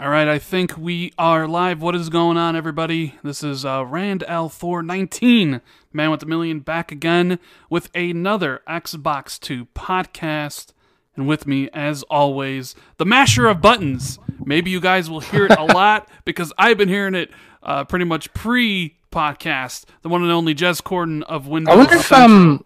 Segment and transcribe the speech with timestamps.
[0.00, 1.82] All right, I think we are live.
[1.82, 3.16] What is going on, everybody?
[3.22, 5.60] This is uh, Rand L419,
[5.92, 7.38] man with a million, back again
[7.68, 10.72] with another Xbox 2 podcast.
[11.14, 14.18] And with me, as always, the masher of buttons.
[14.42, 17.30] Maybe you guys will hear it a lot because I've been hearing it
[17.62, 19.84] uh, pretty much pre podcast.
[20.00, 21.74] The one and only Jez Corden of Windows.
[21.74, 22.64] I wonder if um,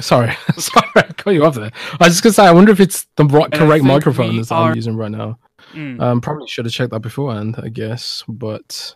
[0.00, 1.70] sorry, sorry, I cut you off there.
[2.00, 4.74] I was just gonna say, I wonder if it's the right, correct microphone that I'm
[4.74, 5.38] using right now.
[5.72, 6.00] Mm.
[6.00, 8.94] Um, probably should have checked that beforehand, I guess, but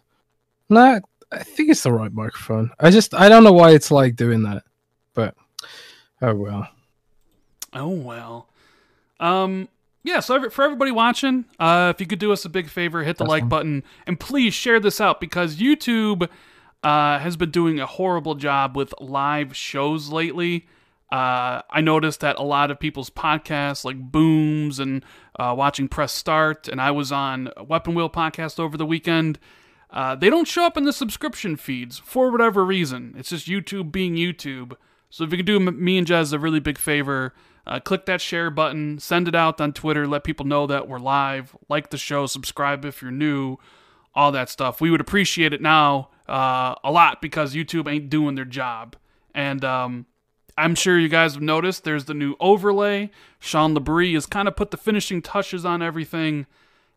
[0.68, 2.70] no, I think it's the right microphone.
[2.80, 4.64] I just I don't know why it's like doing that,
[5.14, 5.34] but
[6.22, 6.68] oh well.
[7.72, 8.48] Oh well.
[9.20, 9.68] Um
[10.02, 13.18] yeah, so for everybody watching, uh if you could do us a big favor, hit
[13.18, 13.48] the That's like fine.
[13.48, 16.28] button and please share this out because YouTube
[16.82, 20.66] uh has been doing a horrible job with live shows lately.
[21.14, 25.04] Uh I noticed that a lot of people's podcasts like Booms and
[25.38, 29.38] uh watching Press Start and I was on Weapon Wheel podcast over the weekend.
[29.90, 33.14] Uh, they don't show up in the subscription feeds for whatever reason.
[33.16, 34.76] It's just YouTube being YouTube.
[35.08, 37.32] So if you could do me and Jez a really big favor,
[37.64, 40.98] uh, click that share button, send it out on Twitter, let people know that we're
[40.98, 43.56] live, like the show, subscribe if you're new,
[44.16, 44.80] all that stuff.
[44.80, 48.96] We would appreciate it now uh, a lot because YouTube ain't doing their job.
[49.32, 50.06] And um,
[50.56, 53.10] I'm sure you guys have noticed there's the new overlay.
[53.38, 56.46] Sean LeBrie has kind of put the finishing touches on everything.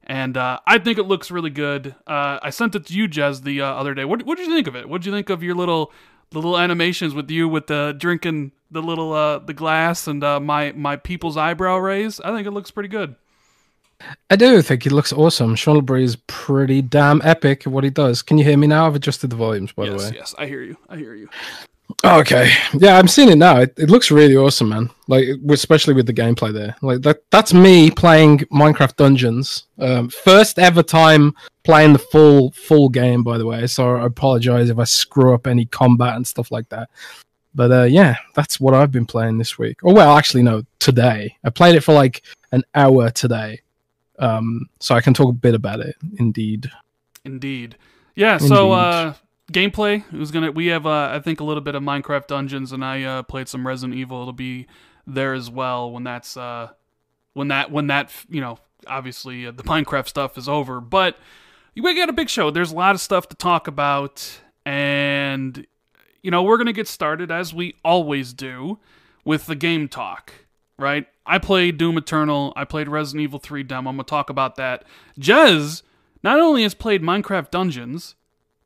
[0.03, 1.95] And uh, I think it looks really good.
[2.05, 4.05] Uh, I sent it to you, Jez, the uh, other day.
[4.05, 4.87] What what did you think of it?
[4.87, 5.91] What did you think of your little
[6.31, 10.71] little animations with you with the drinking the little uh, the glass and uh, my
[10.73, 12.21] my people's eyebrow raise?
[12.21, 13.15] I think it looks pretty good.
[14.29, 15.55] I do think it looks awesome.
[15.55, 18.21] Sean LeBrie is pretty damn epic at what he does.
[18.21, 18.85] Can you hear me now?
[18.85, 20.11] I've adjusted the volumes, by the yes, way.
[20.15, 20.77] yes, I hear you.
[20.87, 21.29] I hear you.
[22.03, 23.59] Okay, yeah, I'm seeing it now.
[23.61, 24.89] It, it looks really awesome, man.
[25.07, 26.75] Like, especially with the gameplay there.
[26.81, 27.23] Like that.
[27.31, 29.67] That's me playing Minecraft Dungeons.
[29.79, 33.67] Um, first ever time playing the full full game, by the way.
[33.67, 36.89] So I apologize if I screw up any combat and stuff like that.
[37.55, 39.79] But uh, yeah, that's what I've been playing this week.
[39.83, 41.35] Oh well, actually, no, today.
[41.43, 43.61] I played it for like an hour today,
[44.19, 45.95] um, so I can talk a bit about it.
[46.19, 46.69] Indeed.
[47.25, 47.75] Indeed.
[48.13, 48.37] Yeah.
[48.37, 49.13] So uh,
[49.51, 50.09] gameplay.
[50.11, 50.51] Was gonna.
[50.51, 53.47] We have uh, I think a little bit of Minecraft Dungeons, and I uh, played
[53.47, 54.21] some Resident Evil.
[54.21, 54.67] It'll be
[55.05, 56.69] there as well when that's uh,
[57.33, 60.81] when that when that you know obviously uh, the Minecraft stuff is over.
[60.81, 61.17] But
[61.75, 62.51] we got a big show.
[62.51, 65.65] There's a lot of stuff to talk about, and
[66.21, 68.79] you know we're gonna get started as we always do
[69.23, 70.33] with the game talk.
[70.79, 71.07] Right.
[71.25, 72.53] I played Doom Eternal.
[72.55, 73.89] I played Resident Evil 3 demo.
[73.89, 74.83] I'm gonna talk about that.
[75.19, 75.81] Jez
[76.23, 78.15] not only has played Minecraft Dungeons,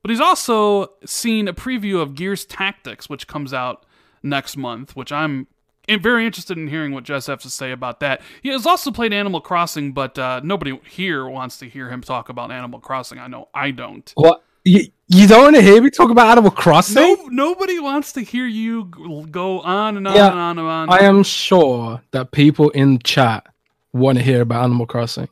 [0.01, 3.85] but he's also seen a preview of Gears Tactics, which comes out
[4.23, 5.47] next month, which I'm
[5.87, 8.21] very interested in hearing what Jez has to say about that.
[8.41, 12.29] He has also played Animal Crossing, but uh, nobody here wants to hear him talk
[12.29, 13.19] about Animal Crossing.
[13.19, 14.11] I know I don't.
[14.15, 14.43] What?
[14.63, 16.95] You, you don't want to hear me talk about Animal Crossing?
[16.95, 18.85] No, nobody wants to hear you
[19.31, 20.89] go on and on Yeah, and on and on.
[20.89, 23.47] I am sure that people in chat
[23.91, 25.29] want to hear about Animal Crossing.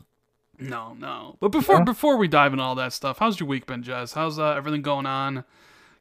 [0.60, 1.38] No, no.
[1.40, 1.84] But before Yeah.
[1.84, 4.14] before we dive into all that stuff, how's your week been, Jez?
[4.14, 5.44] How's uh, everything going on?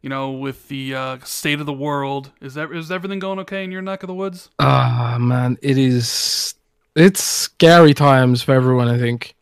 [0.03, 3.65] You know, with the uh, state of the world, is that is everything going okay
[3.65, 4.51] in your neck of the woods?
[4.59, 6.55] Ah, man, it is.
[6.95, 8.89] It's scary times for everyone.
[8.89, 9.35] I think.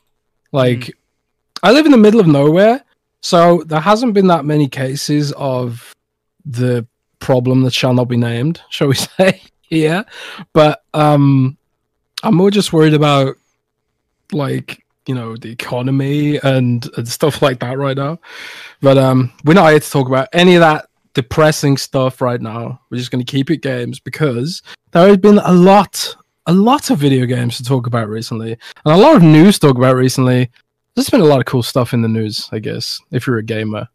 [0.52, 0.96] Like,
[1.62, 2.82] I live in the middle of nowhere,
[3.20, 5.92] so there hasn't been that many cases of
[6.44, 6.86] the
[7.18, 9.42] problem that shall not be named, shall we say?
[9.68, 10.04] here,
[10.52, 11.56] but um,
[12.22, 13.36] I'm more just worried about
[14.32, 18.18] like you know the economy and, and stuff like that right now.
[18.80, 22.80] But um, we're not here to talk about any of that depressing stuff right now.
[22.90, 26.14] We're just going to keep it games because there has been a lot,
[26.46, 29.68] a lot of video games to talk about recently, and a lot of news to
[29.68, 30.50] talk about recently.
[30.94, 33.42] There's been a lot of cool stuff in the news, I guess, if you're a
[33.42, 33.88] gamer.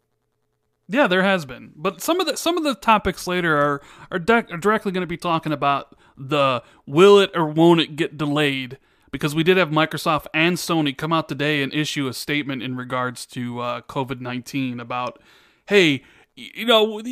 [0.88, 4.18] Yeah, there has been, but some of the some of the topics later are are,
[4.18, 8.18] de- are directly going to be talking about the will it or won't it get
[8.18, 8.78] delayed
[9.12, 12.76] because we did have Microsoft and Sony come out today and issue a statement in
[12.76, 15.22] regards to uh, COVID nineteen about
[15.66, 16.02] hey.
[16.34, 17.02] You know,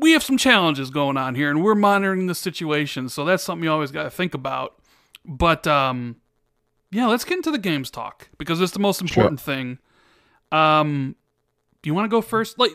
[0.00, 3.08] we have some challenges going on here, and we're monitoring the situation.
[3.08, 4.74] So that's something you always got to think about.
[5.24, 6.16] But um,
[6.90, 9.78] yeah, let's get into the games talk because it's the most important thing.
[10.50, 11.14] Um,
[11.80, 12.58] do you want to go first?
[12.58, 12.72] Like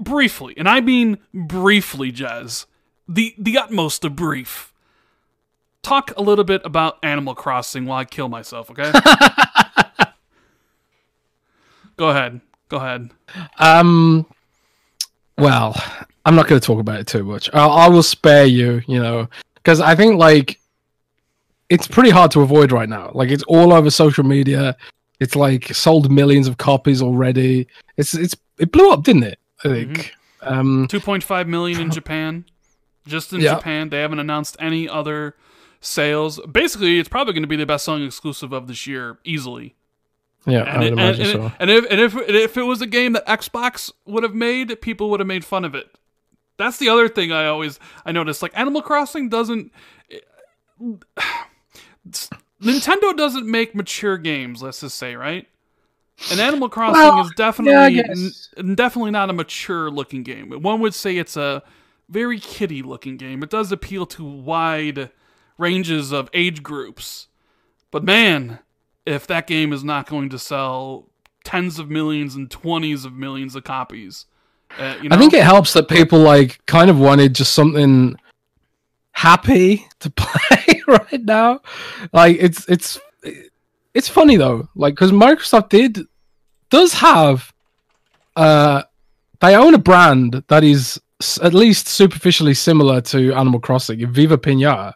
[0.00, 2.64] briefly, and I mean briefly, Jez.
[3.06, 4.72] The the utmost of brief.
[5.86, 8.90] Talk a little bit about Animal Crossing while I kill myself, okay?
[11.96, 12.40] go ahead.
[12.68, 13.10] Go ahead.
[13.60, 14.26] Um,
[15.38, 15.80] well,
[16.24, 17.48] I'm not going to talk about it too much.
[17.54, 20.58] I, I will spare you, you know, because I think like
[21.70, 23.12] it's pretty hard to avoid right now.
[23.14, 24.76] Like it's all over social media.
[25.20, 27.68] It's like sold millions of copies already.
[27.96, 29.38] It's it's it blew up, didn't it?
[29.64, 30.14] I think.
[30.42, 32.44] Um, 2.5 million in Japan.
[33.06, 33.54] Just in Yeah.
[33.54, 35.36] Japan, they haven't announced any other
[35.80, 36.40] sales.
[36.50, 39.74] Basically, it's probably going to be the best-selling exclusive of this year, easily.
[40.46, 41.52] yeah, And, I would it- and, imagine and, so.
[41.58, 44.80] and if and if and if it was a game that Xbox would have made,
[44.80, 45.86] people would have made fun of it.
[46.58, 48.40] That's the other thing I always I notice.
[48.42, 49.72] Like Animal Crossing doesn't.
[52.62, 54.62] Nintendo doesn't make mature games.
[54.62, 55.46] Let's just say, right?
[56.30, 58.48] And Animal Crossing Well, is definitely guess.
[58.56, 60.50] n- definitely not a mature looking game.
[60.62, 61.62] One would say it's a
[62.08, 63.42] very kiddie looking game.
[63.42, 65.10] It does appeal to wide
[65.58, 67.28] ranges of age groups.
[67.90, 68.58] But man,
[69.04, 71.08] if that game is not going to sell
[71.44, 74.26] tens of millions and twenties of millions of copies,
[74.78, 78.16] uh, you know, I think it helps that people like kind of wanted just something
[79.12, 81.60] happy to play right now.
[82.12, 82.98] Like it's it's
[83.94, 86.00] it's funny though, like because Microsoft did
[86.70, 87.52] does have
[88.34, 88.82] uh
[89.40, 91.00] they own a brand that is
[91.42, 94.94] at least superficially similar to Animal Crossing, Viva Pinata.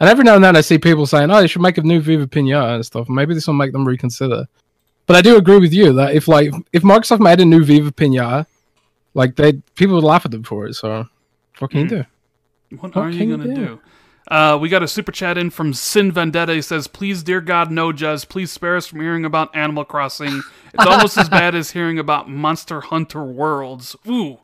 [0.00, 2.00] And every now and then I see people saying, "Oh, they should make a new
[2.00, 4.46] Viva Pinata and stuff." Maybe this will make them reconsider.
[5.06, 7.90] But I do agree with you that if like if Microsoft made a new Viva
[7.90, 8.46] Pinata,
[9.14, 10.74] like they people would laugh at them for it.
[10.74, 11.06] So
[11.58, 12.04] what can you do?
[12.78, 13.54] What What are you gonna do?
[13.54, 13.80] do?
[14.30, 16.54] Uh, we got a super chat in from Sin Vendetta.
[16.54, 18.28] He says, "Please, dear God, no, Jez.
[18.28, 20.42] Please spare us from hearing about Animal Crossing.
[20.74, 24.38] It's almost as bad as hearing about Monster Hunter Worlds." Ooh,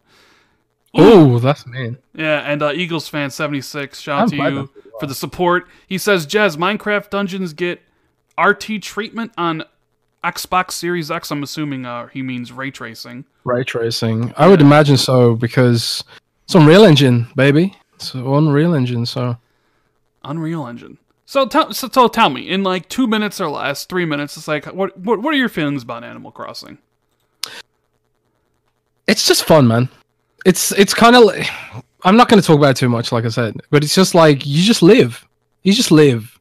[0.94, 1.98] Oh, that's mean.
[2.14, 2.40] yeah.
[2.50, 4.00] And uh, Eagles fan seventy six.
[4.00, 4.70] Shout out I'm to you
[5.00, 5.67] for the support.
[5.87, 7.82] He says, "Jez, Minecraft Dungeons get
[8.43, 9.64] RT treatment on
[10.23, 13.25] Xbox Series X." I'm assuming uh, he means ray tracing.
[13.44, 14.32] Ray tracing.
[14.37, 16.05] I would imagine so because
[16.44, 17.76] it's Unreal Engine, baby.
[17.94, 19.06] It's Unreal Engine.
[19.06, 19.37] So
[20.25, 20.99] Unreal Engine.
[21.26, 24.37] So tell so, so tell me in like two minutes or less, three minutes.
[24.37, 26.79] It's like what what what are your feelings about Animal Crossing?
[29.06, 29.88] it's just fun, man.
[30.44, 31.25] It's it's kind of.
[31.25, 31.49] like
[32.04, 34.14] I'm not going to talk about it too much, like I said, but it's just
[34.14, 35.26] like you just live.
[35.62, 36.38] You just live.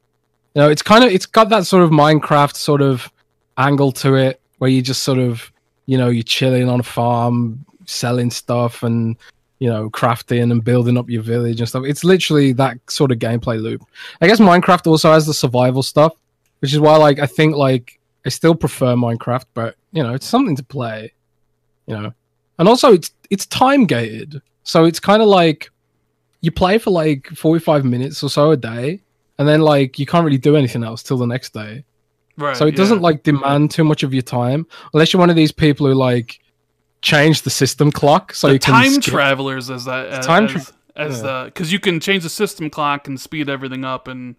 [0.53, 3.09] You know, it's kind of it's got that sort of Minecraft sort of
[3.57, 5.51] angle to it, where you just sort of,
[5.85, 9.15] you know, you're chilling on a farm, selling stuff, and
[9.59, 11.85] you know, crafting and building up your village and stuff.
[11.85, 13.81] It's literally that sort of gameplay loop.
[14.19, 16.13] I guess Minecraft also has the survival stuff,
[16.59, 20.27] which is why, like, I think like I still prefer Minecraft, but you know, it's
[20.27, 21.13] something to play.
[21.87, 22.13] You know,
[22.59, 25.69] and also it's it's time gated so it's kind of like
[26.41, 29.01] you play for like 45 minutes or so a day
[29.37, 31.83] and then like you can't really do anything else till the next day
[32.35, 32.57] Right.
[32.57, 35.51] so it doesn't like demand too much of your time unless you're one of these
[35.51, 36.39] people who like
[37.01, 40.45] change the system clock so the you can time skip- travelers as that as, Time
[40.45, 41.21] as, tra- as yeah.
[41.21, 44.35] the because you can change the system clock and speed everything up and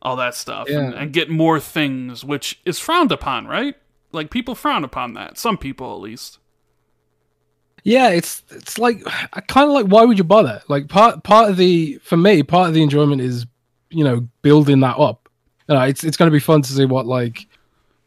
[0.00, 3.74] all that stuff and, and get more things, which is frowned upon, right?
[4.12, 5.36] Like people frown upon that.
[5.36, 6.38] Some people, at least.
[7.84, 9.02] Yeah it's it's like
[9.32, 10.62] i kind of like why would you bother?
[10.68, 13.46] Like part part of the for me part of the enjoyment is
[13.90, 15.28] you know building that up.
[15.68, 17.46] You know, it's it's going to be fun to see what like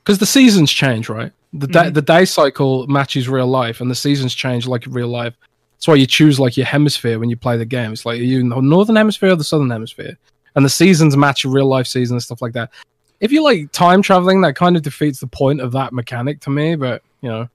[0.03, 1.31] because the seasons change right?
[1.53, 1.93] The day mm.
[1.93, 5.35] the day cycle matches real life and the seasons change like real life.
[5.73, 7.91] That's why you choose like your hemisphere when you play the game.
[7.91, 10.17] It's like are you in the northern hemisphere or the southern hemisphere?
[10.55, 12.71] And the seasons match real life season and stuff like that.
[13.19, 16.49] If you like time traveling that kind of defeats the point of that mechanic to
[16.49, 17.47] me but you know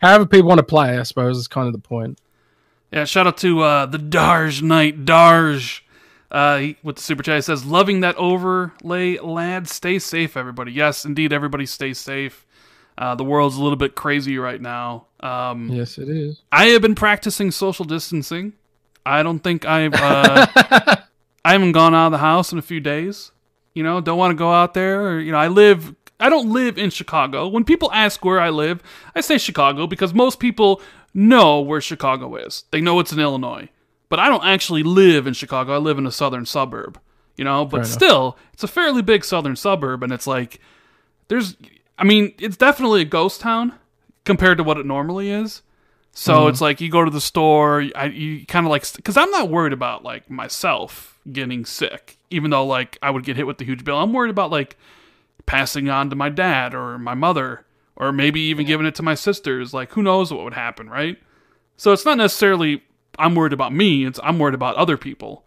[0.00, 2.18] however people want to play i suppose is kind of the point
[2.92, 5.82] Yeah, shout out to uh, the Darj Knight Darj.
[6.30, 9.68] Uh, he, with the super chat, he says, "Loving that overlay, lad.
[9.68, 10.72] Stay safe, everybody.
[10.72, 12.46] Yes, indeed, everybody stay safe.
[12.98, 15.06] Uh, the world's a little bit crazy right now.
[15.20, 18.54] Um, yes it is I have been practicing social distancing.
[19.06, 20.46] I don't think I've uh,
[21.44, 23.32] I haven't gone out of the house in a few days.
[23.74, 25.06] You know, don't want to go out there.
[25.06, 25.94] Or, you know, I live.
[26.20, 27.48] I don't live in Chicago.
[27.48, 28.82] When people ask where I live,
[29.14, 30.80] I say Chicago because most people
[31.14, 32.64] know where Chicago is.
[32.70, 33.68] They know it's in Illinois.
[34.08, 35.74] But I don't actually live in Chicago.
[35.74, 37.00] I live in a southern suburb.
[37.36, 37.92] You know, but Fair enough.
[37.92, 40.60] still, it's a fairly big southern suburb, and it's like
[41.28, 41.56] there's.
[41.98, 43.74] I mean, it's definitely a ghost town
[44.24, 45.62] compared to what it normally is.
[46.12, 46.48] So Mm-hmm.
[46.50, 49.48] it's like you go to the store, I, you kind of like because I'm not
[49.48, 53.64] worried about like myself getting sick, even though like I would get hit with the
[53.64, 53.96] huge bill.
[53.98, 54.76] I'm worried about like
[55.46, 57.64] passing on to my dad or my mother,
[57.96, 59.72] or maybe even giving it to my sisters.
[59.74, 61.18] Like who knows what would happen, right?
[61.76, 62.82] So it's not necessarily
[63.18, 64.04] I'm worried about me.
[64.06, 65.44] It's I'm worried about other people.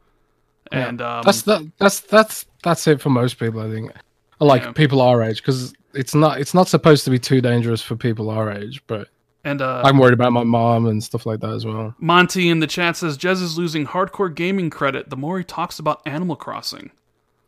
[0.72, 3.92] And um, that's that, that's that's that's it for most people i think
[4.40, 4.72] like Yeah.
[4.72, 8.30] people our age because it's not it's not supposed to be too dangerous for people
[8.32, 9.10] our age but
[9.44, 12.60] and uh, i'm worried about my mom and stuff like that as well Monty in
[12.60, 16.38] the chat says Jez is losing hardcore gaming credit the more he talks about Animal
[16.38, 16.90] Crossing.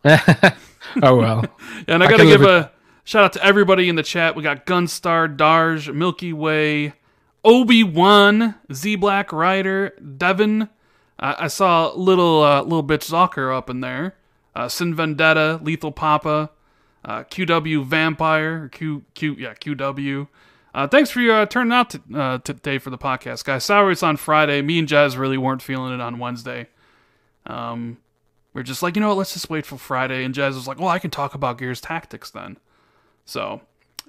[1.04, 1.46] oh well
[1.88, 2.72] And I, I gotta give a
[3.08, 4.36] Shout out to everybody in the chat.
[4.36, 6.94] We got Gunstar, Darj, Milky Way,
[7.44, 10.64] Obi Wan, Z Black Rider, Devin.
[11.20, 14.16] Uh, I saw little uh, little bitch Zocker up in there.
[14.56, 16.50] Uh, Sin Vendetta, Lethal Papa,
[17.04, 20.28] uh, QW Vampire, Q Q yeah QW.
[20.74, 23.64] Uh, thanks for uh, turning out to, uh, today for the podcast, guys.
[23.64, 24.64] Sorry it's on Friday.
[24.64, 26.70] Me and Jez really weren't feeling it on Wednesday.
[27.46, 27.98] Um,
[28.56, 30.24] we're just like, you know what, let's just wait for Friday.
[30.24, 32.58] And Jez was like, well, I can talk about Gears Tactics then.
[33.26, 33.60] So,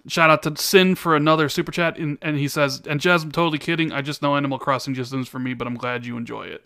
[0.06, 1.98] shout out to Sin for another super chat.
[1.98, 3.90] And, and he says, and Jez, I'm totally kidding.
[3.90, 6.64] I just know Animal Crossing just isn't for me, but I'm glad you enjoy it.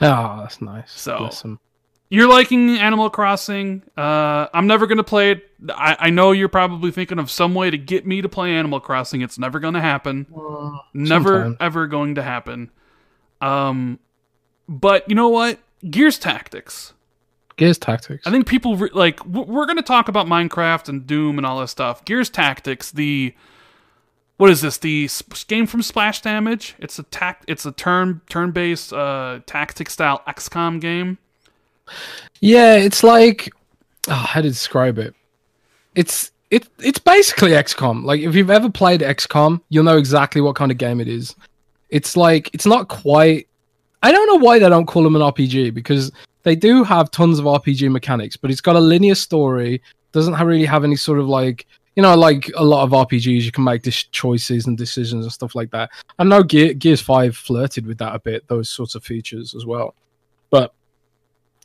[0.00, 0.90] Oh, that's nice.
[0.90, 1.44] So- Bless.
[2.10, 3.82] You're liking Animal Crossing.
[3.96, 5.50] Uh, I'm never going to play it.
[5.68, 8.80] I, I know you're probably thinking of some way to get me to play Animal
[8.80, 9.20] Crossing.
[9.20, 10.26] It's never going to happen.
[10.94, 11.56] Never, sometime.
[11.60, 12.70] ever going to happen.
[13.42, 13.98] Um,
[14.66, 15.60] but you know what?
[15.88, 16.92] Gears Tactics.
[17.56, 18.26] Gears Tactics.
[18.26, 21.46] I think people re- like w- we're going to talk about Minecraft and Doom and
[21.46, 22.04] all this stuff.
[22.04, 23.34] Gears Tactics, the
[24.38, 24.78] what is this?
[24.78, 25.10] The
[25.48, 26.76] game from Splash Damage.
[26.78, 27.42] It's a tac.
[27.48, 31.18] It's a turn turn based uh, tactic style XCOM game.
[32.40, 33.50] Yeah, it's like
[34.08, 35.14] oh, how to describe it.
[35.96, 38.04] It's it it's basically XCOM.
[38.04, 41.34] Like if you've ever played XCOM, you'll know exactly what kind of game it is.
[41.90, 43.48] It's like it's not quite.
[44.02, 46.12] I don't know why they don't call them an RPG because
[46.42, 49.82] they do have tons of RPG mechanics, but it's got a linear story.
[50.12, 53.42] Doesn't have, really have any sort of like you know like a lot of RPGs
[53.42, 55.90] you can make dis- choices and decisions and stuff like that.
[56.18, 59.66] I know Gear, Gears Five flirted with that a bit, those sorts of features as
[59.66, 59.94] well,
[60.50, 60.72] but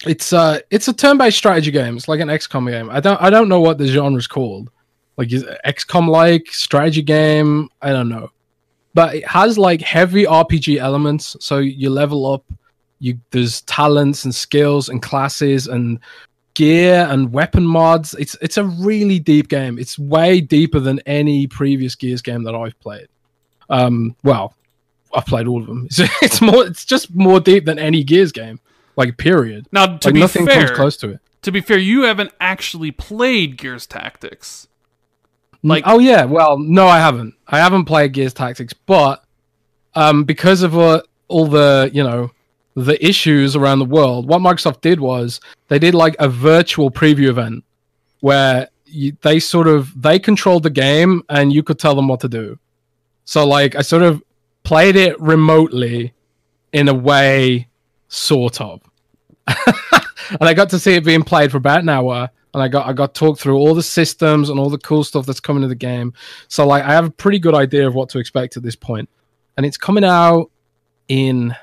[0.05, 1.95] it's uh it's a turn-based strategy game.
[1.95, 2.89] It's like an XCOM game.
[2.89, 4.69] I don't I don't know what the genre's called.
[5.17, 7.69] Like is XCOM like strategy game.
[7.81, 8.31] I don't know,
[8.93, 11.35] but it has like heavy RPG elements.
[11.39, 12.43] So you level up.
[12.99, 15.99] You there's talents and skills and classes and
[16.53, 18.13] gear and weapon mods.
[18.15, 19.77] It's it's a really deep game.
[19.77, 23.07] It's way deeper than any previous Gears game that I've played.
[23.69, 24.55] Um, well,
[25.13, 25.87] I've played all of them.
[25.91, 26.65] It's, it's more.
[26.65, 28.59] It's just more deep than any Gears game.
[28.95, 29.67] Like period.
[29.71, 31.19] Now, to like be nothing fair, comes close to it.
[31.41, 34.67] to be fair, you haven't actually played Gears Tactics.
[35.63, 37.35] Like- oh yeah, well, no, I haven't.
[37.47, 39.23] I haven't played Gears Tactics, but
[39.95, 42.31] um, because of uh, all the you know
[42.75, 47.27] the issues around the world, what Microsoft did was they did like a virtual preview
[47.27, 47.63] event
[48.19, 52.19] where you, they sort of they controlled the game and you could tell them what
[52.21, 52.57] to do.
[53.25, 54.21] So like I sort of
[54.63, 56.13] played it remotely
[56.71, 57.67] in a way,
[58.07, 58.81] sort of.
[59.47, 62.29] and I got to see it being played for about an hour.
[62.53, 65.25] And I got I got talked through all the systems and all the cool stuff
[65.25, 66.13] that's coming to the game.
[66.47, 69.09] So like I have a pretty good idea of what to expect at this point.
[69.57, 70.51] And it's coming out
[71.07, 71.55] in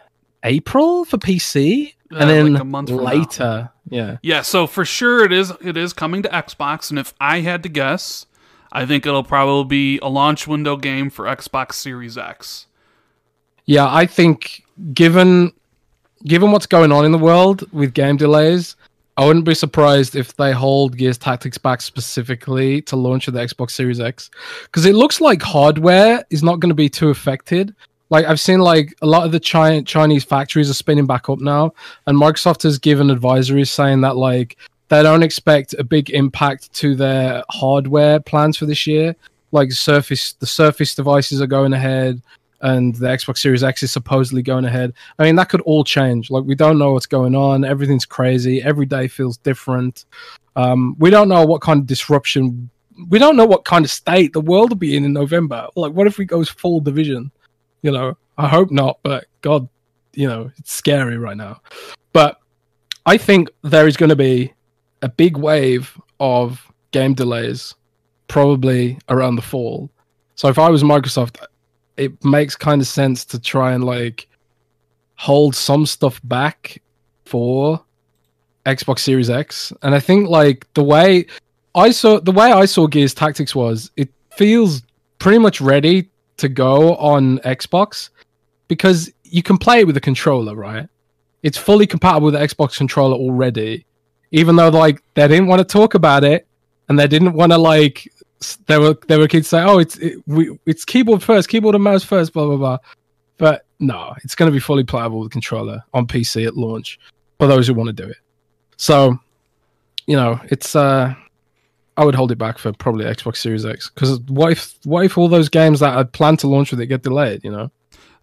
[0.44, 4.16] April for PC, Uh, and then like a month later, yeah.
[4.22, 7.62] Yeah, so for sure it is it is coming to Xbox, and if I had
[7.64, 8.26] to guess,
[8.72, 12.66] I think it'll probably be a launch window game for Xbox Series X.
[13.66, 15.52] Yeah, I think given
[16.24, 18.76] given what's going on in the world with game delays,
[19.20, 23.40] I wouldn't be surprised if they hold Gears Tactics back specifically to launch of the
[23.40, 24.30] Xbox Series X
[24.62, 27.74] because it looks like hardware is not going to be too affected.
[28.08, 31.38] Like I've seen like a lot of the Chi- Chinese factories are spinning back up
[31.38, 31.74] now
[32.06, 34.56] and Microsoft has given advisories saying that like
[34.88, 39.14] they don't expect a big impact to their hardware plans for this year.
[39.52, 42.22] Like Surface the Surface devices are going ahead
[42.62, 44.92] and the Xbox Series X is supposedly going ahead.
[45.18, 46.30] I mean, that could all change.
[46.30, 47.64] Like, we don't know what's going on.
[47.64, 48.62] Everything's crazy.
[48.62, 50.04] Every day feels different.
[50.56, 52.68] Um, we don't know what kind of disruption.
[53.08, 55.68] We don't know what kind of state the world will be in in November.
[55.74, 57.30] Like, what if we go full division?
[57.82, 59.68] You know, I hope not, but God,
[60.12, 61.60] you know, it's scary right now.
[62.12, 62.38] But
[63.06, 64.52] I think there is going to be
[65.00, 67.74] a big wave of game delays,
[68.28, 69.90] probably around the fall.
[70.34, 71.42] So if I was Microsoft,
[72.00, 74.26] it makes kind of sense to try and like
[75.16, 76.80] hold some stuff back
[77.26, 77.84] for
[78.64, 79.70] Xbox Series X.
[79.82, 81.26] And I think like the way
[81.74, 84.82] I saw the way I saw Gears Tactics was it feels
[85.18, 88.08] pretty much ready to go on Xbox
[88.66, 90.88] because you can play it with a controller, right?
[91.42, 93.84] It's fully compatible with the Xbox controller already.
[94.30, 96.46] Even though like they didn't want to talk about it
[96.88, 98.10] and they didn't want to like
[98.66, 101.84] there were there were kids say, "Oh, it's it, we, it's keyboard first, keyboard and
[101.84, 102.78] mouse first, blah blah blah."
[103.36, 106.98] But no, it's going to be fully playable with controller on PC at launch
[107.38, 108.18] for those who want to do it.
[108.76, 109.18] So,
[110.06, 111.14] you know, it's uh,
[111.96, 115.18] I would hold it back for probably Xbox Series X because what if what if
[115.18, 117.44] all those games that I plan to launch with it get delayed?
[117.44, 117.70] You know,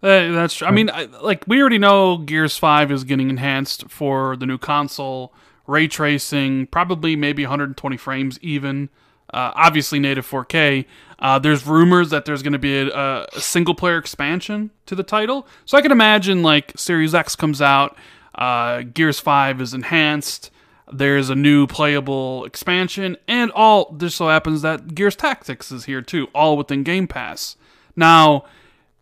[0.02, 0.68] Uh, that's true.
[0.68, 4.58] I mean, I, like we already know, Gears Five is getting enhanced for the new
[4.58, 5.32] console,
[5.66, 8.88] ray tracing, probably maybe 120 frames even.
[9.32, 10.86] Uh, obviously native 4K.
[11.18, 15.02] Uh, there's rumors that there's going to be a, a, single player expansion to the
[15.02, 15.46] title.
[15.64, 17.96] So I can imagine like Series X comes out,
[18.36, 20.50] uh, Gears 5 is enhanced,
[20.92, 26.02] there's a new playable expansion, and all just so happens that Gears Tactics is here
[26.02, 27.56] too, all within Game Pass.
[27.96, 28.44] Now,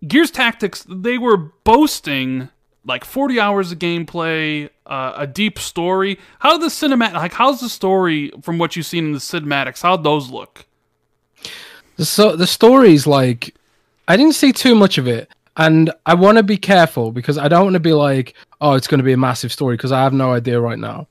[0.06, 2.48] Gears Tactics, they were boasting
[2.86, 6.18] like 40 hours of gameplay, uh, a deep story.
[6.38, 9.82] How the cinematic, like, how's the story from what you've seen in the cinematics?
[9.82, 10.66] How'd those look?
[11.98, 13.54] So the story's like,
[14.08, 17.48] I didn't see too much of it, and I want to be careful because I
[17.48, 20.02] don't want to be like, oh, it's going to be a massive story because I
[20.02, 21.08] have no idea right now.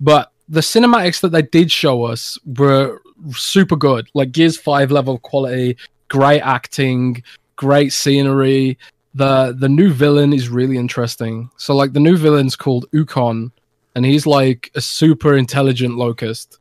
[0.00, 3.00] But the cinematics that they did show us were
[3.32, 5.76] super good, like Gears Five level quality,
[6.08, 7.22] great acting,
[7.56, 8.78] great scenery.
[9.18, 11.50] The the new villain is really interesting.
[11.56, 13.50] So like the new villain's called Ukkon,
[13.94, 16.58] and he's like a super intelligent locust.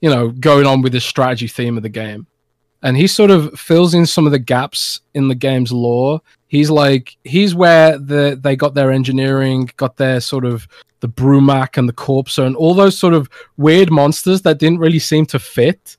[0.00, 2.26] You know, going on with the strategy theme of the game
[2.82, 6.20] and he sort of fills in some of the gaps in the game's lore.
[6.48, 10.66] He's like he's where the they got their engineering, got their sort of
[11.00, 14.98] the Brumak and the Corpser and all those sort of weird monsters that didn't really
[14.98, 15.96] seem to fit.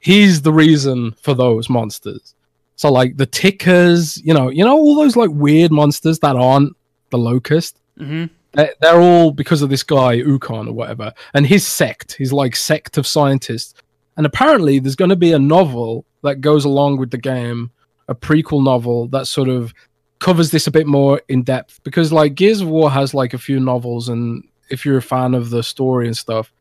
[0.00, 2.34] He's the reason for those monsters.
[2.78, 6.74] So like the tickers, you know, you know all those like weird monsters that aren't
[7.10, 7.78] the locust.
[7.98, 8.32] Mm-hmm.
[8.52, 12.14] They're, they're all because of this guy Ukkon or whatever, and his sect.
[12.14, 13.74] He's like sect of scientists
[14.18, 17.70] and apparently, there's going to be a novel that goes along with the game,
[18.08, 19.72] a prequel novel that sort of
[20.18, 21.80] covers this a bit more in depth.
[21.84, 25.34] Because like Gears of War has like a few novels, and if you're a fan
[25.34, 26.52] of the story and stuff,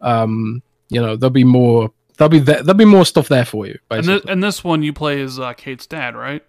[0.00, 1.92] um, you know there'll be more.
[2.20, 3.78] There'll be th- there'll be more stuff there for you.
[3.90, 6.44] And, th- and, this one you play as uh, Kate's dad, right?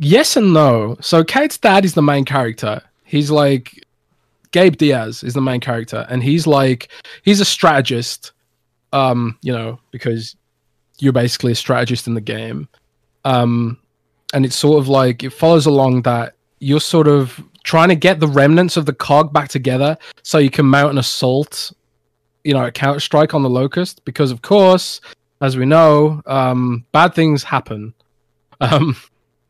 [0.00, 0.96] Yes and no.
[1.00, 2.82] So Kate's dad is the main character.
[3.04, 3.86] He's like
[4.50, 6.88] Gabe Diaz is the main character, and he's like
[7.22, 8.32] he's a strategist
[8.92, 10.36] um, you know, because
[10.98, 12.68] you're basically a strategist in the game.
[13.24, 13.78] Um,
[14.34, 18.20] and it's sort of like it follows along that you're sort of trying to get
[18.20, 21.72] the remnants of the cog back together so you can mount an assault,
[22.44, 24.04] you know, a counter strike on the locust.
[24.04, 25.00] Because of course,
[25.40, 27.94] as we know, um, bad things happen.
[28.62, 28.94] Um,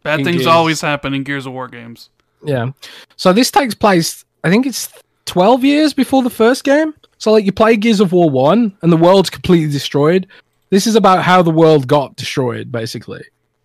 [0.05, 0.46] bad things Gears.
[0.46, 2.11] always happen in Gears of War games.
[2.44, 2.70] Yeah.
[3.16, 4.88] So this takes place, I think it's
[5.24, 6.94] 12 years before the first game.
[7.18, 10.29] So like you play Gears of War one, and the world's completely destroyed.
[10.70, 12.72] This is about how the world got destroyed.
[12.72, 13.22] Basically,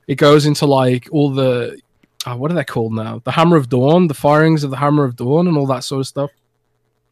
[0.08, 1.80] it goes into like all the
[2.26, 3.22] oh, what are they called now?
[3.24, 6.02] The Hammer of Dawn, the firings of the Hammer of Dawn, and all that sort
[6.02, 6.32] of stuff.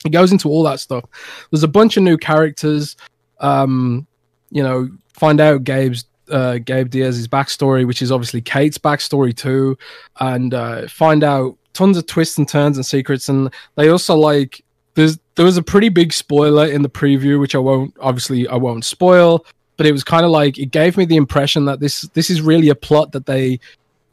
[0.06, 1.06] It goes into all that stuff.
[1.52, 2.96] There's a bunch of new characters.
[3.39, 4.08] Um,
[4.52, 9.78] you know, find out Gabe's uh, Gabe Diaz's backstory, which is obviously Kate's backstory too,
[10.20, 13.30] and uh, find out tons of twists and turns and secrets.
[13.30, 14.63] And they also like
[14.96, 18.56] there's there was a pretty big spoiler in the preview, which I won't obviously I
[18.56, 19.46] won't spoil,
[19.78, 22.42] but it was kind of like it gave me the impression that this this is
[22.42, 23.60] really a plot that they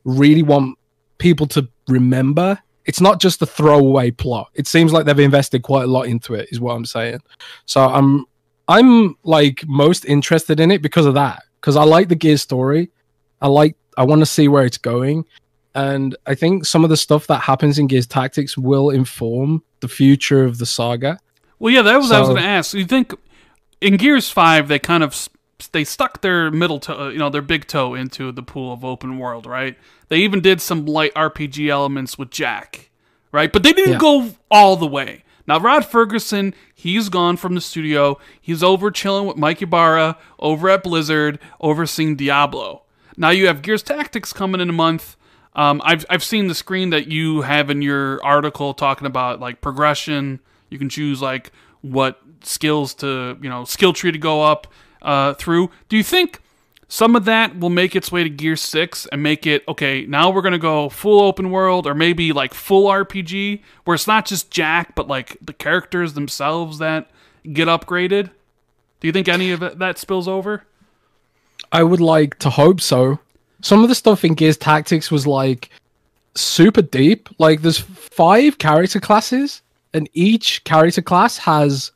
[0.05, 0.79] really want
[1.19, 2.59] people to remember.
[2.87, 4.51] It's not just a throwaway plot.
[4.55, 7.21] It seems like they've invested quite a lot into it, is what I'm saying.
[7.67, 8.25] So I'm
[8.69, 11.43] I'm like most interested in it because of that.
[11.61, 12.91] Because I like the gear story.
[13.43, 15.25] I like I want to see where it's going
[15.75, 19.89] and I think some of the stuff that happens in Gears Tactics will inform the
[19.89, 21.19] future of the saga.
[21.59, 22.75] Well, yeah, that was so, I was going to ask.
[22.75, 23.15] You think
[23.81, 25.29] in Gears Five they kind of
[25.69, 29.19] they stuck their middle toe, you know, their big toe into the pool of open
[29.19, 29.77] world, right?
[30.09, 32.91] They even did some light RPG elements with Jack,
[33.33, 33.53] right?
[33.53, 33.99] But they didn't yeah.
[33.99, 35.25] go all the way.
[35.47, 38.19] Now, Rod Fergusson, he's gone from the studio.
[38.41, 42.83] He's over chilling with Mike Ybarra over at Blizzard, overseeing Diablo.
[43.17, 45.17] Now you have Gears Tactics coming in a month.
[45.55, 49.61] Um, I've I've seen the screen that you have in your article talking about like
[49.61, 50.41] progression.
[50.71, 54.67] You can choose like what skills to you know skill tree to go up
[55.03, 55.71] uh, through.
[55.89, 56.41] Do you think
[56.89, 60.07] some of that will make its way to Gear Six and make it okay?
[60.07, 64.27] Now we're gonna go full open world or maybe like full RPG where it's not
[64.27, 67.11] just Jack but like the characters themselves that
[67.53, 68.31] get upgraded.
[69.01, 70.65] Do you think any of that spills over?
[71.73, 73.21] I would like to hope so
[73.63, 75.71] some of the stuff in Gears Tactics was like
[76.35, 77.29] super deep.
[77.39, 81.93] Like there's five character classes, and each character class has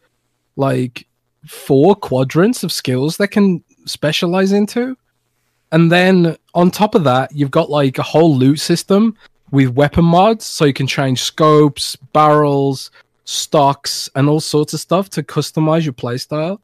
[0.57, 1.07] like
[1.47, 4.97] four quadrants of skills that can specialize into.
[5.73, 9.17] And then on top of that, you've got like a whole loot system
[9.51, 12.91] with weapon mods, so you can change scopes, barrels,
[13.25, 16.59] stocks, and all sorts of stuff to customize your playstyle.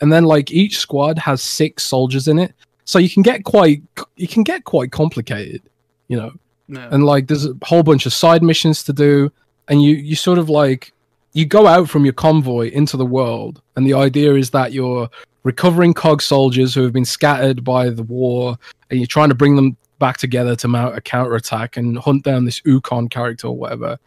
[0.00, 3.82] And then like each squad has six soldiers in it, so you can get quite
[4.16, 5.62] you can get quite complicated,
[6.08, 6.32] you know.
[6.68, 6.88] Yeah.
[6.90, 9.32] And like there's a whole bunch of side missions to do,
[9.68, 10.92] and you you sort of like
[11.36, 15.06] you go out from your convoy into the world, and the idea is that you're
[15.42, 19.54] recovering cog soldiers who have been scattered by the war, and you're trying to bring
[19.54, 23.98] them back together to mount a counterattack and hunt down this Ukkon character or whatever.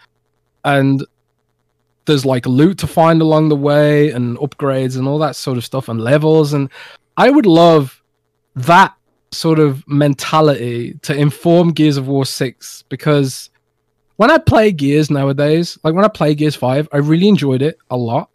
[0.66, 1.06] And
[2.06, 5.64] there's like loot to find along the way and upgrades and all that sort of
[5.64, 6.54] stuff and levels.
[6.54, 6.68] And
[7.16, 8.02] I would love
[8.56, 8.96] that
[9.32, 13.49] sort of mentality to inform Gears of War 6 because
[14.20, 17.78] when I play Gears nowadays, like when I play Gears 5, I really enjoyed it
[17.90, 18.30] a lot.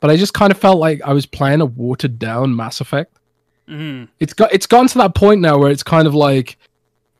[0.00, 3.18] But I just kind of felt like I was playing a watered down Mass Effect.
[3.66, 4.08] Mm.
[4.20, 6.58] It's got it's gotten to that point now where it's kind of like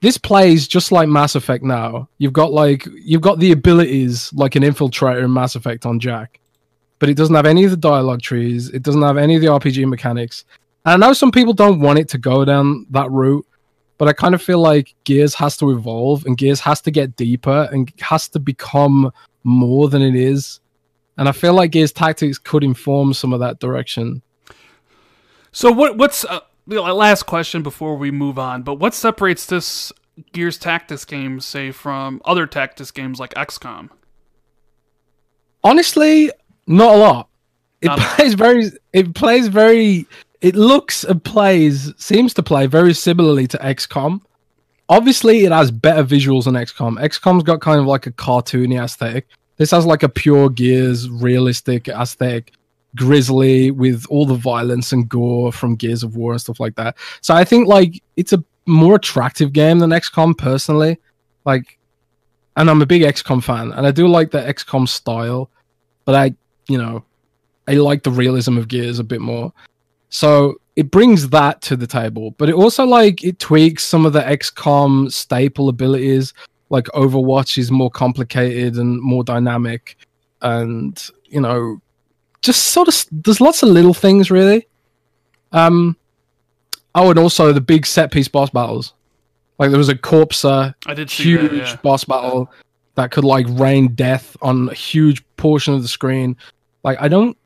[0.03, 2.11] this plays just like Mass Effect now.
[2.19, 6.41] You've got like you've got the abilities like an infiltrator in Mass Effect on Jack.
[6.99, 8.69] But it doesn't have any of the dialogue trees.
[8.69, 10.45] It doesn't have any of the RPG mechanics.
[10.85, 13.47] And I know some people don't want it to go down that route,
[13.99, 17.17] but I kind of feel like Gears has to evolve and Gears has to get
[17.17, 19.13] deeper and has to become
[19.45, 20.61] more than it is.
[21.17, 24.23] And I feel like Gears Tactics could inform some of that direction.
[25.51, 28.63] So what what's uh, last question before we move on?
[28.63, 29.93] But what separates this
[30.33, 33.91] Gears Tactics game, say, from other Tactics games like XCOM?
[35.65, 36.31] Honestly,
[36.67, 37.29] not a lot.
[37.81, 38.17] It Not a lot.
[38.17, 38.71] plays very.
[38.93, 40.07] It plays very.
[40.41, 44.21] It looks and plays seems to play very similarly to XCOM.
[44.89, 46.99] Obviously, it has better visuals than XCOM.
[47.01, 49.27] XCOM's got kind of like a cartoony aesthetic.
[49.57, 52.53] This has like a pure Gears realistic aesthetic,
[52.95, 56.97] grisly with all the violence and gore from Gears of War and stuff like that.
[57.21, 60.99] So I think like it's a more attractive game than XCOM personally.
[61.45, 61.79] Like,
[62.57, 65.51] and I'm a big XCOM fan, and I do like the XCOM style,
[66.05, 66.35] but I,
[66.69, 67.05] you know,
[67.67, 69.53] I like the realism of Gears a bit more.
[70.11, 74.13] So it brings that to the table, but it also like it tweaks some of
[74.13, 76.33] the XCOM staple abilities.
[76.71, 79.97] Like Overwatch is more complicated and more dynamic,
[80.43, 81.81] and you know,
[82.43, 84.67] just sort of there's lots of little things really.
[85.53, 85.97] Um,
[86.95, 88.95] oh, and also the big set piece boss battles.
[89.59, 91.57] Like there was a Corpser I did huge that.
[91.57, 91.77] Yeah.
[91.83, 92.51] boss battle
[92.95, 96.37] that could like rain death on a huge portion of the screen.
[96.85, 97.37] Like I don't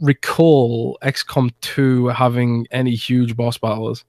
[0.00, 4.04] recall XCOM 2 having any huge boss battles.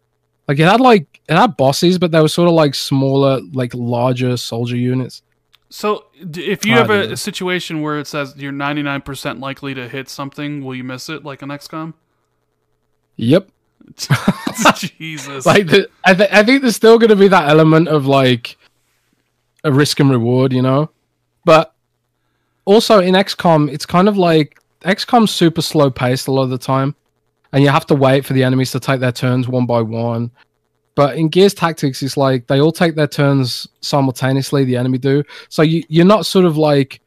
[0.47, 3.73] Like it had like it had bosses, but they were sort of like smaller, like
[3.73, 5.23] larger soldier units.
[5.69, 10.07] So if you have a, a situation where it says you're 99% likely to hit
[10.07, 11.93] something, will you miss it like an XCOM?
[13.17, 13.49] Yep.
[14.75, 15.45] Jesus.
[15.45, 18.57] Like the, I, th- I think there's still going to be that element of like
[19.63, 20.91] a risk and reward, you know.
[21.43, 21.73] But
[22.65, 26.57] also in XCOM, it's kind of like XCOM's super slow paced a lot of the
[26.57, 26.95] time,
[27.51, 30.31] and you have to wait for the enemies to take their turns one by one.
[30.95, 34.63] But in Gears Tactics, it's like they all take their turns simultaneously.
[34.63, 37.01] The enemy do, so you you're not sort of like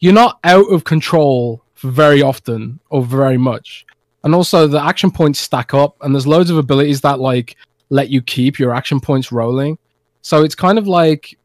[0.00, 3.84] you're not out of control very often or very much.
[4.24, 7.56] And also the action points stack up, and there's loads of abilities that like
[7.90, 9.78] let you keep your action points rolling.
[10.22, 11.38] So it's kind of like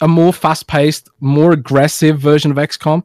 [0.00, 3.02] a more fast-paced, more aggressive version of XCOM.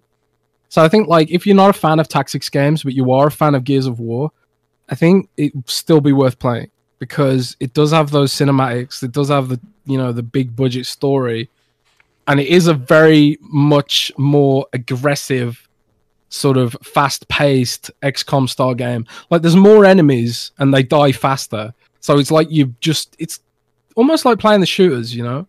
[0.71, 3.27] So I think like if you're not a fan of tactics games, but you are
[3.27, 4.31] a fan of Gears of War,
[4.87, 9.03] I think it still be worth playing because it does have those cinematics.
[9.03, 11.49] It does have the you know the big budget story,
[12.25, 15.67] and it is a very much more aggressive,
[16.29, 19.05] sort of fast-paced XCOM style game.
[19.29, 23.41] Like there's more enemies and they die faster, so it's like you just it's
[23.97, 25.47] almost like playing the shooters, you know.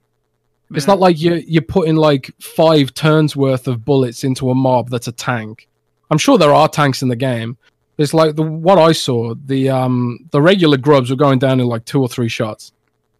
[0.76, 4.90] It's not like you're you're putting like five turns worth of bullets into a mob
[4.90, 5.68] that's a tank.
[6.10, 7.56] I'm sure there are tanks in the game.
[7.98, 11.66] It's like the what I saw, the um the regular grubs were going down in
[11.66, 12.72] like two or three shots.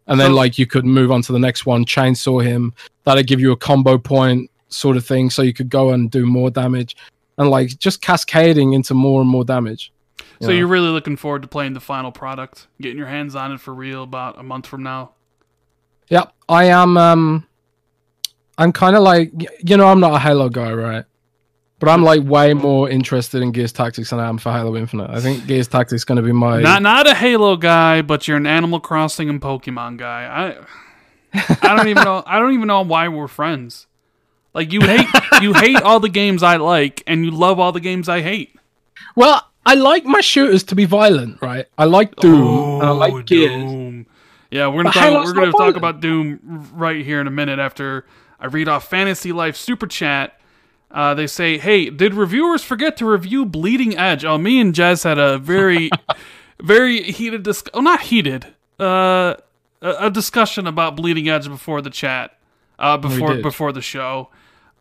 [0.07, 3.39] And then like you could move on to the next one, chainsaw him, that'd give
[3.39, 6.97] you a combo point sort of thing, so you could go and do more damage.
[7.37, 9.91] And like just cascading into more and more damage.
[10.41, 10.53] so know.
[10.53, 13.73] you're really looking forward to playing the final product, getting your hands on it for
[13.73, 15.11] real about a month from now.
[16.13, 16.95] Yeah, I am.
[16.95, 17.47] Um,
[18.59, 19.31] I'm kind of like
[19.67, 21.05] you know I'm not a Halo guy, right?
[21.79, 25.09] But I'm like way more interested in Gears Tactics than I am for Halo Infinite.
[25.09, 26.61] I think Gears Tactics is going to be my.
[26.61, 30.55] Not not a Halo guy, but you're an Animal Crossing and Pokemon guy.
[31.33, 33.87] I I don't even know I don't even know why we're friends.
[34.53, 35.07] Like you hate
[35.41, 38.55] you hate all the games I like and you love all the games I hate.
[39.15, 41.65] well, I like my shooters to be violent, right?
[41.75, 43.51] I like Doom and I like Gears.
[43.51, 44.05] Oh, Doom.
[44.53, 48.05] Yeah, we're gonna talk, we're gonna talk about Doom right here in a minute after
[48.39, 50.39] I read off Fantasy Life super chat.
[50.91, 55.05] Uh, they say, "Hey, did reviewers forget to review Bleeding Edge?" Oh, me and Jez
[55.05, 55.89] had a very,
[56.61, 58.45] very heated dis- Oh, not heated.
[58.79, 59.33] Uh,
[59.81, 62.37] a, a discussion about Bleeding Edge before the chat.
[62.77, 64.29] Uh, before before the show.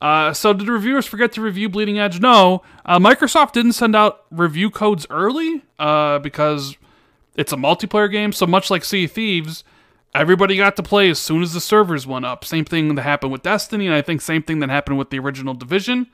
[0.02, 2.20] Uh, so did reviewers forget to review Bleeding Edge?
[2.20, 2.62] No.
[2.84, 6.76] Uh, Microsoft didn't send out review codes early uh, because
[7.36, 8.32] it's a multiplayer game.
[8.32, 9.64] So much like Sea of Thieves,
[10.14, 12.44] everybody got to play as soon as the servers went up.
[12.44, 15.18] Same thing that happened with Destiny, and I think same thing that happened with the
[15.18, 16.06] original Division,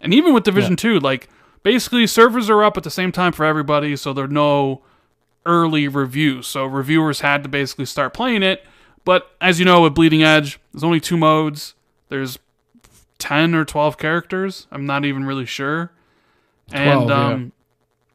[0.00, 0.76] and even with Division Yeah.
[0.76, 1.00] Two.
[1.00, 1.28] Like
[1.62, 4.82] basically, servers are up at the same time for everybody, so there are no
[5.44, 6.46] early reviews.
[6.46, 8.64] So reviewers had to basically start playing it.
[9.04, 11.74] But as you know, with Bleeding Edge, there's only two modes.
[12.08, 12.38] There's
[13.18, 14.66] 10 or 12 characters.
[14.72, 15.92] I'm not even really sure.
[16.72, 17.26] And 12, yeah.
[17.26, 17.52] um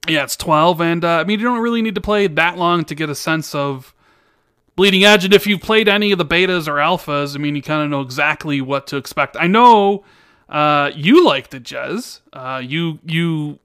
[0.08, 0.24] yeah.
[0.24, 2.96] it's 12 and uh, I mean you don't really need to play that long to
[2.96, 3.94] get a sense of
[4.76, 7.62] Bleeding Edge and if you've played any of the betas or alphas, I mean you
[7.62, 9.36] kind of know exactly what to expect.
[9.40, 10.04] I know
[10.50, 12.22] uh you liked it, Jez.
[12.34, 13.60] Uh you you,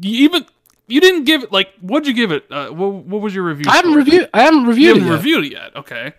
[0.00, 0.46] you even
[0.88, 2.44] you didn't give it like what'd you give it?
[2.50, 3.66] Uh, what, what was your review?
[3.68, 4.30] I haven't reviewed.
[4.32, 5.10] I haven't You reviewed haven't it.
[5.10, 5.16] yet.
[5.16, 5.76] reviewed it yet.
[5.76, 6.12] Okay.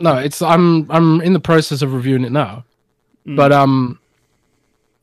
[0.00, 2.64] No, it's I'm I'm in the process of reviewing it now.
[3.26, 3.36] Mm.
[3.36, 3.98] But um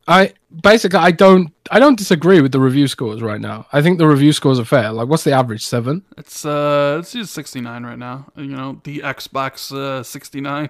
[0.08, 3.68] I basically I don't I don't disagree with the review scores right now.
[3.74, 4.92] I think the review scores are fair.
[4.92, 5.66] Like what's the average?
[5.66, 6.04] 7?
[6.18, 8.28] It's uh it's just 69 right now.
[8.36, 10.70] You know, the Xbox uh 69.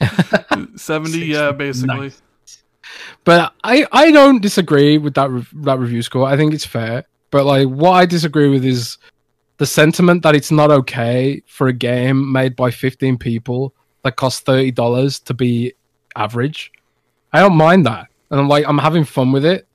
[0.76, 2.12] 70 yeah, basically.
[3.24, 6.26] But I I don't disagree with that re- that review score.
[6.26, 7.04] I think it's fair.
[7.30, 8.98] But like what I disagree with is
[9.58, 14.42] the sentiment that it's not okay for a game made by 15 people that costs
[14.42, 15.72] $30 to be
[16.16, 16.72] average.
[17.32, 18.08] I don't mind that.
[18.34, 19.68] And I'm like I'm having fun with it.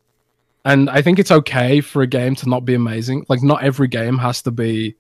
[0.66, 3.26] And I think it's okay for a game to not be amazing.
[3.30, 4.98] Like not every game has to be,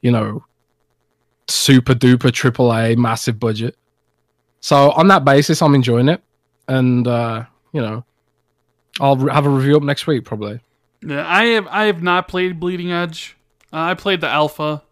[0.00, 0.44] you know,
[1.46, 3.76] super duper triple A massive budget.
[4.58, 6.20] So on that basis I'm enjoying it
[6.66, 8.04] and uh, you know,
[8.98, 10.58] I'll have a review up next week probably.
[11.00, 13.36] Yeah, I have I have not played Bleeding Edge.
[13.72, 14.82] Uh, I played the alpha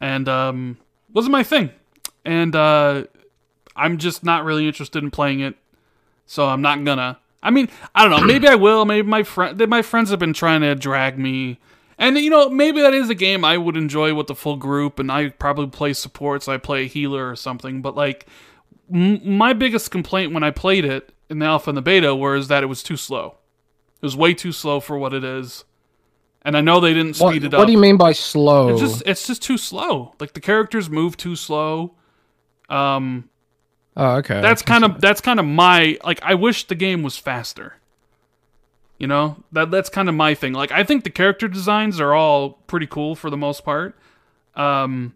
[0.00, 0.78] and um
[1.12, 1.72] wasn't my thing.
[2.24, 3.04] And uh
[3.76, 5.56] I'm just not really interested in playing it.
[6.24, 7.18] So I'm not gonna.
[7.44, 8.26] I mean, I don't know.
[8.32, 8.84] Maybe I will.
[8.84, 11.58] Maybe my friend, my friends have been trying to drag me,
[11.98, 14.98] and you know, maybe that is a game I would enjoy with the full group,
[14.98, 17.82] and I probably play support, so I play a healer or something.
[17.82, 18.26] But like,
[18.92, 22.48] m- my biggest complaint when I played it in the alpha and the beta was
[22.48, 23.36] that it was too slow.
[24.02, 25.64] It was way too slow for what it is,
[26.42, 27.58] and I know they didn't What, speed it up.
[27.58, 28.70] what do you mean by slow?
[28.70, 30.14] It's just it's just too slow.
[30.18, 31.94] Like the characters move too slow.
[32.68, 33.28] Um,
[33.96, 34.40] oh, okay.
[34.40, 37.76] that's kind of that's kind of my like I wish the game was faster.
[38.98, 39.36] You know?
[39.52, 40.52] That that's kind of my thing.
[40.52, 43.96] Like I think the character designs are all pretty cool for the most part.
[44.54, 45.14] Um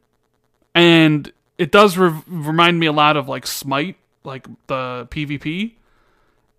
[0.75, 5.75] and it does re- remind me a lot of like Smite, like the PvP.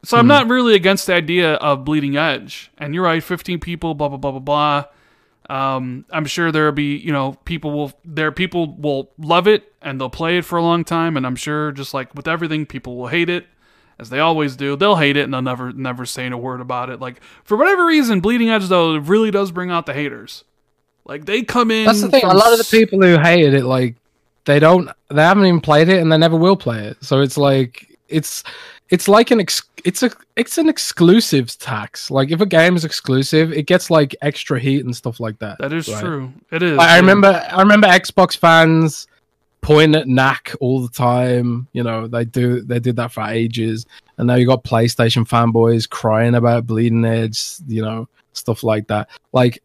[0.03, 2.71] So I'm not really against the idea of Bleeding Edge.
[2.77, 4.85] And you're right, 15 people, blah blah blah blah blah.
[5.49, 9.99] Um, I'm sure there'll be, you know, people will there people will love it and
[9.99, 11.17] they'll play it for a long time.
[11.17, 13.47] And I'm sure, just like with everything, people will hate it,
[13.97, 14.75] as they always do.
[14.75, 16.99] They'll hate it and they'll never never say a word about it.
[16.99, 20.43] Like for whatever reason, Bleeding Edge though it really does bring out the haters.
[21.05, 21.85] Like they come in.
[21.85, 22.23] That's the thing.
[22.23, 23.95] A lot of the people who hated it, like,
[24.45, 27.03] they don't, they haven't even played it, and they never will play it.
[27.03, 28.43] So it's like, it's,
[28.89, 32.09] it's like an, ex- it's a, it's an exclusives tax.
[32.09, 35.57] Like, if a game is exclusive, it gets like extra heat and stuff like that.
[35.59, 36.03] That is right?
[36.03, 36.33] true.
[36.51, 36.77] It is.
[36.77, 39.07] Like, I remember, I remember Xbox fans
[39.61, 41.67] pointing at Knack all the time.
[41.73, 43.85] You know, they do, they did that for ages,
[44.17, 47.57] and now you got PlayStation fanboys crying about Bleeding Edge.
[47.67, 49.09] You know, stuff like that.
[49.33, 49.61] Like,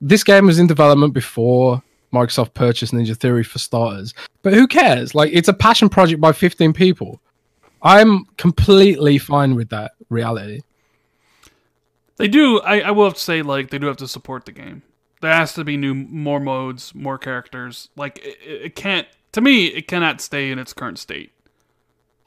[0.00, 4.14] this game was in development before Microsoft purchased Ninja Theory for starters.
[4.42, 5.14] But who cares?
[5.14, 7.20] Like, it's a passion project by 15 people.
[7.82, 10.60] I'm completely fine with that reality.
[12.16, 12.60] They do.
[12.60, 14.82] I, I will have to say, like, they do have to support the game.
[15.22, 17.88] There has to be new, more modes, more characters.
[17.96, 19.06] Like, it, it can't.
[19.32, 21.32] To me, it cannot stay in its current state.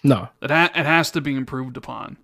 [0.03, 0.29] No.
[0.41, 2.17] It ha- it has to be improved upon.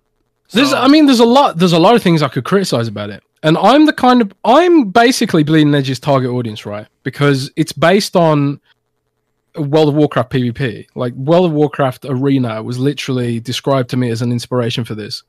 [0.52, 1.58] There's, I mean, there's a lot.
[1.58, 4.32] There's a lot of things I could criticize about it, and I'm the kind of
[4.44, 6.88] I'm basically Bleeding Edge's target audience, right?
[7.04, 8.60] Because it's based on
[9.68, 10.86] World of Warcraft PvP.
[10.94, 15.22] Like World of Warcraft Arena was literally described to me as an inspiration for this,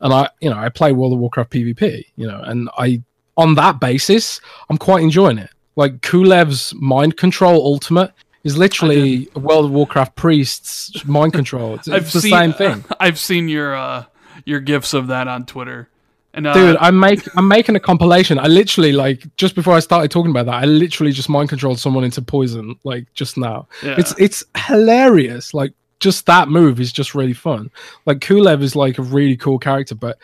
[0.00, 3.02] and I, you know, I play World of Warcraft PvP, you know, and I,
[3.36, 5.50] on that basis, I'm quite enjoying it.
[5.76, 8.12] Like Kulev's mind control ultimate
[8.44, 11.74] is literally a World of Warcraft priest's mind control.
[11.74, 12.84] It's, it's the seen, same thing.
[13.00, 14.04] I've seen your uh,
[14.44, 15.88] your gifs of that on Twitter,
[16.34, 18.38] and uh, Dude, I'm make I'm making a compilation.
[18.38, 21.78] I literally like just before I started talking about that, I literally just mind controlled
[21.78, 23.66] someone into poison like just now.
[23.82, 23.96] yeah.
[23.98, 25.54] It's it's hilarious.
[25.54, 27.70] Like just that move is just really fun.
[28.06, 30.18] Like Kulev is like a really cool character, but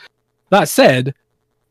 [0.50, 1.14] that said,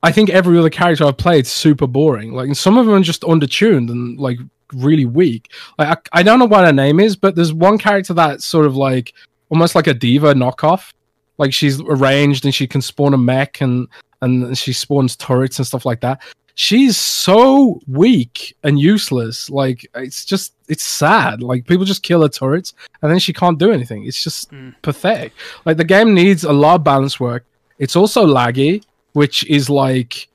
[0.01, 2.33] I think every other character I've played is super boring.
[2.33, 4.39] Like and some of them are just undertuned and like
[4.73, 5.51] really weak.
[5.77, 8.65] Like I, I don't know what her name is, but there's one character that's sort
[8.65, 9.13] of like
[9.49, 10.91] almost like a D.Va knockoff.
[11.37, 13.87] like she's arranged and she can spawn a mech and
[14.23, 16.21] and she spawns turrets and stuff like that.
[16.55, 19.49] She's so weak and useless.
[19.49, 21.41] Like it's just it's sad.
[21.41, 24.05] Like people just kill her turrets and then she can't do anything.
[24.05, 24.75] It's just Mm.
[24.83, 25.31] pathetic.
[25.65, 27.43] Like the game needs a lot of balance work.
[27.79, 28.83] It's also laggy,
[29.13, 30.27] which is like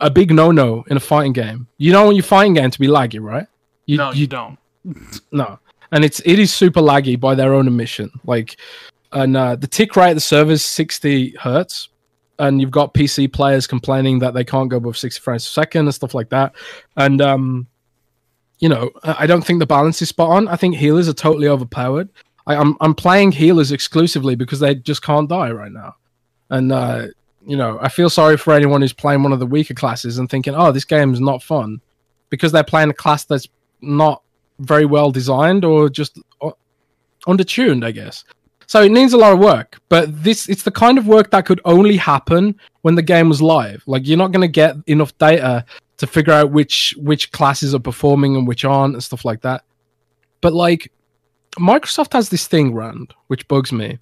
[0.00, 1.66] a big no-no in a fighting game.
[1.78, 3.46] You don't want your fighting game to be laggy, right?
[3.86, 4.58] You, no, you, don't.
[5.32, 5.58] no,
[5.92, 8.10] and it's it is super laggy by their own admission.
[8.24, 8.56] Like,
[9.12, 11.90] and uh, the tick rate of the server is sixty hertz,
[12.38, 15.86] and you've got PC players complaining that they can't go above sixty frames per second
[15.86, 16.54] and stuff like that.
[16.96, 17.66] And um,
[18.58, 20.48] you know, I don't think the balance is spot on.
[20.48, 22.08] I think healers are totally overpowered.
[22.46, 25.96] I, I'm I'm playing healers exclusively because they just can't die right now,
[26.50, 27.06] and uh,
[27.46, 30.28] you know, I feel sorry for anyone who's playing one of the weaker classes and
[30.30, 31.80] thinking, oh, this game is not fun,
[32.30, 33.48] because they're playing a class that's
[33.80, 34.22] not
[34.60, 36.18] very well designed or just
[37.26, 38.24] undertuned, I guess.
[38.66, 41.46] So it needs a lot of work, but this it's the kind of work that
[41.46, 43.82] could only happen when the game was live.
[43.86, 45.64] Like you're not going to get enough data
[45.98, 49.64] to figure out which which classes are performing and which aren't and stuff like that.
[50.40, 50.90] But like
[51.56, 53.98] Microsoft has this thing rand which bugs me.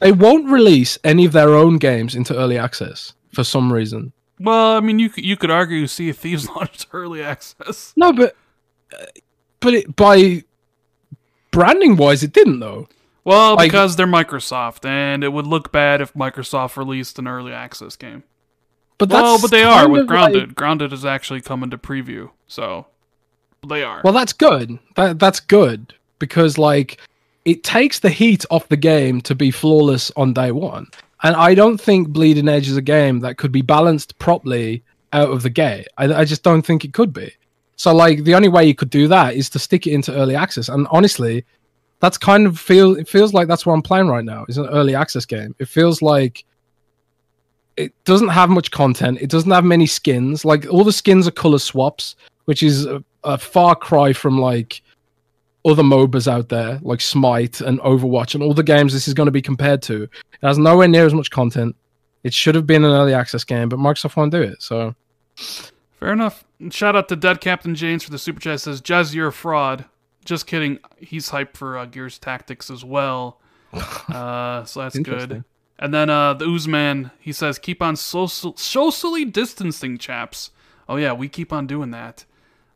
[0.00, 4.12] They won't release any of their own games into early access for some reason.
[4.40, 7.92] Well, I mean, you could, you could argue Sea of Thieves launched early access.
[7.96, 8.36] No, but
[8.92, 9.04] uh,
[9.60, 10.44] but it, by
[11.50, 12.88] branding wise, it didn't though.
[13.28, 17.52] Well, Like- because they're Microsoft, and it would look bad if Microsoft released an early
[17.52, 18.22] access game.
[18.96, 20.54] But well, but they are with of like- Grounded.
[20.56, 22.86] Grounded is actually coming to preview, so
[23.66, 24.00] they are.
[24.02, 24.78] well, that's good.
[24.96, 26.98] That that's good because like
[27.44, 30.86] it takes the heat off the game to be flawless on day one.
[31.22, 35.30] And I don't think Bleeding Edge is a game that could be balanced properly out
[35.30, 35.88] of the gate.
[35.96, 37.32] I, I just don't think it could be.
[37.76, 40.34] So like the only way you could do that is to stick it into early
[40.34, 40.68] access.
[40.68, 41.44] And honestly,
[42.00, 44.44] that's kind of feel it feels like that's what I'm playing right now.
[44.48, 45.54] Is an early access game.
[45.58, 46.44] It feels like
[47.76, 49.18] it doesn't have much content.
[49.20, 50.44] It doesn't have many skins.
[50.44, 54.82] Like all the skins are color swaps, which is a, a far cry from like
[55.64, 59.26] other MOBAs out there, like Smite and Overwatch and all the games this is going
[59.26, 60.04] to be compared to.
[60.04, 60.10] It
[60.42, 61.76] has nowhere near as much content.
[62.24, 64.62] It should have been an early access game, but Microsoft won't do it.
[64.62, 64.94] So
[65.98, 66.44] Fair enough.
[66.70, 68.60] Shout out to Dead Captain James for the super chat.
[68.60, 69.84] Says Jez, you're a fraud.
[70.28, 70.78] Just kidding.
[70.98, 73.40] He's hyped for uh, Gears Tactics as well.
[74.08, 75.44] Uh, so that's good.
[75.78, 80.50] And then uh, the Oozman, he says, keep on social- socially distancing, chaps.
[80.88, 82.24] Oh yeah, we keep on doing that.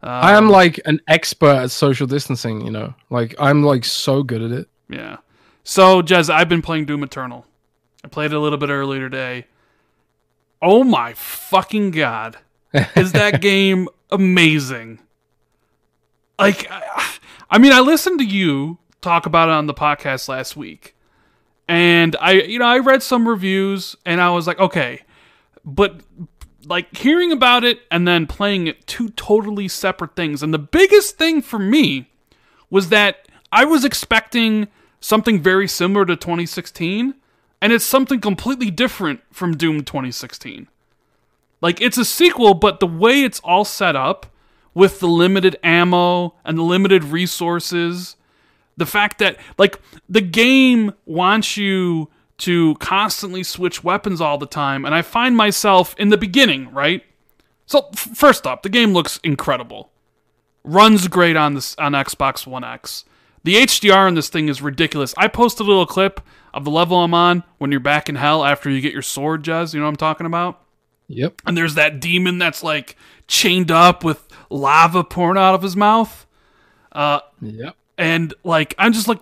[0.02, 2.94] Uh, I am like an expert at social distancing, you know.
[3.08, 4.68] Like I'm like so good at it.
[4.90, 5.16] Yeah.
[5.64, 7.46] So, Jez, I've been playing Doom Eternal.
[8.04, 9.46] I played it a little bit earlier today.
[10.60, 12.36] Oh my fucking god.
[12.96, 15.00] Is that game amazing?
[16.38, 17.16] Like, I,
[17.52, 20.96] I mean, I listened to you talk about it on the podcast last week.
[21.68, 25.02] And I, you know, I read some reviews and I was like, okay,
[25.62, 26.00] but
[26.64, 30.42] like hearing about it and then playing it, two totally separate things.
[30.42, 32.08] And the biggest thing for me
[32.70, 34.68] was that I was expecting
[35.00, 37.14] something very similar to 2016,
[37.60, 40.68] and it's something completely different from Doom 2016.
[41.60, 44.31] Like, it's a sequel, but the way it's all set up
[44.74, 48.16] with the limited ammo and the limited resources,
[48.76, 52.08] the fact that, like, the game wants you
[52.38, 57.04] to constantly switch weapons all the time, and I find myself in the beginning, right?
[57.66, 59.92] So, f- first up, the game looks incredible
[60.64, 63.04] runs great on this on Xbox One X.
[63.44, 65.14] The HDR in this thing is ridiculous.
[65.16, 66.20] I posted a little clip
[66.54, 69.42] of the level I'm on when you're back in hell after you get your sword,
[69.42, 69.74] Jez.
[69.74, 70.60] You know what I'm talking about?
[71.08, 71.42] Yep.
[71.44, 76.26] And there's that demon that's like chained up with lava pouring out of his mouth.
[76.92, 77.74] Uh, Yep.
[77.98, 79.20] and like I'm just like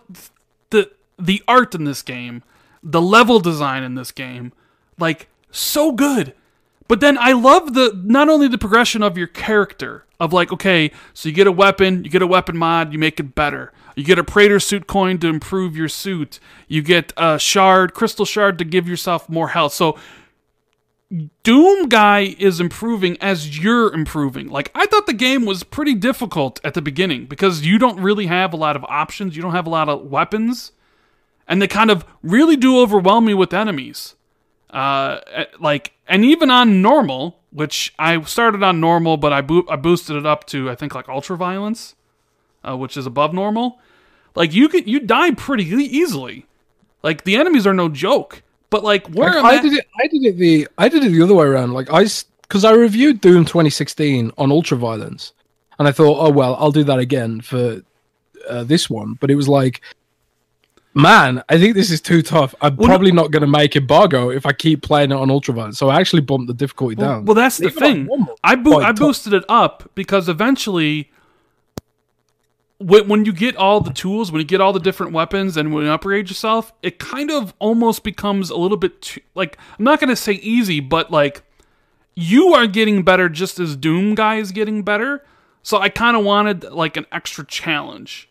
[0.70, 2.42] the the art in this game,
[2.82, 4.52] the level design in this game,
[4.98, 6.34] like so good.
[6.88, 10.90] But then I love the not only the progression of your character of like okay,
[11.14, 13.72] so you get a weapon, you get a weapon mod, you make it better.
[13.96, 16.38] You get a Praetor suit coin to improve your suit.
[16.68, 19.72] You get a shard, crystal shard to give yourself more health.
[19.74, 19.98] So
[21.42, 24.48] Doom guy is improving as you're improving.
[24.48, 28.26] Like I thought the game was pretty difficult at the beginning because you don't really
[28.26, 30.70] have a lot of options, you don't have a lot of weapons,
[31.48, 34.14] and they kind of really do overwhelm me with enemies.
[34.70, 39.66] Uh, eh, like and even on normal, which I started on normal, but I bo-
[39.68, 41.96] I boosted it up to I think like ultra violence,
[42.62, 43.80] uh, which is above normal.
[44.36, 46.46] Like you could you die pretty easily.
[47.02, 48.44] Like the enemies are no joke.
[48.70, 49.62] But like where Like, am I I?
[49.62, 49.86] did it.
[50.02, 50.68] I did it the.
[50.78, 51.72] I did it the other way around.
[51.72, 52.06] Like I,
[52.42, 55.32] because I reviewed Doom 2016 on ultra violence,
[55.78, 57.82] and I thought, oh well, I'll do that again for
[58.48, 59.14] uh, this one.
[59.20, 59.80] But it was like,
[60.92, 62.52] Man, I think this is too tough.
[62.60, 65.30] I'm Well, no- probably not going to make embargo if I keep playing it on
[65.30, 65.76] ultraviolet.
[65.76, 67.24] So I actually bumped the difficulty Well, down.
[67.26, 68.26] well, that's the Even thing.
[68.42, 71.10] I bo- I boosted it up because eventually,
[72.80, 75.72] when when you get all the tools, when you get all the different weapons, and
[75.72, 79.84] when you upgrade yourself, it kind of almost becomes a little bit too, like I'm
[79.84, 81.42] not gonna say easy, but like
[82.14, 85.22] you are getting better just as Doom guy is getting better.
[85.62, 88.29] So I kind of wanted like an extra challenge.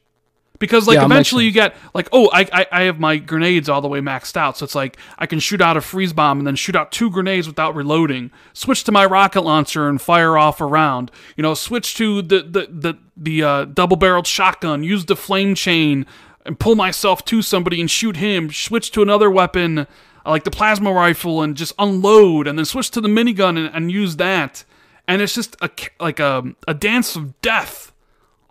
[0.60, 3.82] Because like Yeah, eventually you get like oh I, I I have my grenades all
[3.82, 4.58] the way maxed out.
[4.58, 7.10] So it's like I can shoot out a freeze bomb and then shoot out two
[7.10, 8.32] grenades without reloading.
[8.54, 12.42] Switch to my rocket launcher and fire off a round you know switch to the
[12.42, 16.06] the the, the uh, double barreled shotgun use the flame chain
[16.46, 18.52] and pull myself to somebody and shoot him.
[18.52, 19.88] Switch to another weapon
[20.26, 23.92] like the plasma rifle and just unload and then switch to the minigun and, and
[23.92, 24.64] use that.
[25.08, 27.94] And it's just a like a a dance of death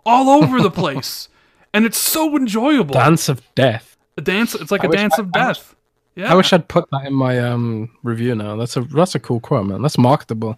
[0.05, 1.29] all over the place
[1.73, 3.97] and it's so enjoyable Dance of Death.
[4.17, 5.75] a dance it's like a dance I- of I death
[6.15, 8.55] yeah I wish I'd put that in my um review now.
[8.55, 9.81] That's a that's a cool quote, man.
[9.81, 10.57] That's marketable.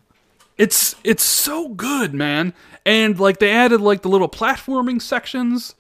[0.57, 2.53] it's it's so good man
[2.85, 5.75] and like they added like the little platforming sections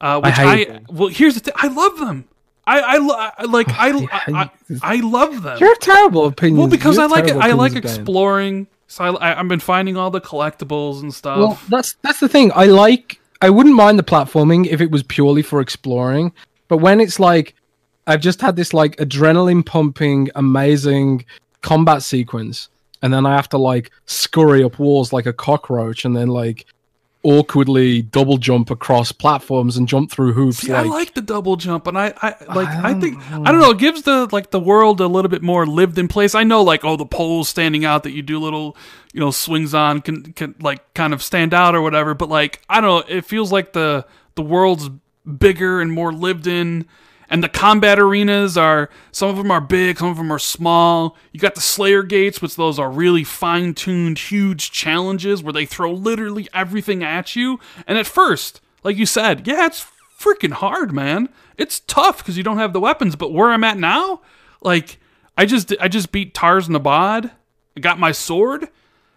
[0.00, 0.84] uh which i, hate them.
[0.90, 2.24] well here's the thing i love them
[2.66, 4.50] i i, lo- I like I, Yeah, I, I
[4.82, 6.58] i love them You're terrible opinions.
[6.58, 7.96] well because You're i like it i like opinions of games.
[7.98, 12.20] exploring so I, I, i've been finding all the collectibles and stuff Well, that's that's
[12.20, 12.50] the thing.
[12.54, 13.20] I like.
[13.40, 16.32] I wouldn't mind the platforming if it was purely for exploring,
[16.66, 17.54] but when it's like,
[18.06, 21.24] I've just had this like adrenaline pumping, amazing
[21.60, 22.68] combat sequence,
[23.02, 26.66] and then I have to like scurry up walls like a cockroach, and then like
[27.28, 30.58] awkwardly double jump across platforms and jump through hoops.
[30.58, 32.68] See, like, I like the double jump, and I, I like.
[32.68, 33.68] I, I think don't I don't um.
[33.68, 33.70] know.
[33.72, 36.34] It gives the like the world a little bit more lived in place.
[36.34, 38.76] I know, like, oh, the poles standing out that you do little,
[39.12, 42.14] you know, swings on can can like kind of stand out or whatever.
[42.14, 43.16] But like, I don't know.
[43.16, 44.88] It feels like the the world's
[45.26, 46.86] bigger and more lived in.
[47.30, 51.16] And the combat arenas are some of them are big, some of them are small.
[51.32, 55.66] You got the Slayer gates, which those are really fine tuned, huge challenges where they
[55.66, 57.60] throw literally everything at you.
[57.86, 59.86] And at first, like you said, yeah, it's
[60.18, 61.28] freaking hard, man.
[61.58, 63.14] It's tough because you don't have the weapons.
[63.14, 64.22] But where I'm at now,
[64.62, 64.98] like
[65.36, 67.30] I just I just beat Taras Nabad.
[67.76, 68.68] I got my sword,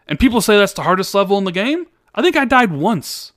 [0.07, 1.87] and people say that's the hardest level in the game.
[2.13, 3.31] I think I died once.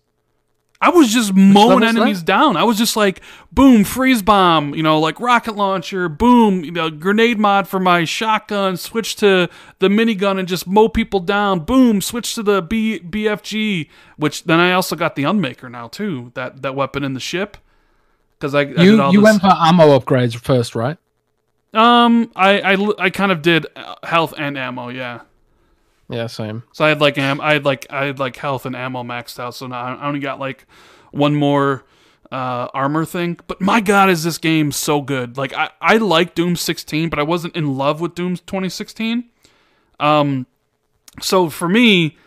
[0.85, 2.27] I was just mowing enemies that?
[2.27, 2.59] down.
[2.59, 6.91] I was just like, boom, freeze bomb, you know, like rocket launcher, boom, you know,
[6.91, 12.03] grenade mod for my shotgun, switch to the minigun and just mow people down, boom,
[12.03, 16.61] switch to the B, BFG, which then I also got the Unmaker now too, that
[16.61, 17.57] that weapon in the ship.
[18.39, 20.99] Because I, I did you you this- went for ammo upgrades first, right?
[21.73, 25.23] um, I, I, I kind of did uh, health and ammo, yeah.
[26.09, 26.65] Yeah, same.
[26.73, 29.39] So I had like am I had like I had like health and ammo maxed
[29.39, 29.55] out.
[29.55, 30.67] So now I only got like
[31.13, 31.85] one more
[32.31, 33.39] uh, armor thing.
[33.47, 35.37] But my god, is this game so good?
[35.39, 39.25] Like I I like Doom 16, but I wasn't in love with Doom 2016.
[40.01, 40.47] Um,
[41.21, 42.19] so for me.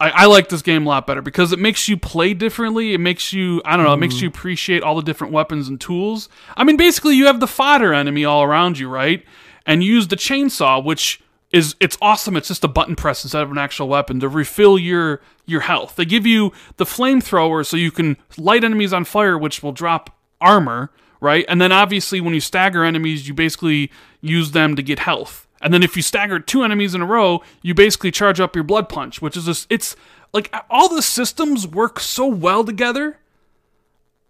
[0.00, 2.92] I, I like this game a lot better because it makes you play differently.
[2.92, 5.80] It makes you, I don't know, it makes you appreciate all the different weapons and
[5.80, 6.28] tools.
[6.56, 9.24] I mean, basically, you have the fodder enemy all around you, right?
[9.64, 11.21] And you use the chainsaw, which
[11.52, 12.36] is it's awesome.
[12.36, 15.96] It's just a button press instead of an actual weapon to refill your your health.
[15.96, 20.16] They give you the flamethrower so you can light enemies on fire, which will drop
[20.40, 20.90] armor,
[21.20, 21.44] right?
[21.48, 23.90] And then obviously when you stagger enemies, you basically
[24.20, 25.46] use them to get health.
[25.60, 28.64] And then if you stagger two enemies in a row, you basically charge up your
[28.64, 29.94] blood punch, which is just it's
[30.32, 33.18] like all the systems work so well together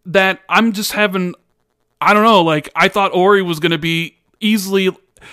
[0.04, 1.34] that I'm just having
[2.00, 4.90] I don't know, like I thought Ori was to be easily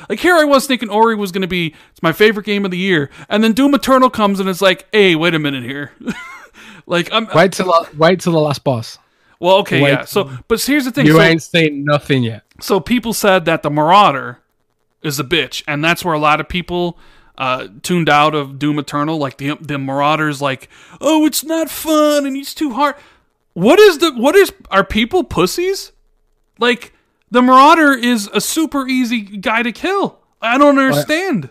[0.10, 2.72] like here I was thinking Ori was going to be it's my favorite game of
[2.72, 5.92] the year, and then Doom Eternal comes and it's like, hey, wait a minute here,
[6.86, 8.98] like I'm Wait till the- wait till the last boss.
[9.40, 9.90] well, okay, wait.
[9.92, 10.06] yeah.
[10.06, 11.06] So, but here's the thing.
[11.06, 12.44] You so, ain't seen nothing yet.
[12.60, 14.40] so people said that the Marauder
[15.02, 16.98] is a bitch, and that's where a lot of people
[17.38, 19.18] uh, tuned out of Doom Eternal.
[19.18, 20.68] Like the the Marauders, like,
[21.00, 22.96] oh, it's not fun and it's too hard.
[23.54, 25.92] What is the what is are people pussies?
[26.60, 26.94] Like
[27.32, 30.20] the Marauder is a super easy guy to kill.
[30.42, 31.50] I don't understand.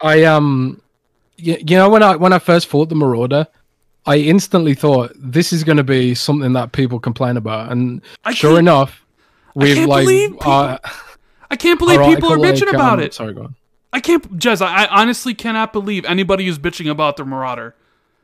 [0.00, 0.80] I um,
[1.36, 3.46] you, you know when I when I first fought the Marauder,
[4.06, 8.32] I instantly thought this is going to be something that people complain about, and I
[8.32, 9.04] sure enough,
[9.54, 10.78] we've like people- uh,
[11.50, 13.14] I can't believe people are bitching like, about um, it.
[13.14, 13.54] Sorry, go on.
[13.92, 14.62] I can't, Jez.
[14.62, 17.74] I, I honestly cannot believe anybody is bitching about the Marauder.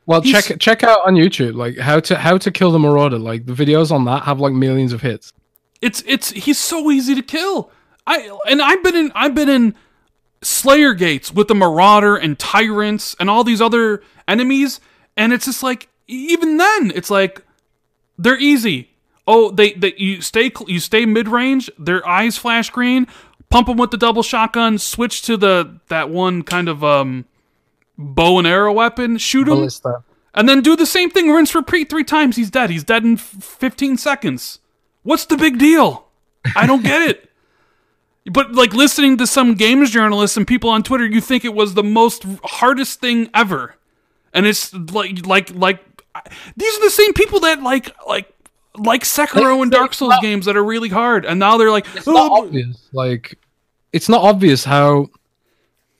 [0.05, 3.19] Well, He's- check check out on YouTube like how to how to kill the Marauder.
[3.19, 5.33] Like the videos on that have like millions of hits.
[5.81, 7.71] It's it's he's so easy to kill.
[8.05, 9.75] I and I've been in I've been in
[10.41, 14.79] Slayer gates with the Marauder and tyrants and all these other enemies,
[15.15, 17.43] and it's just like even then it's like
[18.17, 18.91] they're easy.
[19.27, 21.69] Oh, they, they you stay you stay mid range.
[21.77, 23.07] Their eyes flash green.
[23.49, 24.77] Pump them with the double shotgun.
[24.77, 27.25] Switch to the that one kind of um
[27.97, 29.17] bow and arrow weapon.
[29.17, 29.55] Shoot him,
[30.33, 31.29] and then do the same thing.
[31.31, 32.35] Rinse repeat three times.
[32.35, 32.69] He's dead.
[32.69, 34.59] He's dead in f- fifteen seconds.
[35.07, 36.05] What's the big deal?
[36.53, 37.29] I don't get it.
[38.29, 41.75] But like listening to some games journalists and people on Twitter, you think it was
[41.75, 43.75] the most hardest thing ever,
[44.33, 45.79] and it's like like like
[46.57, 48.29] these are the same people that like like
[48.75, 52.05] like Sekiro and Dark Souls games that are really hard, and now they're like, It's
[52.05, 52.89] not "Oh, obvious.
[52.91, 53.39] Like,
[53.93, 55.07] it's not obvious how.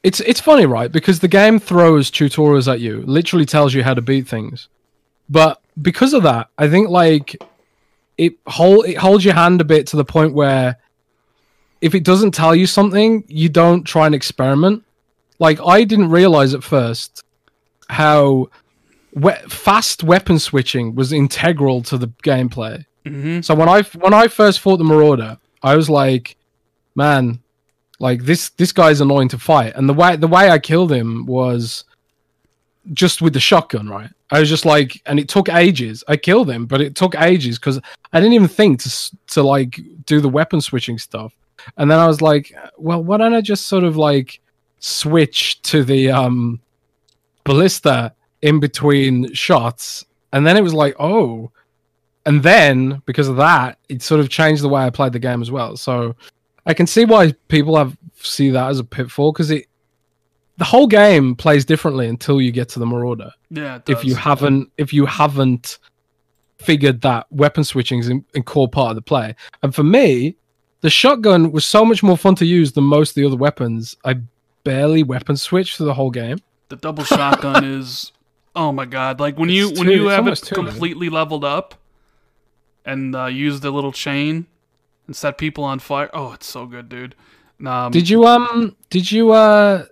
[0.04, 0.92] It's it's funny, right?
[0.92, 4.68] Because the game throws tutorials at you, literally tells you how to beat things,
[5.30, 7.42] but because of that, I think like
[8.18, 10.78] it hold it holds your hand a bit to the point where
[11.82, 14.84] if it doesn't tell you something, you don't try and experiment.
[15.40, 17.24] Like I didn't realize at first
[17.90, 18.50] how
[19.14, 22.86] we- fast weapon switching was integral to the gameplay.
[23.06, 23.44] mhm.
[23.46, 26.36] So when I when I first fought the Marauder, I was like,
[26.96, 27.40] man,
[28.00, 29.74] like this this guy's annoying to fight.
[29.76, 31.84] And the way the way I killed him was
[32.94, 34.10] just with the shotgun, right?
[34.32, 36.04] I was just like, and it took ages.
[36.08, 37.80] I killed him, but it took ages because
[38.14, 41.34] I didn't even think to to like do the weapon switching stuff.
[41.78, 44.40] And then I was like, well, why don't I just sort of like
[44.80, 46.60] switch to the um
[47.44, 50.06] ballista in between shots?
[50.34, 51.52] And then it was like, oh,
[52.26, 55.42] and then because of that, it sort of changed the way I played the game
[55.42, 55.78] as well.
[55.78, 56.16] So
[56.66, 59.68] I can see why people have see that as a pitfall because it
[60.58, 63.32] the whole game plays differently until you get to the Marauder.
[63.50, 65.78] yeah." it If you haven't if you haven't
[66.58, 70.36] figured that weapon switching is in, in core part of the play, and for me,
[70.82, 73.96] the shotgun was so much more fun to use than most of the other weapons.
[74.04, 74.16] I
[74.64, 76.40] barely weapon switched through the whole game.
[76.70, 78.12] the double shotgun is
[78.56, 81.76] oh my god like when you It's when too- you have it completely leveled up
[82.84, 84.48] and uh, use the little chain
[85.06, 87.16] and set people on fire oh it's so good dude
[87.66, 89.86] um, Did you um did you uh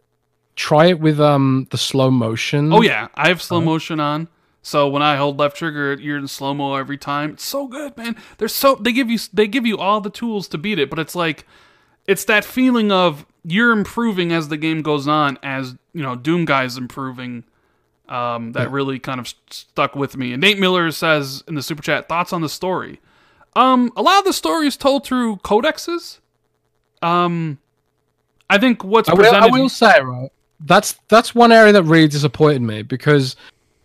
[0.55, 2.71] try it with um the slow motion?
[2.73, 3.07] oh yeah.
[3.15, 3.43] I have Uh-huh.
[3.45, 4.27] slow motion on.
[4.61, 7.31] So when i hold left trigger you're in slow mo every time.
[7.31, 8.15] It's so good man.
[8.37, 10.97] They're so they give you they give you all the tools to beat it but
[10.99, 11.45] it's like
[12.07, 16.45] it's that feeling of you're improving as the game goes on as you know doom
[16.45, 17.43] guy's improving
[18.07, 20.31] um, that really kind of st- stuck with me.
[20.33, 22.99] And nate miller says in the super chat thoughts on the story?
[23.55, 26.19] Um, a lot of the story is told through codexes.
[27.01, 27.57] Um,
[28.49, 30.29] i think what's I will, I will say right.
[30.59, 33.35] That's that's one area that really disappointed me because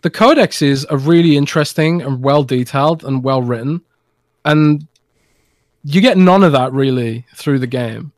[0.01, 3.81] the codexes are really interesting and well detailed and well written,
[4.45, 4.87] and
[5.83, 8.11] you get none of that really through the game.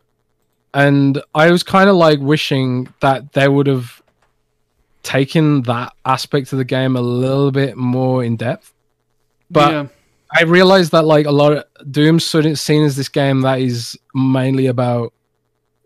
[0.74, 4.02] And I was kind of like wishing that they would have
[5.04, 8.74] taken that aspect of the game a little bit more in depth.
[9.52, 9.88] But yeah.
[10.36, 13.60] I realized that like a lot of Doom's sort of seen as this game that
[13.60, 15.14] is mainly about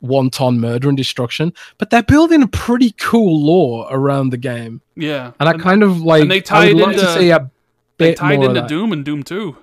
[0.01, 5.31] wanton murder and destruction, but they're building a pretty cool lore around the game, yeah
[5.39, 6.21] and I kind of like.
[6.23, 7.49] and they I tied would like into- to see a
[7.97, 9.57] they tied into doom and doom 2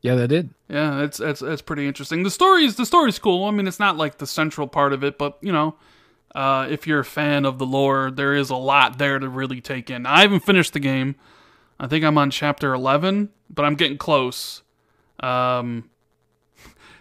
[0.00, 0.50] Yeah, they did.
[0.68, 2.22] Yeah, it's it's it's pretty interesting.
[2.22, 3.44] The story is the story's cool.
[3.44, 5.74] I mean, it's not like the central part of it, but you know,
[6.34, 9.60] uh, if you're a fan of the lore, there is a lot there to really
[9.60, 10.06] take in.
[10.06, 11.14] I haven't finished the game.
[11.78, 14.62] I think I'm on chapter 11, but I'm getting close.
[15.20, 15.90] Um,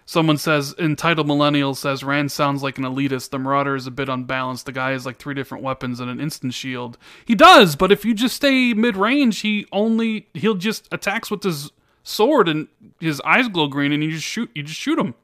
[0.05, 3.31] someone says entitled millennial says Rand sounds like an elitist.
[3.31, 4.65] The Marauder is a bit unbalanced.
[4.65, 6.97] The guy has like three different weapons and an instant shield.
[7.25, 11.43] He does, but if you just stay mid range, he only he'll just attacks with
[11.43, 11.71] his
[12.03, 12.67] sword and
[12.99, 15.15] his eyes glow green, and you just shoot you just shoot him.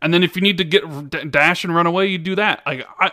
[0.00, 2.62] And then if you need to get dash and run away, you do that.
[2.66, 3.12] Like I,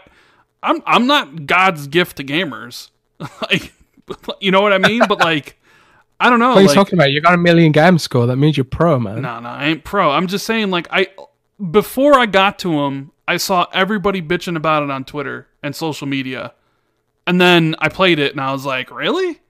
[0.63, 2.89] I'm I'm not God's gift to gamers.
[3.41, 3.73] like,
[4.39, 5.03] you know what I mean?
[5.07, 5.59] But like,
[6.19, 6.49] I don't know.
[6.49, 7.11] What are you like- talking about?
[7.11, 8.25] You got a million game score.
[8.25, 9.21] That means you're pro, man.
[9.21, 10.11] no, no, I ain't pro.
[10.11, 11.07] I'm just saying, like, I
[11.71, 16.07] before I got to him, I saw everybody bitching about it on Twitter and social
[16.07, 16.53] media,
[17.27, 19.41] and then I played it, and I was like, really?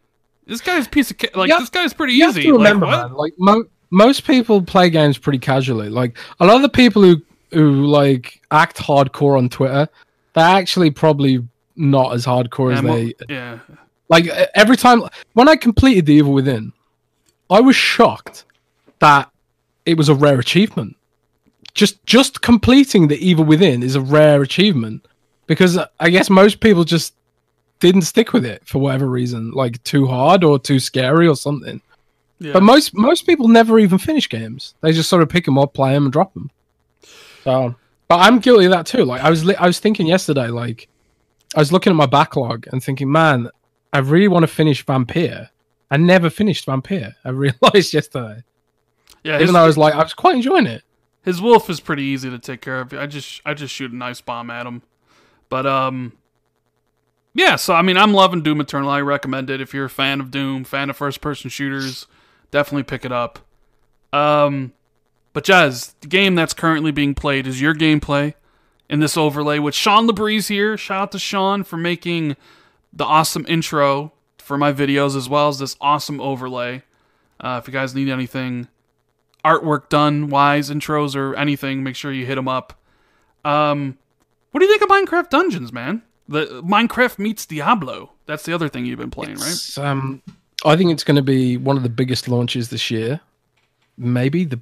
[0.47, 2.47] This guy's piece of ca- like Yeah, this guy's pretty You have easy.
[2.47, 3.09] to remember, like, what?
[3.09, 3.17] man.
[3.17, 5.89] Like mo- most people play games pretty casually.
[5.89, 9.87] Like a lot of the people who who like act hardcore on Twitter,
[10.33, 11.45] they're actually probably
[11.75, 13.59] not as hardcore Yeah, as they yeah,
[14.09, 15.03] Like every time
[15.33, 16.73] when I completed the Evil Within,
[17.49, 18.45] I was shocked
[18.99, 19.29] that
[19.85, 20.95] it was a rare achievement.
[21.73, 25.05] Just just completing the Evil Within is a rare achievement
[25.47, 27.13] because uh, I guess most people just
[27.79, 31.81] didn't stick with it for whatever reason, like too hard or too scary or something.
[32.39, 32.53] yeah.
[32.53, 34.75] But most most people never even finish games.
[34.81, 36.49] They just sort of pick them up, play them, and drop them.
[37.43, 37.75] So,
[38.07, 39.03] but I'm guilty of that too.
[39.03, 40.87] Like I was li- I was thinking yesterday, like
[41.55, 43.49] I was looking at my backlog and thinking, man,
[43.95, 45.49] I really want to finish Vampyr.
[45.89, 47.13] I never finished Vampyr.
[47.23, 48.43] I realized yesterday.
[49.23, 50.83] Yeah, Even though I was like, I was quite enjoying it.
[51.23, 52.93] his wolf is pretty easy to take care of.
[52.93, 54.81] I just I just shoot an ice bomb at him.
[55.49, 56.13] But um
[57.33, 58.89] yeah, so I mean I'm loving Doom Eternal.
[58.89, 62.05] I recommend it if you're a fan of Doom, fan of first person shooters,
[62.51, 63.39] definitely pick it up.
[64.13, 64.73] Um
[65.33, 68.35] but Jez, the game that's currently being played is your gameplay
[68.89, 70.77] in this overlay with Sean LeBreeze here.
[70.77, 72.35] Shout out to Sean for making
[72.95, 76.83] the awesome intro for my videos as well as this awesome overlay.
[77.39, 78.67] Uh, if you guys need anything
[79.43, 82.81] artwork done wise intros or anything make sure you hit them up
[83.43, 83.95] um
[84.49, 88.67] what do you think of minecraft dungeons man the minecraft meets diablo that's the other
[88.67, 90.19] thing you've been playing right um,
[90.65, 93.19] I think it's going to be one of the biggest launches this year.
[93.97, 94.59] Maybe the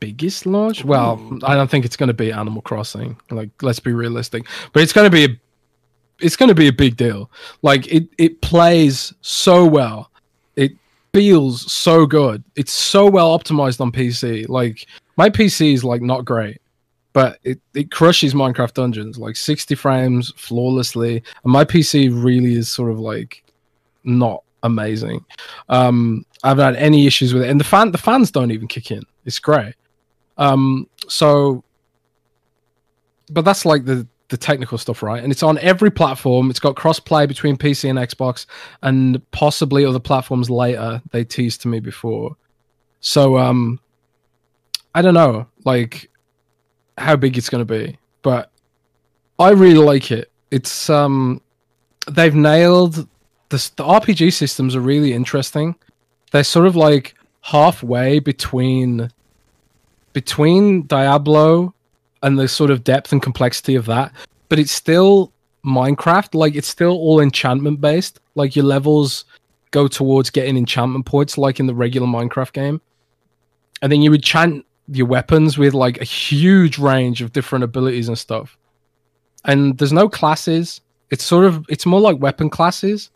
[0.00, 0.84] biggest launch.
[0.84, 3.18] Well, I don't think it's going to be Animal Crossing.
[3.30, 4.46] Like, let's be realistic.
[4.72, 5.40] But it's going to be a,
[6.20, 7.30] it's going to be a big deal.
[7.62, 10.10] Like, it it plays so well.
[10.56, 10.72] It
[11.12, 12.42] feels so good.
[12.56, 14.48] It's so well optimized on PC.
[14.48, 16.60] Like, my PC is like not great.
[17.14, 21.22] But it, it crushes Minecraft Dungeons like 60 frames flawlessly.
[21.42, 23.42] And my PC really is sort of like
[24.04, 25.24] not amazing.
[25.68, 28.68] Um, I haven't had any issues with it, and the fan the fans don't even
[28.68, 29.02] kick in.
[29.24, 29.74] It's great.
[30.36, 31.64] Um, so,
[33.30, 35.22] but that's like the the technical stuff, right?
[35.22, 36.50] And it's on every platform.
[36.50, 38.46] It's got crossplay between PC and Xbox,
[38.82, 41.02] and possibly other platforms later.
[41.10, 42.36] They teased to me before.
[43.00, 43.80] So, um,
[44.94, 46.10] I don't know, like
[46.96, 48.50] how big it's going to be, but
[49.38, 50.30] I really like it.
[50.50, 51.40] It's um,
[52.10, 53.06] they've nailed
[53.48, 55.74] the, the RPG systems are really interesting.
[56.32, 59.10] They're sort of like halfway between
[60.12, 61.74] between Diablo
[62.22, 64.12] and the sort of depth and complexity of that,
[64.48, 65.32] but it's still
[65.64, 66.34] Minecraft.
[66.34, 68.20] Like it's still all enchantment based.
[68.34, 69.24] Like your levels
[69.70, 72.80] go towards getting enchantment points, like in the regular Minecraft game,
[73.82, 78.08] and then you would chant your weapons with like a huge range of different abilities
[78.08, 78.56] and stuff.
[79.44, 80.80] And there's no classes.
[81.10, 83.10] It's sort of it's more like weapon classes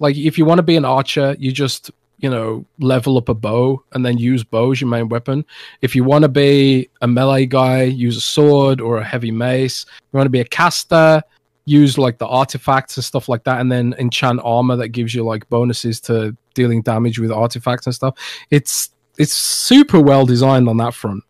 [0.00, 3.34] like if you want to be an archer you just you know level up a
[3.34, 5.44] bow and then use bow as your main weapon.
[5.80, 9.82] If you want to be a melee guy use a sword or a heavy mace.
[9.82, 11.22] If you want to be a caster
[11.66, 15.22] use like the artifacts and stuff like that and then enchant armor that gives you
[15.24, 18.16] like bonuses to dealing damage with artifacts and stuff.
[18.50, 21.22] It's it's super well designed on that front.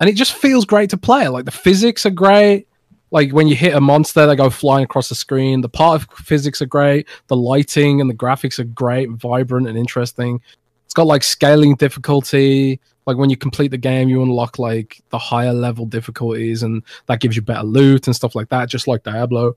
[0.00, 1.28] And it just feels great to play.
[1.28, 2.66] Like the physics are great
[3.12, 5.60] like when you hit a monster, they go flying across the screen.
[5.60, 7.06] The part of physics are great.
[7.26, 10.40] The lighting and the graphics are great, vibrant and interesting.
[10.86, 12.80] It's got like scaling difficulty.
[13.06, 17.20] Like when you complete the game, you unlock like the higher level difficulties, and that
[17.20, 19.56] gives you better loot and stuff like that, just like Diablo.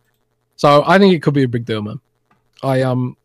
[0.57, 2.01] So I think it could be a big deal, man.
[2.61, 3.15] I um,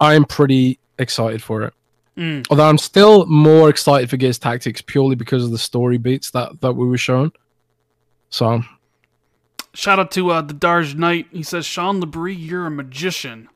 [0.00, 1.74] I am pretty excited for it.
[2.18, 2.46] Mm.
[2.50, 6.60] Although I'm still more excited for Gears Tactics purely because of the story beats that
[6.60, 7.32] that we were shown.
[8.28, 8.62] So
[9.78, 11.28] shout out to uh, the Darge Knight.
[11.30, 13.48] He says sean lebrie you're a magician.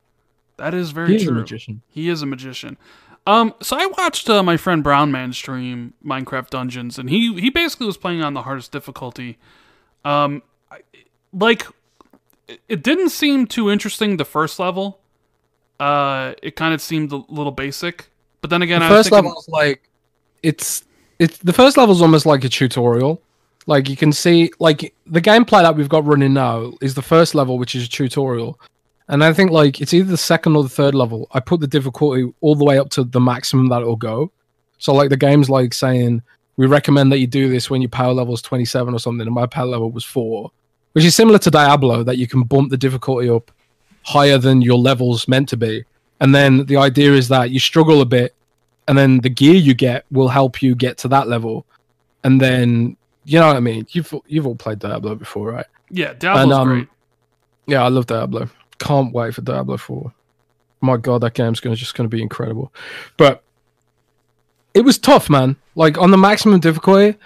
[0.57, 1.41] That is very he's a true.
[1.41, 1.83] magician.
[1.89, 2.77] he is a magician.
[3.27, 7.51] Um so i watched uh, my friend brown man stream minecraft dungeons and he he
[7.51, 9.39] basically was playing on the hardest difficulty.
[10.05, 10.79] Um I,
[11.33, 11.67] like
[12.69, 14.99] it- didn't seem too interesting the first level.
[15.81, 18.09] Uh it kind of seemed a little basic.
[18.41, 19.89] But then again the I was first thinking, level's like
[20.43, 20.85] it's
[21.19, 23.21] it's the first level is almost like a tutorial
[23.67, 27.35] like you can see like the gameplay that we've got running now is the first
[27.35, 28.59] level which is a tutorial.
[29.09, 31.29] And i think like it's either the second or the third level.
[31.33, 34.33] I put the difficulty all the way up to the maximum that it'll go.
[34.79, 36.23] So like the game's like saying
[36.57, 39.35] we recommend that you do this when your power level is 27 or something and
[39.35, 40.51] my power level was 4
[40.93, 43.51] which is similar to diablo that you can bump the difficulty up
[44.05, 45.85] higher than your level's meant to be.
[46.21, 48.35] And then the idea is that you struggle a bit
[48.89, 51.67] and then the gear you get will help you get to that level.
[52.25, 53.87] And then you know what i mean?
[53.91, 55.67] You've you've all played diablo before right?
[55.91, 56.89] Yeah diablo's And, um, great.
[57.67, 58.49] yeah i love diablo.
[58.79, 60.13] Can't wait for diablo 4
[60.81, 62.73] my god that game's gonna just gonna be incredible.
[63.17, 63.43] But
[64.75, 65.57] it was tough man.
[65.75, 67.17] Like on the maximum difficulty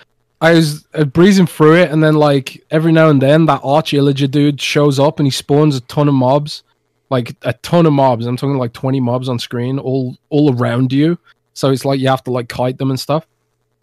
[0.42, 3.92] i was uh, breezing through it and then like every now and then that arch
[3.92, 6.62] illager dude shows up and he spawns a ton of mobs.
[7.08, 8.26] Like a ton of mobs.
[8.26, 11.16] I'm talking like 20 mobs on screen all all around you.
[11.54, 13.26] So it's like you have to like kite them and stuff.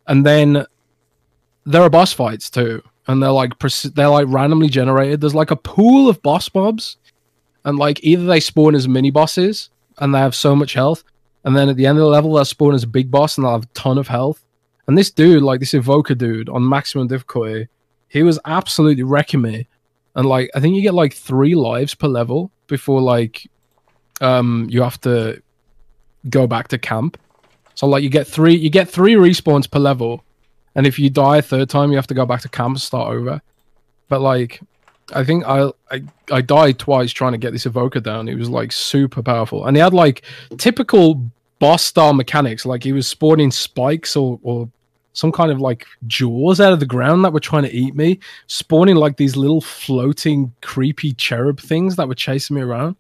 [0.08, 0.66] And then
[1.66, 2.82] there are boss fights too.
[3.08, 5.22] And they're like they're like randomly generated.
[5.22, 6.98] There's like a pool of boss mobs.
[7.66, 11.04] And like either they spawn as mini bosses and they have so much health
[11.46, 13.46] and then at the end of the level they'll spawn as a big boss and
[13.46, 14.44] they'll have a ton of health.
[14.88, 17.68] And this dude like this evoker dude on maximum difficulty
[18.10, 19.68] he was absolutely wrecking me.
[20.16, 23.50] And like i think you get like three lives per level before like
[24.22, 25.42] um you have to
[26.30, 27.18] go back to camp.
[27.76, 30.24] So like you get three you get three respawns per level
[30.76, 32.82] and if you die a third time, you have to go back to camp and
[32.82, 33.42] start over.
[34.10, 34.62] But like,
[35.14, 38.28] I think I, I I died twice trying to get this evoker down.
[38.28, 40.24] It was like super powerful, and he had like
[40.58, 42.66] typical boss style mechanics.
[42.66, 44.70] Like he was spawning spikes or or
[45.14, 48.20] some kind of like jaws out of the ground that were trying to eat me,
[48.48, 52.96] spawning like these little floating creepy cherub things that were chasing me around.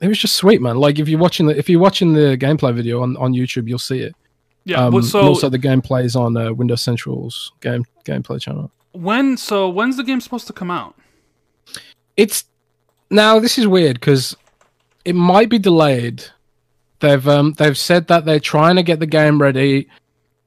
[0.00, 0.76] It was just sweet, man.
[0.76, 3.78] Like if you're watching the if you're watching the gameplay video on, on YouTube, you'll
[3.78, 4.14] see it.
[4.68, 4.84] Yeah.
[4.84, 8.70] Um, so also the gameplay is on uh, Windows Central's game gameplay channel.
[8.92, 10.94] when so when's the game supposed to come out?
[12.18, 12.44] It's
[13.10, 14.36] now this is weird because
[15.06, 16.22] it might be delayed.
[17.00, 19.88] They've um they've said that they're trying to get the game ready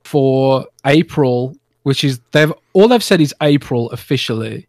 [0.03, 4.67] for April, which is they've all they've said is April officially.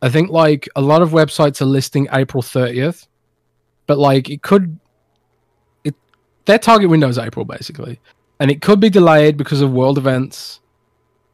[0.00, 3.08] I think like a lot of websites are listing April thirtieth,
[3.88, 4.78] but like it could,
[5.82, 5.96] it
[6.44, 7.98] their target window is April basically,
[8.38, 10.60] and it could be delayed because of world events.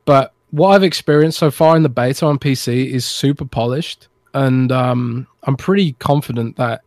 [0.04, 4.70] But what I've experienced so far in the beta on PC is super polished, and
[4.70, 6.82] um, I'm pretty confident that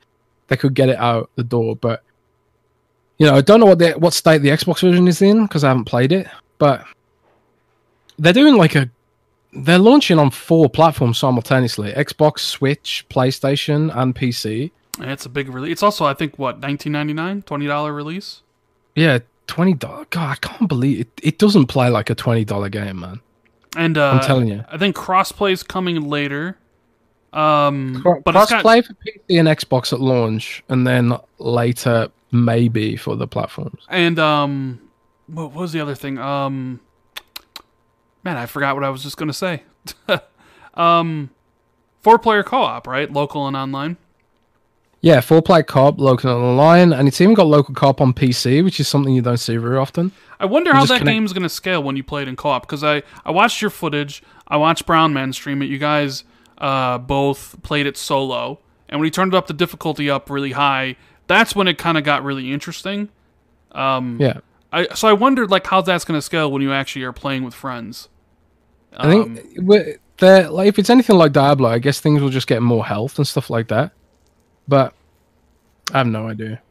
[0.48, 1.76] they could get it out the door.
[1.76, 2.04] But
[3.18, 5.64] you know, I don't know what the what state the Xbox version is in because
[5.64, 6.28] I haven't played it.
[6.58, 6.86] But
[8.18, 8.90] they're doing like a
[9.54, 14.72] they're launching on four platforms simultaneously: Xbox, Switch, PlayStation, and PC.
[15.00, 15.74] And It's a big release.
[15.74, 18.42] It's also I think what 19.99, 20 dollar release.
[18.96, 20.08] Yeah, twenty dollars.
[20.10, 21.10] God, I can't believe it.
[21.22, 23.22] It doesn't play like a twenty dollar game, man.
[23.76, 24.64] And uh, I'm telling you.
[24.70, 26.58] I think crossplay is coming later.
[27.34, 32.10] Um, Cro- but it's got, Crossplay for PC and Xbox at launch, and then later
[32.32, 33.86] maybe for the platforms.
[33.90, 34.82] and um,
[35.28, 36.18] what was the other thing?
[36.18, 36.80] Um,
[38.24, 39.64] man, I forgot what I was just gonna say.
[40.74, 41.30] um,
[42.02, 43.12] four player co op, right?
[43.12, 43.98] Local and online.
[45.02, 48.80] Yeah, four player co-op, local online, and it's even got local co-op on PC, which
[48.80, 50.12] is something you don't see very often.
[50.40, 52.36] I wonder You how that connect- game's going to scale when you play it in
[52.36, 54.24] co-op because I I watched your footage.
[54.48, 55.66] I watched Brown Man stream it.
[55.66, 56.24] You guys
[56.58, 60.96] uh, both played it solo, and when you turned up the difficulty up really high,
[61.28, 63.10] that's when it kind of got really interesting.
[63.74, 64.40] Um, Yeah,
[64.74, 67.44] I so I wondered like how that's going to scale when you actually are playing
[67.44, 68.10] with friends.
[68.98, 69.76] I think Um,
[70.52, 73.28] like if it's anything like Diablo, I guess things will just get more health and
[73.28, 73.92] stuff like that.
[74.68, 74.94] But
[75.94, 76.62] I have no idea.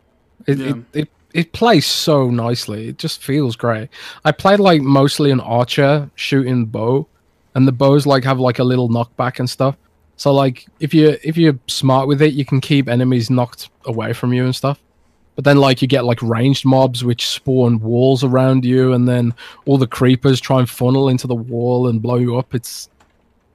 [0.47, 0.69] It Yeah.
[0.69, 2.89] it, it it plays so nicely.
[2.89, 3.89] It just feels great.
[4.25, 7.07] I played like mostly an archer shooting bow,
[7.55, 9.77] and the bows like have like a little knockback and stuff.
[10.17, 14.13] So like if you if you're smart with it, you can keep enemies knocked away
[14.13, 14.81] from you and stuff.
[15.35, 19.35] But then like you get like ranged mobs which spawn walls around you, and then
[19.67, 22.55] all the creepers try and funnel into the wall and blow you up.
[22.55, 22.89] It's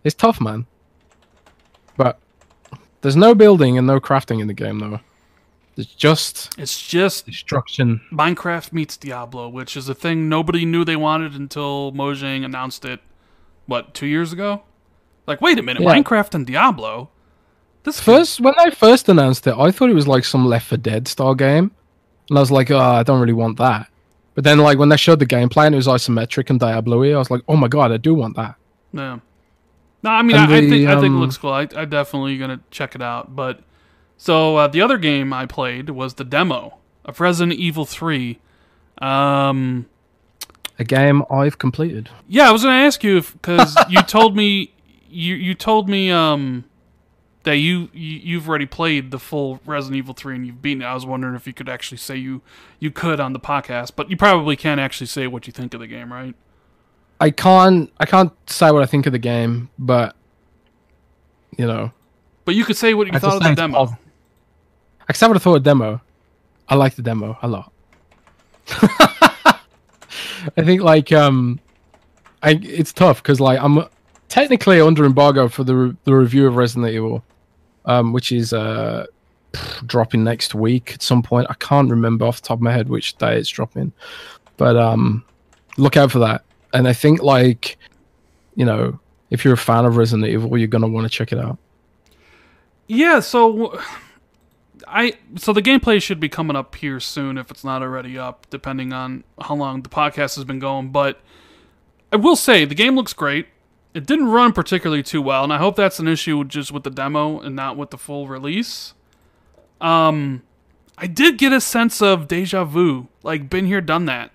[0.03, 0.65] it's tough, man.
[1.95, 2.19] But
[3.01, 4.99] there's no building and no crafting in the game though.
[5.77, 8.01] It's just it's just destruction.
[8.11, 12.99] Minecraft meets Diablo, which is a thing nobody knew they wanted until Mojang announced it.
[13.65, 14.63] What two years ago?
[15.27, 15.93] Like, wait a minute, Yeah.
[15.93, 17.09] Minecraft and Diablo.
[17.83, 20.77] This First, when they first announced it, I thought it was like some Left 4
[20.79, 21.71] Dead style game,
[22.29, 23.87] and I was like, oh, I don't really want that.
[24.35, 27.17] But then, like when they showed the gameplay and it was isometric and Diablo-y, I
[27.17, 28.55] was like, oh my god, I do want that.
[28.91, 29.19] Yeah.
[30.01, 31.51] No, I mean, I, I the, think I think it um, looks cool.
[31.51, 33.35] I I definitely gonna check it out.
[33.35, 33.61] But
[34.17, 38.39] so uh, the other game I played was the demo of Resident Evil Three.
[38.99, 39.87] Um,
[40.77, 42.09] A game I've completed.
[42.27, 44.73] yeah, I was gonna ask you because you told me
[45.09, 46.65] you you told me um
[47.43, 50.85] that you, you you've already played the full Resident Evil Three and you've beaten it.
[50.85, 52.41] I was wondering if you could actually say you
[52.79, 55.79] you could on the podcast, but you probably can't actually say what you think of
[55.79, 56.35] the game, right?
[57.19, 60.15] I can't, I can't say what I think of the game, but
[61.57, 61.91] you know,
[62.45, 63.85] But you could say what you I thought of the demo.
[63.87, 63.95] pos-
[65.09, 66.01] I say what I thought of the demo.
[66.69, 67.71] I like the demo a lot.
[68.71, 71.59] I think like um,
[72.43, 73.83] I it's tough because like I'm
[74.29, 77.23] technically under embargo for the re- the review of Resident Evil,
[77.85, 79.05] um, which is uh
[79.85, 81.47] dropping next week at some point.
[81.49, 83.91] I can't remember off the top of my head which day it's dropping,
[84.57, 85.25] but um,
[85.77, 86.43] look out for that.
[86.73, 87.77] And I think like,
[88.55, 88.99] you know,
[89.29, 91.57] if you're a fan of Resident Evil, you're gonna want to check it out.
[92.87, 93.79] Yeah, so
[94.87, 98.47] I so the gameplay should be coming up here soon if it's not already up,
[98.49, 100.89] depending on how long the podcast has been going.
[100.91, 101.19] But
[102.11, 103.47] I will say the game looks great.
[103.93, 106.91] It didn't run particularly too well, and I hope that's an issue just with the
[106.91, 108.93] demo and not with the full release.
[109.81, 110.43] Um,
[110.97, 114.31] I did get a sense of deja vu, like been here, done that.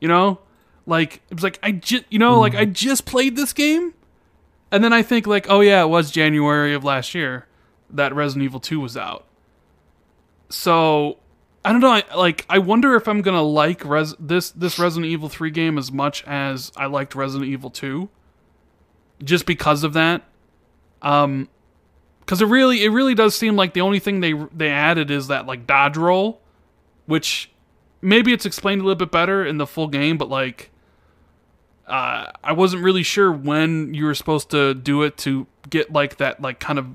[0.00, 0.40] You know,
[0.86, 3.94] like it was like I just, you know, like I just played this game,
[4.70, 7.46] and then I think like, oh yeah, it was January of last year
[7.90, 9.26] that Resident Evil 2 was out.
[10.48, 11.18] So
[11.64, 11.90] I don't know.
[11.90, 15.78] I, like, I wonder if I'm gonna like Res- this this Resident Evil three game
[15.78, 18.10] as much as I liked Resident Evil two,
[19.22, 20.22] just because of that.
[21.00, 21.48] Um,
[22.20, 25.28] because it really it really does seem like the only thing they they added is
[25.28, 26.42] that like dodge roll,
[27.06, 27.50] which
[28.02, 30.70] maybe it's explained a little bit better in the full game, but like.
[31.86, 36.16] Uh, I wasn't really sure when you were supposed to do it to get like
[36.16, 36.86] that like kind of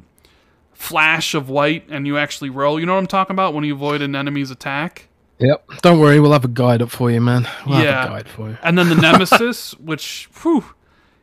[0.73, 2.79] flash of white and you actually roll.
[2.79, 5.07] You know what I'm talking about when you avoid an enemy's attack.
[5.39, 5.69] Yep.
[5.81, 7.47] Don't worry, we'll have a guide up for you, man.
[7.67, 8.01] We'll Yeah.
[8.01, 8.57] have a guide for you.
[8.63, 10.65] And then the Nemesis, which, whew,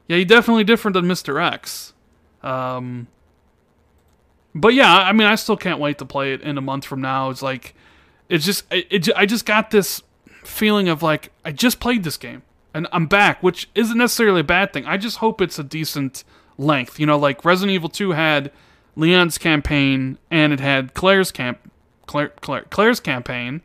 [0.09, 1.43] yeah, he's definitely different than Mr.
[1.43, 1.93] X.
[2.43, 3.09] Um,
[4.55, 7.01] but yeah, I mean, I still can't wait to play it in a month from
[7.03, 7.29] now.
[7.31, 7.75] It's like,
[8.29, 10.03] it's just, it, it, I just got this
[10.45, 12.43] feeling of like, I just played this game
[12.77, 14.85] and I'm back, which isn't necessarily a bad thing.
[14.85, 16.25] I just hope it's a decent
[16.59, 17.01] length.
[17.01, 18.53] You know, like Resident Evil 2 had
[18.97, 21.73] Leon's campaign and it had Claire's camp,
[22.07, 23.63] Claire, Claire, Claire's campaign.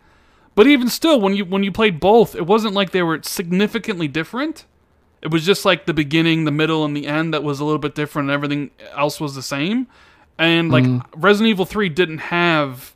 [0.55, 4.07] But even still, when you when you played both, it wasn't like they were significantly
[4.07, 4.65] different.
[5.21, 7.79] It was just like the beginning, the middle, and the end that was a little
[7.79, 9.87] bit different, and everything else was the same.
[10.37, 10.85] And like
[11.15, 12.95] Resident Evil Three didn't have,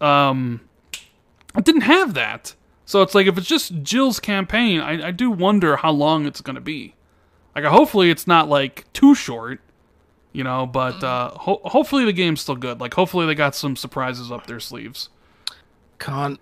[0.00, 0.60] um,
[1.56, 2.54] it didn't have that.
[2.86, 6.40] So it's like if it's just Jill's campaign, I, I do wonder how long it's
[6.40, 6.94] gonna be.
[7.54, 9.60] Like hopefully it's not like too short,
[10.32, 10.66] you know.
[10.66, 12.80] But uh, ho- hopefully the game's still good.
[12.80, 15.08] Like hopefully they got some surprises up their sleeves.
[15.98, 16.38] Can't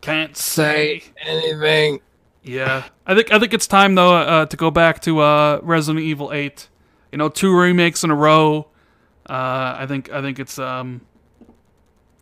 [0.00, 2.00] Can't say anything.
[2.42, 6.04] Yeah, I think I think it's time though uh, to go back to uh, Resident
[6.04, 6.68] Evil Eight.
[7.12, 8.68] You know, two remakes in a row.
[9.28, 11.02] Uh, I think I think it's um,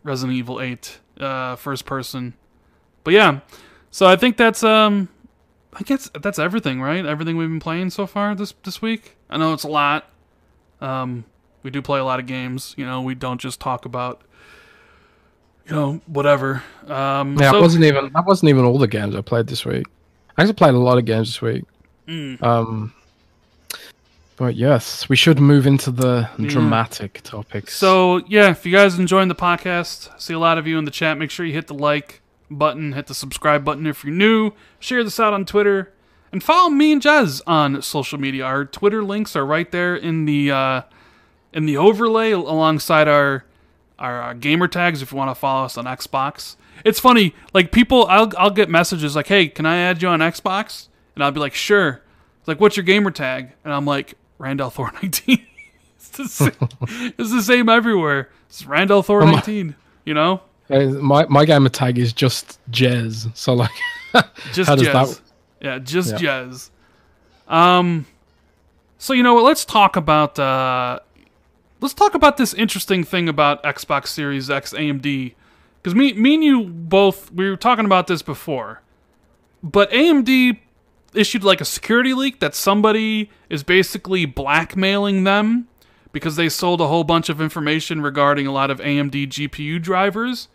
[0.03, 2.33] Resident Evil Eight, uh, first person.
[3.07, 3.39] But yeah,
[3.89, 5.07] so I think that's um,
[5.71, 7.05] I guess that's everything, right?
[7.05, 9.15] Everything we've been playing so far this this week.
[9.29, 10.09] I know it's a lot.
[10.81, 11.23] Um,
[11.63, 12.73] we do play a lot of games.
[12.75, 14.23] You know, we don't just talk about
[15.69, 16.63] you know whatever.
[16.85, 19.63] Um, Yeah, so- it wasn't even that wasn't even all the games I played this
[19.63, 19.85] week.
[20.37, 21.63] I actually played a lot of games this week.
[22.09, 22.43] Mm.
[22.43, 22.93] Um,
[24.35, 27.77] but yes, we should move into the dramatic topics.
[27.77, 30.91] So yeah, if you guys enjoying the podcast, see a lot of you in the
[30.91, 31.17] chat.
[31.17, 34.51] Make sure you hit the like button, hit the subscribe button if you're new.
[34.79, 35.93] Share this out on Twitter,
[36.31, 38.45] and follow me and Jez on social media.
[38.45, 40.81] Our Twitter links are right there in the uh,
[41.53, 43.45] in the overlay alongside our
[43.99, 45.01] our, our gamer tags.
[45.01, 47.33] If you want to follow us on Xbox, it's funny.
[47.53, 51.23] Like people, I'll I'll get messages like, "Hey, can I add you on Xbox?" And
[51.23, 52.01] I'll be like, "Sure."
[52.39, 55.45] It's like, "What's your gamer tag?" And I'm like, "Randall Thor 19."
[55.95, 56.51] it's, the same,
[57.17, 58.29] it's the same everywhere.
[58.47, 59.75] It's Randall Thor 19.
[60.05, 60.39] You know, Uh,
[60.69, 63.35] my my gamer tag is just Jez.
[63.35, 63.71] So like,
[64.53, 64.93] just How does Jez.
[64.93, 65.21] that-
[65.61, 66.43] Yeah, just Yeah.
[66.45, 66.69] Jez.
[67.47, 68.05] Um,
[68.97, 69.43] so you know what?
[69.43, 70.99] Let's talk about uh,
[71.81, 75.33] let's talk about this interesting thing about Xbox Series X AMD
[75.81, 78.81] because me, me and you both we were talking about this before,
[79.63, 80.59] but AMD
[81.13, 85.67] issued like a security leak that somebody is basically blackmailing them
[86.11, 90.49] because they sold a whole bunch of information regarding a lot of AMD GPU drivers.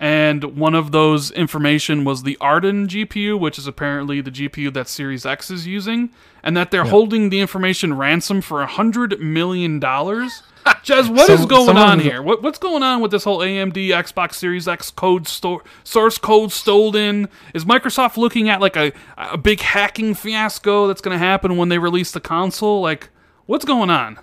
[0.00, 4.88] And one of those information was the Arden GPU, which is apparently the GPU that
[4.88, 6.10] Series X is using,
[6.42, 10.42] and that they're holding the information ransom for a hundred million dollars.
[10.84, 12.22] Jez, what is going on here?
[12.22, 16.52] What, what's going on with this whole AMD Xbox Series X code store source code
[16.52, 17.28] stolen?
[17.54, 21.70] Is Microsoft looking at like a a big hacking fiasco that's going to happen when
[21.70, 22.80] they release the console?
[22.80, 23.08] Like,
[23.46, 24.20] what's going on?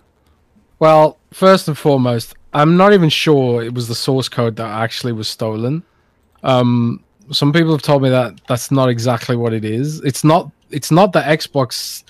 [0.79, 5.11] well, first and foremost, I'm not even sure it was the source code that actually
[5.11, 5.83] was stolen.
[6.41, 9.99] Um, some people have told me that that's not exactly what it is.
[10.01, 10.49] It's not.
[10.71, 12.03] It's not the Xbox.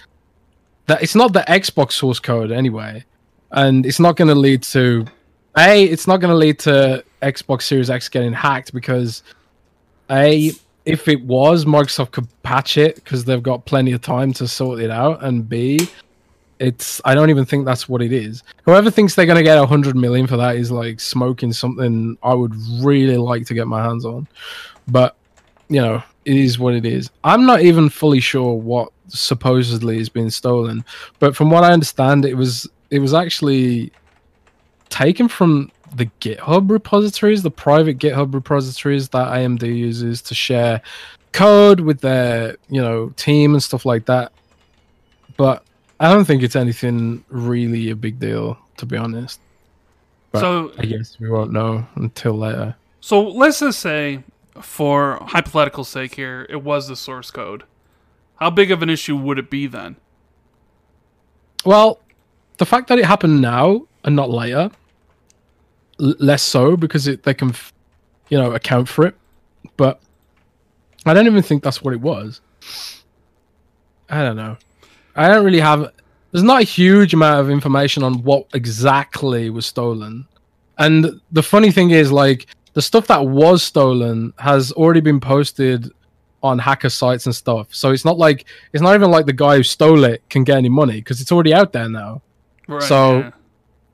[0.86, 3.04] That it's not the Xbox source code anyway,
[3.52, 5.06] and it's not going to lead to.
[5.58, 9.24] A, it's not going to lead to Xbox Series X getting hacked because,
[10.12, 10.52] a,
[10.84, 14.80] if it was, Microsoft could patch it because they've got plenty of time to sort
[14.80, 15.80] it out, and B,
[16.60, 18.44] it's I don't even think that's what it is.
[18.64, 22.34] Whoever thinks they're gonna get a hundred million for that is like smoking something I
[22.34, 24.28] would really like to get my hands on.
[24.88, 25.16] But
[25.68, 27.10] you know, it is what it is.
[27.24, 30.84] I'm not even fully sure what supposedly is being stolen,
[31.20, 33.92] but from what I understand, it was it was actually
[34.90, 40.82] taken from the GitHub repositories, the private GitHub repositories that AMD uses to share
[41.32, 44.32] code with their you know team and stuff like that.
[45.38, 45.65] But
[46.00, 49.40] I don't think it's anything really a big deal, to be honest.
[50.32, 52.76] But so I guess we won't know until later.
[53.00, 54.24] So let's just say,
[54.62, 57.64] for hypothetical sake here, it was the source code.
[58.38, 59.96] How big of an issue would it be then?
[61.64, 62.02] Well,
[62.58, 64.70] the fact that it happened now and not later,
[66.02, 67.74] l- less so because it they can f-
[68.30, 69.16] you know, account for it.
[69.78, 70.02] But
[71.06, 72.42] I don't even think that's what it was.
[74.10, 74.58] I don't know.
[75.16, 75.92] I don't really have.
[76.32, 80.28] There's not a huge amount of information on what exactly was stolen.
[80.78, 85.90] And the funny thing is, like, the stuff that was stolen has already been posted
[86.44, 87.74] on hacker sites and stuff.
[87.74, 90.58] So it's not like it's not even like the guy who stole it can get
[90.58, 92.22] any money because it's already out there now.
[92.68, 93.32] Right, So- yeah.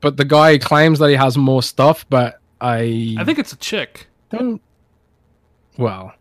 [0.00, 3.56] But the guy claims that he has more stuff, but I I think it's a
[3.56, 4.08] chick.
[4.30, 4.60] don't.
[5.78, 6.12] Well,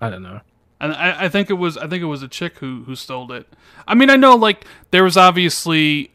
[0.00, 0.40] I don't know.
[0.84, 3.32] And I, I think it was I think it was a chick who who stole
[3.32, 3.48] it.
[3.88, 6.12] I mean, I know like there was obviously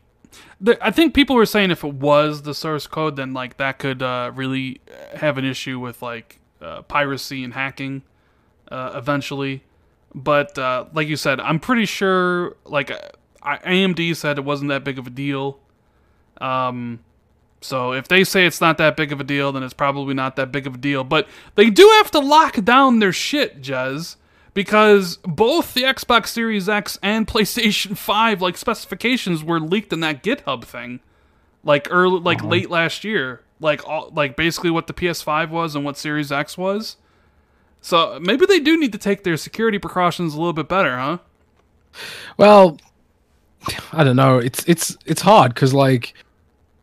[0.61, 3.79] there, I think people were saying if it was the source code, then like that
[3.79, 4.79] could uh, really
[5.15, 8.03] have an issue with like uh, piracy and hacking
[8.71, 9.63] uh, eventually.
[10.13, 12.91] But uh, like you said, I'm pretty sure like
[13.41, 15.57] I, AMD said it wasn't that big of a deal.
[16.39, 16.99] Um,
[17.59, 20.35] so if they say it's not that big of a deal, then it's probably not
[20.35, 21.03] that big of a deal.
[21.03, 24.17] But they do have to lock down their shit, Jez,
[24.53, 30.23] because both the Xbox Series X and PlayStation 5 like specifications were leaked in that
[30.23, 30.99] GitHub thing,
[31.63, 32.47] like early, like uh-huh.
[32.47, 36.57] late last year, like all, like basically what the PS5 was and what Series X
[36.57, 36.97] was.
[37.81, 41.17] So maybe they do need to take their security precautions a little bit better, huh?
[42.37, 42.77] Well,
[43.93, 44.37] I don't know.
[44.37, 46.13] It's it's it's hard because like,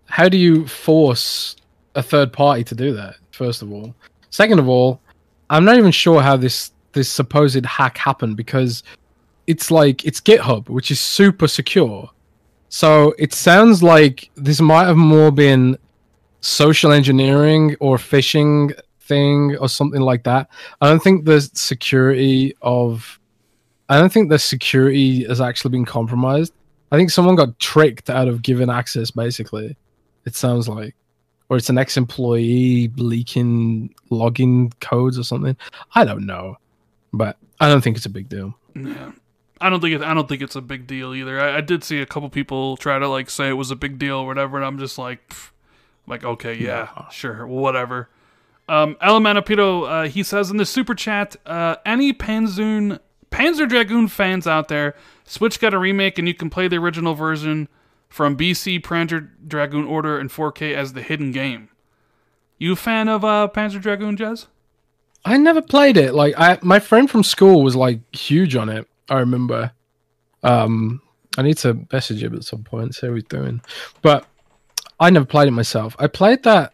[0.06, 1.56] how do you force
[1.94, 3.16] a third party to do that?
[3.30, 3.94] First of all,
[4.30, 5.00] second of all,
[5.50, 8.82] I'm not even sure how this this supposed hack happened because
[9.46, 12.10] it's like it's GitHub, which is super secure.
[12.68, 15.78] So it sounds like this might have more been
[16.40, 20.48] social engineering or phishing thing or something like that.
[20.80, 23.20] I don't think the security of
[23.88, 26.52] I don't think the security has actually been compromised.
[26.90, 29.76] I think someone got tricked out of giving access, basically.
[30.24, 30.94] It sounds like.
[31.48, 35.56] Or it's an ex employee leaking login codes or something.
[35.94, 36.56] I don't know.
[37.16, 38.54] But I don't think it's a big deal.
[38.74, 39.12] Yeah.
[39.60, 41.40] I don't think it, I don't think it's a big deal either.
[41.40, 43.98] I, I did see a couple people try to like say it was a big
[43.98, 45.50] deal or whatever, and I'm just like, pff,
[46.06, 47.06] like okay, yeah, No.
[47.10, 48.10] sure, whatever.
[48.68, 52.98] Um, Elementapito, uh, he says in the super chat, uh, any Panzoon
[53.30, 54.94] Panzer Dragoon fans out there,
[55.24, 57.68] Switch got a remake, and you can play the original version
[58.08, 61.68] from BC Panzer Dragoon Orta in 4K as the hidden game.
[62.58, 64.46] You a fan of uh, Panzer Dragoon, Jez?
[65.26, 66.14] I never played it.
[66.14, 68.88] Like I my friend from school was like huge on it.
[69.10, 69.72] I remember.
[70.42, 71.02] Um
[71.36, 73.60] I need to message him at some point, see how he's doing.
[74.02, 74.24] But
[75.00, 75.96] I never played it myself.
[75.98, 76.72] I played that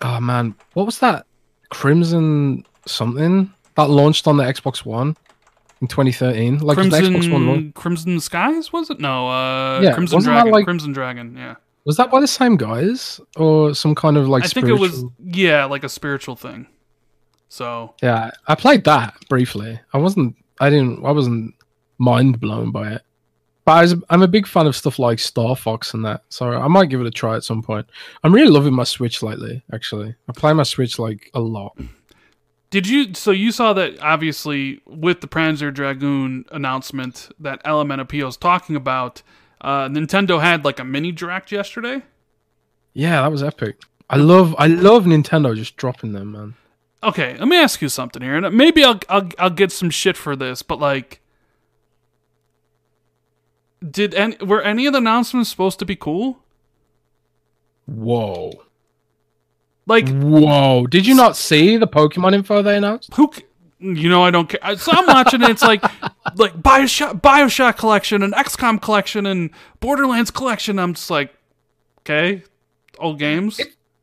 [0.00, 1.26] oh man, what was that?
[1.68, 5.14] Crimson something that launched on the Xbox One
[5.82, 6.58] in 2013.
[6.58, 8.98] Like the Xbox One launched- Crimson Crimson Skies was it?
[8.98, 10.52] No, uh, Yeah, Crimson Dragon.
[10.52, 11.36] like- Crimson Dragon.
[11.36, 14.78] Yeah, was that by the same guys or some kind of like I think it
[14.78, 16.66] was yeah, like a spiritual thing.
[17.50, 19.78] So Yeah, I played that briefly.
[19.92, 20.36] I wasn't.
[20.60, 21.04] I didn't.
[21.04, 21.54] I wasn't
[21.98, 23.02] mind blown by it.
[23.64, 26.50] But I was, I'm a big fan of stuff like Star Fox and that, so
[26.50, 27.86] I might give it a try at some point.
[28.24, 29.62] I'm really loving my Switch lately.
[29.72, 31.76] Actually, I play my Switch like a lot.
[32.70, 33.12] did you?
[33.14, 38.76] So you saw that obviously with the Panzer Dragoon announcement that Element Appeal is talking
[38.76, 39.22] about.
[39.60, 42.02] Uh, Nintendo had like a mini direct yesterday.
[42.94, 43.82] Yeah, that was epic.
[44.08, 44.54] I love.
[44.56, 46.54] I love Nintendo just dropping them, man.
[47.02, 50.16] Okay, let me ask you something here, and maybe I'll I'll, I'll get some shit
[50.16, 51.20] for this, but like,
[53.88, 56.42] did any were any of the announcements supposed to be cool?
[57.86, 58.52] Whoa,
[59.86, 60.86] Like, whoa!
[60.86, 63.12] Did you not see the Pokemon info they announced?
[63.14, 63.32] who
[63.80, 65.82] you know i don't care so i'm watching it it's like
[66.36, 69.48] like bioshock bioshock collection and xcom collection and
[69.80, 71.34] borderlands collection i'm just like
[72.00, 72.42] okay
[72.98, 73.58] old games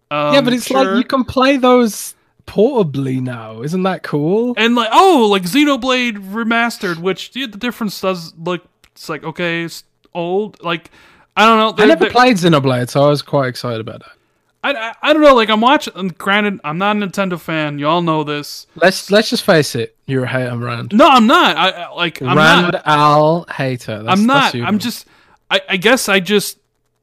[0.10, 0.84] um, yeah, but it's sure.
[0.84, 2.16] like you can play those
[2.48, 3.62] portably now.
[3.62, 4.54] Isn't that cool?
[4.58, 9.64] and like oh like xenoblade remastered which yeah, the difference does look it's like okay
[9.64, 9.84] it's
[10.14, 10.90] old like
[11.36, 14.00] i don't know I they're- never they're- played Xenoblade, so I was quite excited about
[14.00, 14.12] that.
[14.64, 17.88] I, I, I don't know like i'm watching granted i'm not a nintendo fan you
[17.88, 19.96] all know this Let's let's just face it.
[20.08, 20.94] You're a hater, Rand.
[20.94, 24.02] no i'm not i, I like i'm Rand not Al hater.
[24.04, 24.56] That's, I'm not.
[24.56, 25.06] I'm just.
[25.52, 26.58] I, I guess I just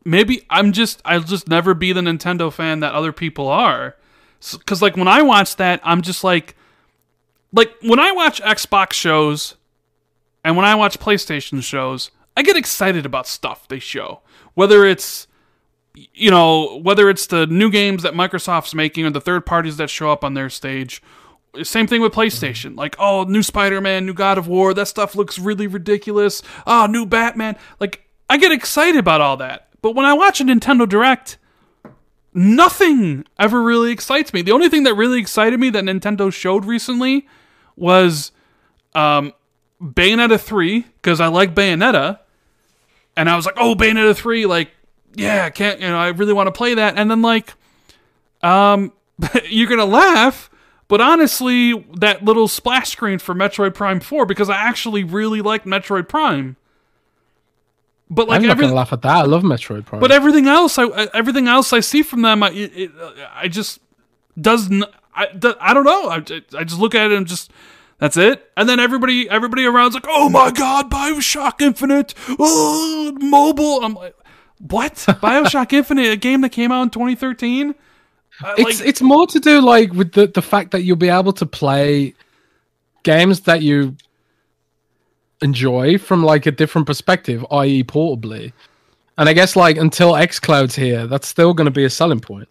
[0.04, 1.00] maybe I'm just.
[1.04, 3.96] I'll just never be the Nintendo fan that other people are.
[4.52, 6.56] Because like when I watch that, I'm just like,
[7.52, 9.56] like when I watch Xbox shows,
[10.44, 14.20] and when I watch PlayStation shows, I get excited about stuff they show.
[14.54, 15.26] Whether it's
[15.94, 19.90] you know whether it's the new games that Microsoft's making or the third parties that
[19.90, 21.02] show up on their stage.
[21.62, 22.70] Same thing with PlayStation.
[22.70, 22.78] Mm-hmm.
[22.78, 26.42] Like, oh, new Spider Man, new God of War, that stuff looks really ridiculous.
[26.66, 27.56] Oh, new Batman.
[27.78, 29.68] Like, I get excited about all that.
[29.80, 31.38] But when I watch a Nintendo Direct,
[32.34, 34.42] nothing ever really excites me.
[34.42, 37.26] The only thing that really excited me that Nintendo showed recently
[37.76, 38.32] was
[38.94, 39.32] um,
[39.80, 42.18] Bayonetta 3 because I like Bayonetta,
[43.16, 44.70] and I was like, oh, Bayonetta 3, like,
[45.14, 46.98] yeah, I can't, you know, I really want to play that.
[46.98, 47.54] And then like,
[48.42, 48.92] um,
[49.48, 50.50] you're gonna laugh,
[50.88, 55.64] but honestly, that little splash screen for Metroid Prime 4 because I actually really like
[55.64, 56.56] Metroid Prime.
[58.14, 59.16] But like I'm not every, gonna laugh at that.
[59.16, 60.00] I love Metroid Prime.
[60.00, 62.92] but everything else, I everything else I see from them, I it,
[63.34, 63.80] I just
[64.40, 64.84] doesn't.
[65.16, 65.28] I,
[65.60, 66.08] I don't know.
[66.08, 66.16] I,
[66.58, 67.50] I just look at it and just
[67.98, 68.50] that's it.
[68.56, 73.84] And then everybody everybody around's like, oh my god, Bioshock Infinite, oh, mobile.
[73.84, 74.16] I'm like,
[74.58, 74.92] what?
[75.08, 77.74] Bioshock Infinite, a game that came out in 2013.
[78.42, 81.08] Uh, it's like, it's more to do like with the the fact that you'll be
[81.08, 82.14] able to play
[83.02, 83.96] games that you
[85.44, 88.52] enjoy from like a different perspective, i.e., portably.
[89.16, 92.48] And I guess like until XCloud's here, that's still going to be a selling point.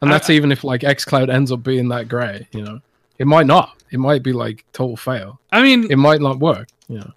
[0.00, 2.80] And that's even if like XCloud ends up being that great, you know.
[3.18, 3.76] It might not.
[3.90, 5.38] It might be like total fail.
[5.52, 6.68] I mean, It might not work.
[6.88, 7.12] You know.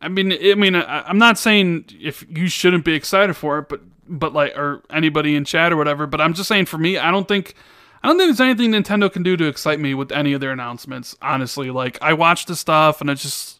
[0.00, 3.68] I mean, I mean, I, I'm not saying if you shouldn't be excited for it,
[3.68, 6.06] but but like, or anybody in chat or whatever.
[6.06, 7.54] But I'm just saying, for me, I don't think,
[8.02, 10.52] I don't think there's anything Nintendo can do to excite me with any of their
[10.52, 11.16] announcements.
[11.20, 13.57] Honestly, like I watch the stuff and it's just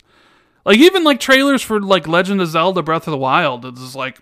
[0.69, 3.65] like even like trailers for like Legend of Zelda: Breath of the Wild.
[3.65, 4.19] It's just like,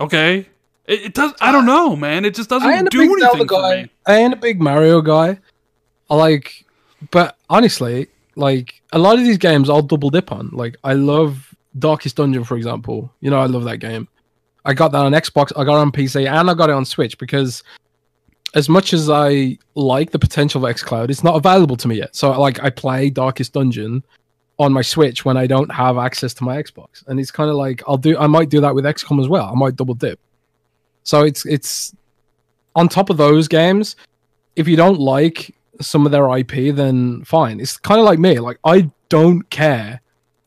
[0.00, 0.48] okay,
[0.84, 1.32] it, it does.
[1.40, 2.24] I don't uh, know, man.
[2.24, 3.82] It just doesn't I ain't a do big anything Zelda for guy.
[3.82, 3.90] me.
[4.04, 5.38] I ain't a big Mario guy.
[6.10, 6.64] I like,
[7.12, 10.50] but honestly, like a lot of these games, I'll double dip on.
[10.52, 13.12] Like, I love Darkest Dungeon, for example.
[13.20, 14.08] You know, I love that game.
[14.64, 16.84] I got that on Xbox, I got it on PC, and I got it on
[16.84, 17.62] Switch because,
[18.54, 22.16] as much as I like the potential of XCloud, it's not available to me yet.
[22.16, 24.02] So, like, I play Darkest Dungeon
[24.58, 27.56] on my Switch when I don't have access to my Xbox, and it's kind of
[27.56, 28.16] like I'll do.
[28.18, 29.50] I might do that with XCOM as well.
[29.50, 30.20] I might double dip.
[31.02, 31.94] So it's it's
[32.74, 33.96] on top of those games.
[34.56, 37.60] If you don't like some of their IP, then fine.
[37.60, 38.38] It's kind of like me.
[38.38, 40.00] Like I don't care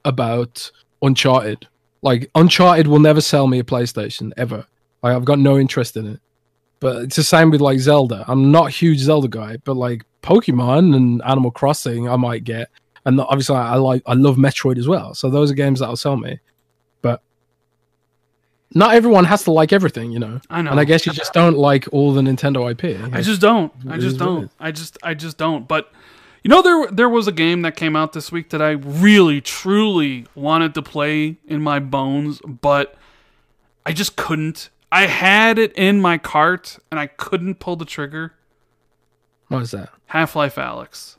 [0.06, 1.68] about Uncharted.
[2.02, 4.66] Like Uncharted will never sell me a PlayStation ever.
[5.04, 6.20] Like I've got no interest in it.
[6.80, 8.24] But it's the same with like Zelda.
[8.28, 12.70] I'm not a huge Zelda guy, but like Pokemon and Animal Crossing, I might get.
[13.08, 15.14] And obviously, I like I love Metroid as well.
[15.14, 16.40] So those are games that'll sell me.
[17.02, 17.24] But
[18.74, 20.42] not everyone has to like everything, you know.
[20.50, 20.72] I know.
[20.72, 23.02] And I guess you just don't like all the Nintendo IP.
[23.14, 23.72] I just don't.
[23.88, 24.52] I just is what it don't.
[24.60, 25.70] I just I just don't.
[25.70, 25.90] But
[26.44, 29.40] you know there there was a game that came out this week that I really
[29.40, 32.98] truly wanted to play in my bones, but
[33.86, 34.70] I just couldn't.
[34.92, 38.34] I had it in my cart and I couldn't pull the trigger.
[39.48, 39.94] What is that?
[40.08, 41.16] Half-Life Alyx.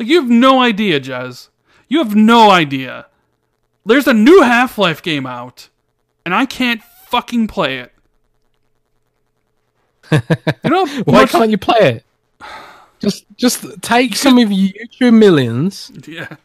[0.00, 1.50] Like you have no idea, Jez.
[1.86, 3.06] You have no idea.
[3.84, 5.68] There's a new Half-Life game out
[6.24, 7.92] and I can't fucking play it.
[10.64, 12.02] You know Why much- can't you play
[12.40, 12.46] it?
[12.98, 16.36] Just just take some of your YouTube millions Yeah,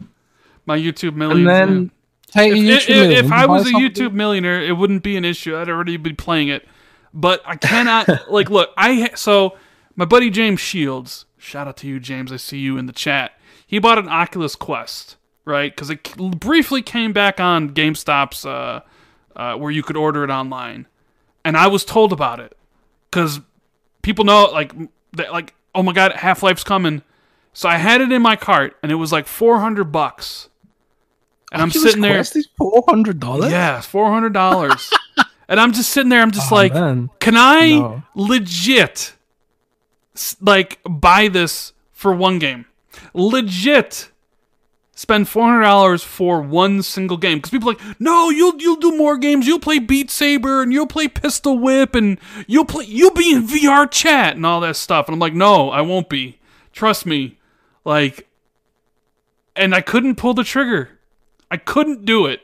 [0.65, 1.39] my YouTube millions.
[1.39, 1.91] and then
[2.27, 2.75] take yeah.
[2.75, 3.89] if, YouTube if, if I was a something.
[3.89, 5.57] YouTube millionaire, it wouldn't be an issue.
[5.57, 6.65] I'd already be playing it.
[7.13, 8.29] But I cannot.
[8.31, 9.57] like, look, I so
[9.95, 11.25] my buddy James Shields.
[11.37, 12.31] Shout out to you, James.
[12.31, 13.33] I see you in the chat.
[13.75, 15.69] He bought an Oculus Quest, right?
[15.69, 18.79] Because it briefly came back on GameStop's, uh,
[19.35, 20.87] uh, where you could order it online,
[21.43, 22.57] and I was told about it
[23.11, 23.41] because
[24.01, 24.71] people know, like,
[25.11, 27.01] that, like, oh my god, Half Life's coming.
[27.51, 30.47] So I had it in my cart, and it was like four hundred bucks.
[31.51, 32.15] And I'm sitting there.
[32.15, 33.51] Quest is four hundred dollars.
[33.51, 34.89] Yeah, four hundred dollars.
[35.49, 36.21] and I'm just sitting there.
[36.21, 37.09] I'm just Oh, like, man.
[37.19, 38.03] can I No.
[38.15, 39.15] legit,
[40.39, 42.65] like, buy this for one game?
[43.15, 44.11] Legit,
[44.93, 47.37] spend four hundred dollars for one single game?
[47.37, 49.47] Because people are like, no, you'll you'll do more games.
[49.47, 53.47] You'll play Beat Saber and you'll play Pistol Whip and you'll play you'll be in
[53.47, 55.07] VR chat and all that stuff.
[55.07, 56.39] And I'm like, no, I won't be.
[56.71, 57.39] Trust me.
[57.85, 58.27] Like,
[59.55, 60.89] and I couldn't pull the trigger.
[61.49, 62.41] I couldn't do it.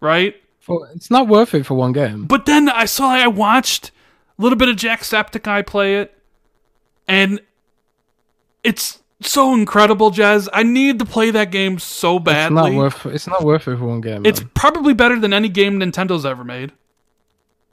[0.00, 0.36] Right.
[0.60, 2.26] For, it's not worth it for one game.
[2.26, 3.90] But then I saw, I watched
[4.38, 6.16] a little bit of Jacksepticeye play it,
[7.08, 7.40] and
[8.62, 10.48] it's so incredible, Jez.
[10.52, 12.60] I need to play that game so badly.
[12.60, 13.06] It's not worth.
[13.06, 14.24] It's not worth it for one game.
[14.24, 14.50] It's man.
[14.54, 16.72] probably better than any game Nintendo's ever made.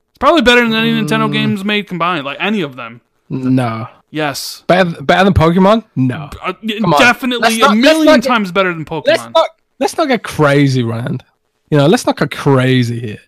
[0.10, 1.08] It's probably better than any Mm.
[1.08, 3.02] Nintendo games made combined, like any of them.
[3.30, 5.02] no Yes, better.
[5.02, 5.84] Better than Pokemon?
[5.98, 6.30] No.
[6.42, 6.54] uh,
[7.00, 9.34] definitely Let's a million get- times better than Let's Pokemon.
[9.34, 9.50] not.
[9.78, 11.22] Let's not get crazy, Rand.
[11.70, 13.20] You know, let's not get crazy here.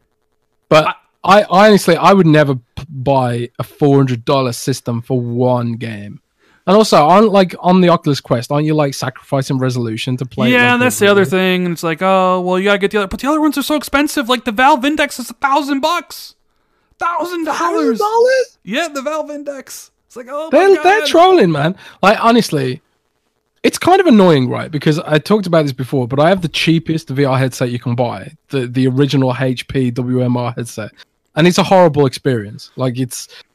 [0.70, 0.96] But
[1.26, 5.74] I, I honestly, I would never p- buy a four hundred dollar system for one
[5.74, 6.22] game.
[6.68, 10.52] And also, on like on the Oculus Quest, aren't you like sacrificing resolution to play?
[10.52, 11.66] yeah, like, that's the- the other thing.
[11.66, 13.64] And it's like, oh, well, you gotta get the other, but the other ones are
[13.64, 14.28] so expensive.
[14.28, 16.36] Like the Valve Index is a thousand bucks.
[17.00, 18.00] Thousand Thousand dollars.
[18.00, 18.58] dollars?
[18.64, 19.92] Yeah, the Valve Index.
[20.08, 20.84] It's like, oh They're, god.
[20.84, 21.76] they're trolling, man.
[22.02, 22.82] Like, honestly,
[23.64, 24.70] it's kind of annoying, right?
[24.72, 27.96] Because I talked about this before, but I have the cheapest VR headset you can
[27.96, 30.92] buy, the the original HP WMR headset,
[31.36, 32.72] and it's a horrible experience.
[32.76, 33.47] Like, it's it, it, it,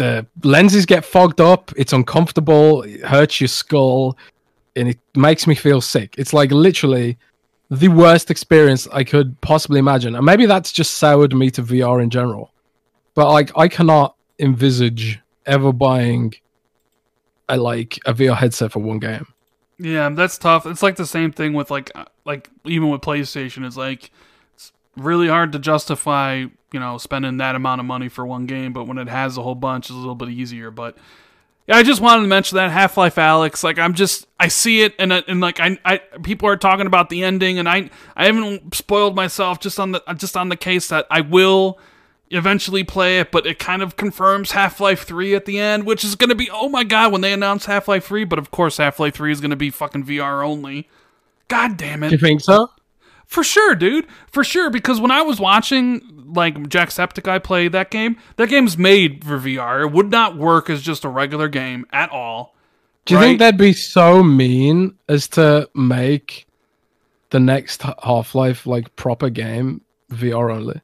[0.00, 4.16] the lenses get fogged up, it's uncomfortable, it hurts your skull,
[4.74, 6.14] and it makes me feel sick.
[6.16, 7.18] It's like literally
[7.70, 12.02] the worst experience I could possibly imagine, and maybe that's just soured me to VR
[12.02, 12.50] in general.
[13.14, 16.34] But like, I cannot envisage ever buying
[17.50, 19.26] a like a VR headset for one game.
[19.78, 20.64] Yeah, that's tough.
[20.64, 23.66] It's like the same thing with like uh, like even with PlayStation.
[23.66, 24.10] It's like
[24.54, 28.72] it's really hard to justify you know spending that amount of money for one game,
[28.72, 30.70] but when it has a whole bunch, it's a little bit easier.
[30.70, 30.96] But
[31.66, 33.62] yeah, I just wanted to mention that Half Life Alyx.
[33.62, 37.10] Like I'm just I see it and and like I I people are talking about
[37.10, 40.88] the ending, and I I haven't spoiled myself just on the just on the case
[40.88, 41.78] that I will
[42.30, 46.04] eventually play it, but it kind of confirms Half Life 3 at the end, which
[46.04, 48.50] is going to be, oh my god, when they announce Half Life 3, but of
[48.50, 50.88] course, Half Life 3 is going to be fucking VR only.
[51.48, 52.12] God damn it.
[52.12, 52.70] you think so?
[53.26, 54.06] For sure, dude.
[54.28, 56.00] For sure, because when I was watching,
[56.32, 59.82] like, Jacksepticeye play that game, that game's made for VR.
[59.82, 62.54] It would not work as just a regular game at all.
[63.06, 63.26] Do you Right?
[63.26, 66.46] think they'd be so mean as to make
[67.30, 69.80] the next Half Life like proper game
[70.12, 70.80] VR only?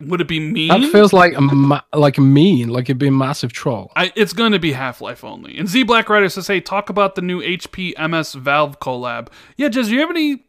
[0.00, 0.66] Would it be mean?
[0.68, 3.92] That feels like a ma- like mean, like it'd be a massive troll.
[3.94, 5.56] I, it's going to be Half Life only.
[5.58, 9.68] And Z Black Rider says, "Hey, talk about the new HP MS Valve collab." Yeah,
[9.68, 10.42] Jez, do you have any?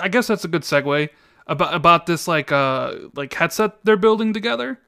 [0.00, 1.10] I guess that's a good segue
[1.46, 4.78] about about this like uh like headset they're building together.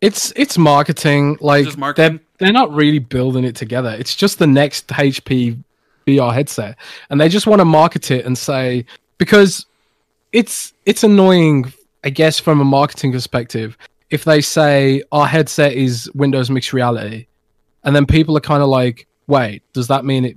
[0.00, 1.38] It's it's marketing.
[1.40, 2.18] Like Just marketing?
[2.38, 3.90] they're they're not really building it together.
[3.90, 5.62] It's just the next HP
[6.06, 6.76] VR headset,
[7.10, 8.84] and they just want to market it and say
[9.18, 9.66] because
[10.32, 11.72] it's it's annoying,
[12.02, 13.78] I guess, from a marketing perspective.
[14.10, 17.26] If they say our headset is Windows mixed reality,
[17.84, 20.36] and then people are kind of like, wait, does that mean it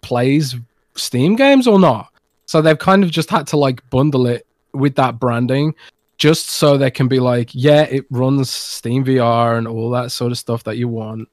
[0.00, 0.56] plays
[0.96, 2.12] Steam games or not?
[2.46, 4.45] So they've kind of just had to like bundle it
[4.76, 5.74] with that branding
[6.18, 10.32] just so they can be like, yeah, it runs Steam VR and all that sort
[10.32, 11.28] of stuff that you want.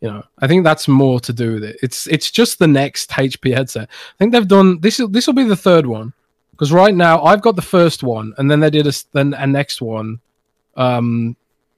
[0.00, 1.76] You know, I think that's more to do with it.
[1.82, 3.88] It's it's just the next HP headset.
[3.88, 5.00] I think they've done this.
[5.08, 6.12] This will be the third one
[6.50, 9.46] because right now I've got the first one, and then they did a then a
[9.46, 10.20] next one,
[10.76, 11.36] um,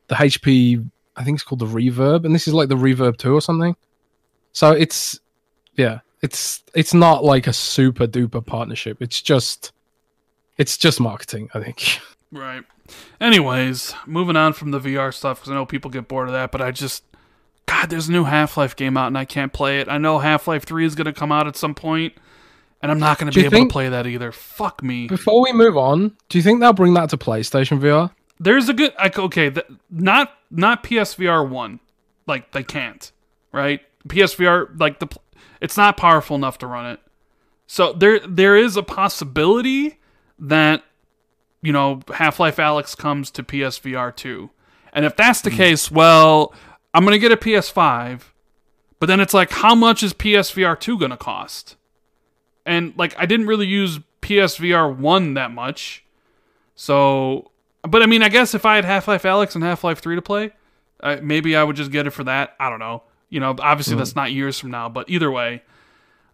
[0.09, 0.85] the HP.
[1.15, 3.77] I think it's called the Reverb, and this is like the Reverb Two or something.
[4.53, 5.21] So it's
[5.77, 9.01] yeah, it's it's not like a super duper partnership.
[9.01, 9.73] It's just
[10.59, 11.49] it's just marketing.
[11.55, 12.01] I think.
[12.33, 12.65] Right.
[13.21, 16.53] Anyways, moving on from the VR stuff because I know people get bored of that,
[16.53, 17.05] but I just,
[17.67, 19.89] God, there's a new Half Life game out and I can't play it.
[19.89, 22.15] I know Half Life Three is going to come out at some point,
[22.83, 24.33] and I'm not going to be able to play that either.
[24.33, 25.07] Fuck me.
[25.09, 28.11] Before we move on, do you think they'll bring that to PlayStation VR?
[28.39, 31.81] There's a good I, okay, th- not not PSVR one,
[32.27, 33.11] like they can't,
[33.51, 33.81] right?
[34.09, 35.23] PSVR like the pl-
[35.61, 37.01] it's not powerful enough to run it.
[37.67, 39.99] So there there is a possibility
[40.39, 40.83] that
[41.63, 44.51] you know Half-Life Alyx comes to PSVR 2.
[44.93, 46.55] And if that's the case, well,
[46.95, 48.23] I'm going to get a PS5,
[48.99, 51.77] but then it's like how much is PSVR 2 going to cost?
[52.65, 56.05] And like I didn't really use PSVR 1 that much.
[56.75, 57.51] So,
[57.83, 60.17] but I mean, I guess if I had Half Life Alyx and Half Life 3
[60.17, 60.53] to play,
[61.23, 62.55] maybe I would just get it for that.
[62.59, 63.03] I don't know.
[63.29, 65.63] You know, obviously that's not years from now, but either way,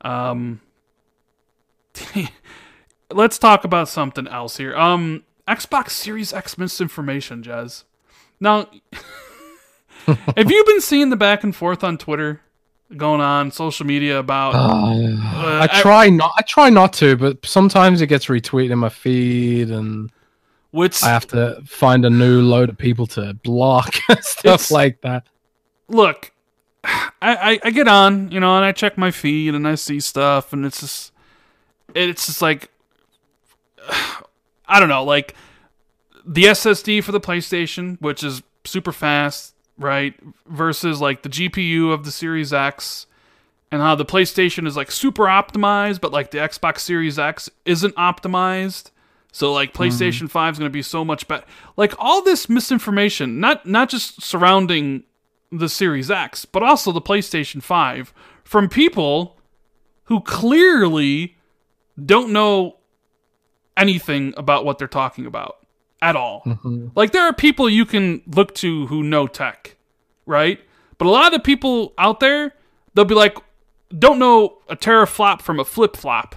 [0.03, 0.61] um,
[3.15, 4.77] let's talk about something else here.
[4.77, 7.85] Um, Xbox Series X misinformation, Jez.
[8.41, 8.69] Now,
[10.07, 12.41] have you been seeing the back and forth on Twitter
[12.97, 14.55] going on social media about?
[14.55, 16.33] uh, I try not.
[16.37, 20.11] I try not to, but sometimes it gets retweeted in my feed, and
[20.71, 25.01] which I have to find a new load of people to block and stuff like
[25.03, 25.25] that.
[25.89, 26.33] look,
[26.85, 30.01] I, I I get on, you know, and I check my feed and I see
[30.01, 31.13] stuff, and it's just,
[31.95, 32.71] it's just like,
[34.67, 35.35] I don't know, like
[36.25, 40.15] the SSD for the PlayStation, which is super fast, right,
[40.47, 43.07] versus like the GPU of the Series X,
[43.71, 47.95] and how the PlayStation is like super optimized, but like the Xbox Series X isn't
[47.97, 48.91] optimized.
[49.33, 49.83] So like mm-hmm.
[49.83, 51.45] PlayStation 5 is going to be so much better.
[51.77, 55.05] Like all this misinformation, not not just surrounding
[55.51, 58.13] the Series X, but also the PlayStation 5
[58.45, 59.39] from people
[60.05, 61.37] who clearly
[62.03, 62.77] don't know
[63.77, 65.57] anything about what they're talking about
[66.01, 66.43] at all.
[66.44, 66.89] Mm-hmm.
[66.94, 69.77] Like there are people you can look to who know tech,
[70.27, 70.61] right?
[70.99, 72.55] But a lot of the people out there,
[72.94, 73.39] they'll be like,
[73.97, 76.35] don't know a teraflop from a flip flop,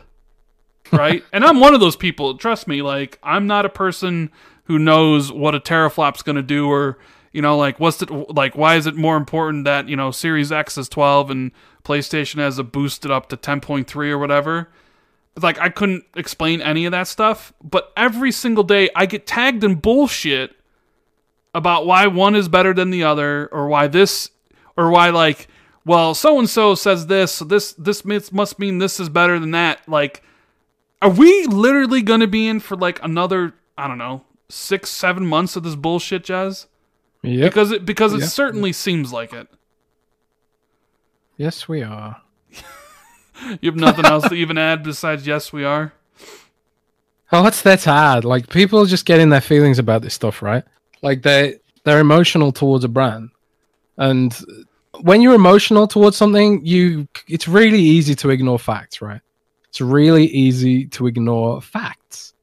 [0.92, 1.24] right?
[1.34, 2.38] and I'm one of those people.
[2.38, 4.32] Trust me, like I'm not a person
[4.66, 6.98] who knows what a teraflop's going to do or
[7.32, 10.52] you know like what's it like why is it more important that you know Series
[10.52, 11.52] X is 12 and
[11.84, 14.70] PlayStation has a boosted up to 10.3 or whatever.
[15.42, 19.64] Like I couldn't explain any of that stuff, but every single day I get tagged
[19.64, 20.56] in bullshit
[21.54, 24.30] about why one is better than the other or why this
[24.78, 25.48] or why like
[25.86, 28.04] well so and so says this so this this
[28.34, 30.22] must mean this is better than that like
[31.02, 35.26] are we literally going to be in for like another i don't know six seven
[35.26, 36.66] months of this bullshit Jez
[37.24, 37.50] Yep.
[37.52, 38.30] because it because it Yep.
[38.30, 39.48] certainly seems like it
[41.38, 42.22] yes, we are.
[43.62, 45.94] you have nothing else to even add besides yes we are
[47.32, 48.24] Oh, what's there to add?
[48.24, 50.64] Like people just get in their feelings about this stuff, right?
[51.02, 53.30] Like they they're emotional towards a brand,
[53.98, 54.34] and
[55.02, 59.22] when you're emotional towards something, you it's really easy to ignore facts, right?
[59.70, 62.34] It's really easy to ignore facts.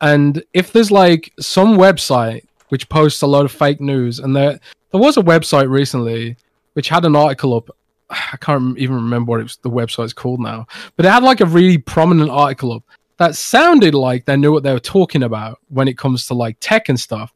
[0.00, 4.60] And if there's like some website which posts a lot of fake news, and there
[4.92, 6.36] there was a website recently
[6.74, 7.76] which had an article up.
[8.32, 10.66] I can't even remember what it was, the website's called now,
[10.96, 12.84] but it had like a really prominent article up
[13.18, 16.56] that sounded like they knew what they were talking about when it comes to like
[16.60, 17.32] tech and stuff.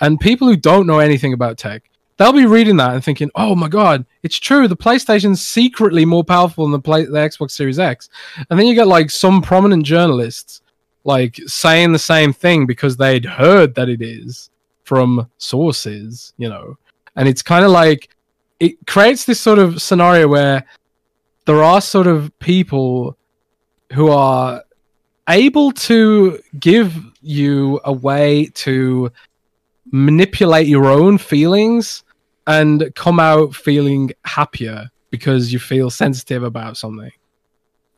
[0.00, 3.54] And people who don't know anything about tech, they'll be reading that and thinking, "Oh
[3.56, 4.68] my god, it's true.
[4.68, 8.08] The PlayStation's secretly more powerful than the play- the Xbox Series X."
[8.48, 10.62] And then you get like some prominent journalists
[11.04, 14.50] like saying the same thing because they'd heard that it is
[14.84, 16.76] from sources, you know.
[17.16, 18.13] And it's kind of like
[18.64, 20.64] it creates this sort of scenario where
[21.44, 23.16] there are sort of people
[23.92, 24.64] who are
[25.28, 29.10] able to give you a way to
[29.92, 32.04] manipulate your own feelings
[32.46, 37.12] and come out feeling happier because you feel sensitive about something.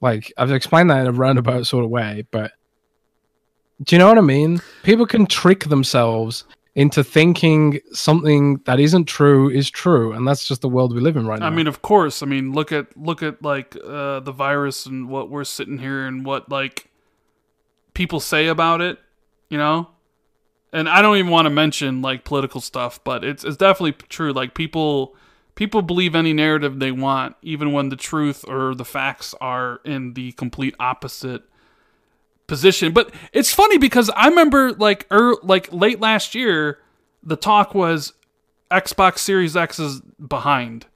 [0.01, 2.53] Like I've explained that in a roundabout sort of way, but
[3.85, 4.61] do you know what I mean?
[4.83, 6.45] People can trick themselves
[6.77, 11.17] into thinking something that isn't true is true, and that's just the world we live
[11.17, 11.47] in right now.
[11.47, 12.23] I mean, of course.
[12.23, 16.07] I mean, look at look at like uh, the virus and what we're sitting here
[16.07, 16.91] and what like
[17.95, 18.99] people say about it.
[19.49, 19.89] You know,
[20.71, 24.35] and I don't even want to mention like political stuff, but it's it's definitely true.
[24.35, 25.17] Like people
[25.55, 30.13] people believe any narrative they want, even when the truth or the facts are in
[30.13, 31.45] the complete opposite
[32.47, 32.93] position.
[32.93, 36.79] But it's funny because I remember like er, like late last year,
[37.23, 38.13] the talk was
[38.71, 40.87] Xbox Series X is behind,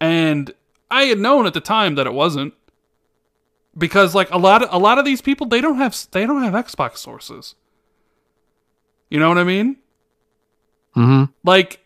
[0.00, 0.52] and
[0.90, 2.54] I had known at the time that it wasn't
[3.76, 6.42] because like a lot of a lot of these people they don't have they don't
[6.42, 7.54] have Xbox sources.
[9.10, 9.76] You know what I mean?
[10.94, 11.80] hmm Like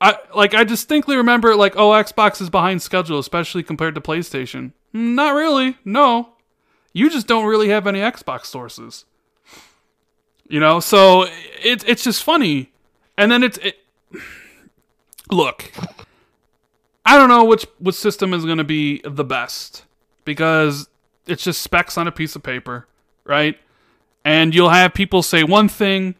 [0.00, 4.72] I like I distinctly remember like oh Xbox is behind schedule especially compared to PlayStation.
[4.92, 5.76] Not really.
[5.84, 6.35] No.
[6.96, 9.04] You just don't really have any Xbox sources.
[10.48, 11.26] You know, so
[11.62, 12.72] it's it's just funny.
[13.18, 13.76] And then it's it,
[15.30, 15.70] look.
[17.04, 19.84] I don't know which which system is going to be the best
[20.24, 20.88] because
[21.26, 22.86] it's just specs on a piece of paper,
[23.24, 23.58] right?
[24.24, 26.14] And you'll have people say one thing,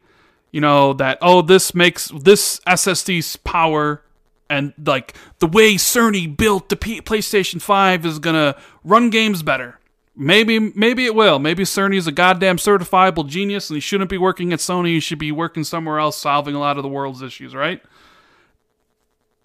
[0.50, 4.02] you know, that oh this makes this SSD's power
[4.50, 9.42] and like the way Cerny built the P- PlayStation 5 is going to run games
[9.42, 9.78] better.
[10.18, 11.38] Maybe maybe it will.
[11.38, 15.18] Maybe Cerny's a goddamn certifiable genius and he shouldn't be working at Sony, he should
[15.18, 17.82] be working somewhere else solving a lot of the world's issues, right?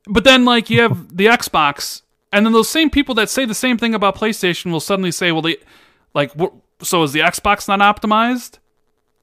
[0.07, 3.53] But then, like, you have the Xbox, and then those same people that say the
[3.53, 5.57] same thing about PlayStation will suddenly say, "Well, they,
[6.13, 6.31] like,
[6.81, 8.57] so is the Xbox not optimized?"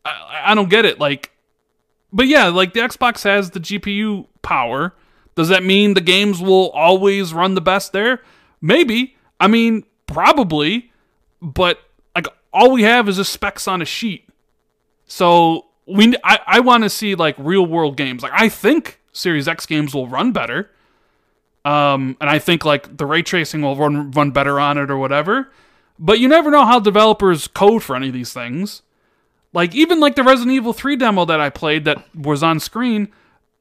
[0.04, 1.00] I, I don't get it.
[1.00, 1.32] Like,
[2.12, 4.94] but yeah, like the Xbox has the GPU power.
[5.34, 8.22] Does that mean the games will always run the best there?
[8.60, 9.16] Maybe.
[9.38, 10.87] I mean, probably.
[11.40, 11.80] But
[12.14, 14.28] like, all we have is just specs on a sheet.
[15.06, 18.22] So we, I, I want to see like real world games.
[18.22, 20.70] Like, I think Series X games will run better.
[21.64, 24.96] Um, and I think like the ray tracing will run run better on it or
[24.96, 25.50] whatever.
[25.98, 28.82] But you never know how developers code for any of these things.
[29.52, 33.08] Like even like the Resident Evil 3 demo that I played that was on screen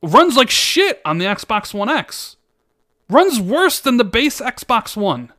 [0.03, 2.35] runs like shit on the Xbox One X.
[3.09, 5.31] Runs worse than the base Xbox One.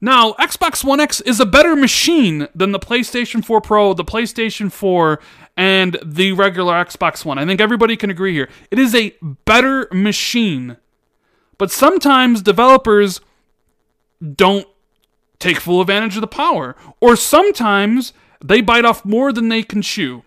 [0.00, 4.70] Now, Xbox One X is a better machine than the PlayStation 4 Pro, the PlayStation
[4.70, 5.18] 4,
[5.56, 7.38] and the regular Xbox One.
[7.38, 8.48] I think everybody can agree here.
[8.70, 9.14] It is a
[9.46, 10.76] better machine.
[11.58, 13.20] But sometimes developers
[14.34, 14.66] don't
[15.38, 18.12] take full advantage of the power, or sometimes
[18.44, 20.22] they bite off more than they can chew.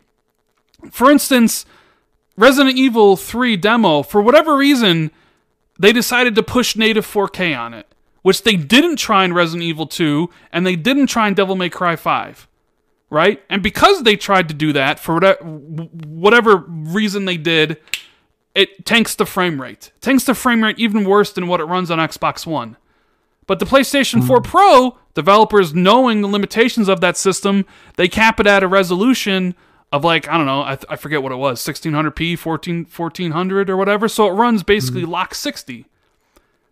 [0.92, 1.66] For instance,
[2.38, 5.12] Resident Evil 3 demo, for whatever reason,
[5.78, 7.89] they decided to push native 4K on it,
[8.30, 11.68] which they didn't try in Resident Evil 2 and they didn't try in Devil May
[11.68, 12.48] Cry 5.
[13.10, 13.42] right?
[13.50, 17.78] And because they tried to do that for whatever, reason they did,
[18.54, 19.92] it tanks the frame rate.
[20.00, 22.78] tanks the frame rate even worse than what it runs on Xbox One.
[23.48, 24.44] But the PlayStation 4 hmm.
[24.44, 27.66] Pro, developers knowing the limitations of that system,
[27.96, 29.56] they cap it at a resolution
[29.92, 33.72] of like, I don't know, I, th- I forget what it was, 1600p, 14, 1400
[33.72, 34.08] or whatever.
[34.08, 35.10] So it runs basically hmm.
[35.10, 35.88] lock 60.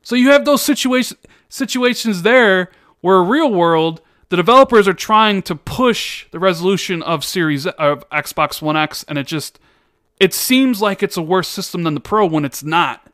[0.07, 1.17] So you have those situation,
[1.49, 2.69] situations there
[3.01, 8.61] where real world, the developers are trying to push the resolution of Series of Xbox
[8.61, 9.59] One X, and it just
[10.19, 13.09] it seems like it's a worse system than the Pro when it's not.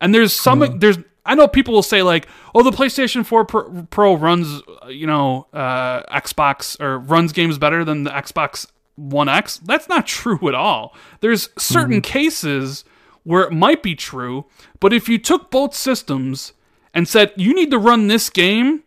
[0.00, 3.86] And there's some there's I know people will say like, oh, the PlayStation 4 Pro,
[3.90, 9.28] Pro runs uh, you know uh, Xbox or runs games better than the Xbox One
[9.28, 9.58] X.
[9.58, 10.94] That's not true at all.
[11.20, 12.84] There's certain cases
[13.24, 14.46] where it might be true,
[14.80, 16.54] but if you took both systems
[16.98, 18.82] and said you need to run this game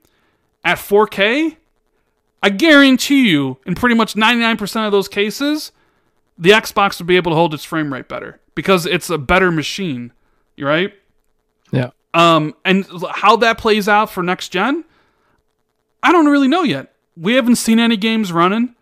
[0.65, 1.55] at 4K,
[2.43, 5.71] I guarantee you, in pretty much 99% of those cases,
[6.37, 9.49] the Xbox would be able to hold its frame rate better because it's a better
[9.49, 10.11] machine,
[10.59, 10.93] right?
[11.71, 11.91] Yeah.
[12.13, 14.83] Um, and how that plays out for next gen,
[16.03, 16.93] I don't really know yet.
[17.15, 18.75] We haven't seen any games running.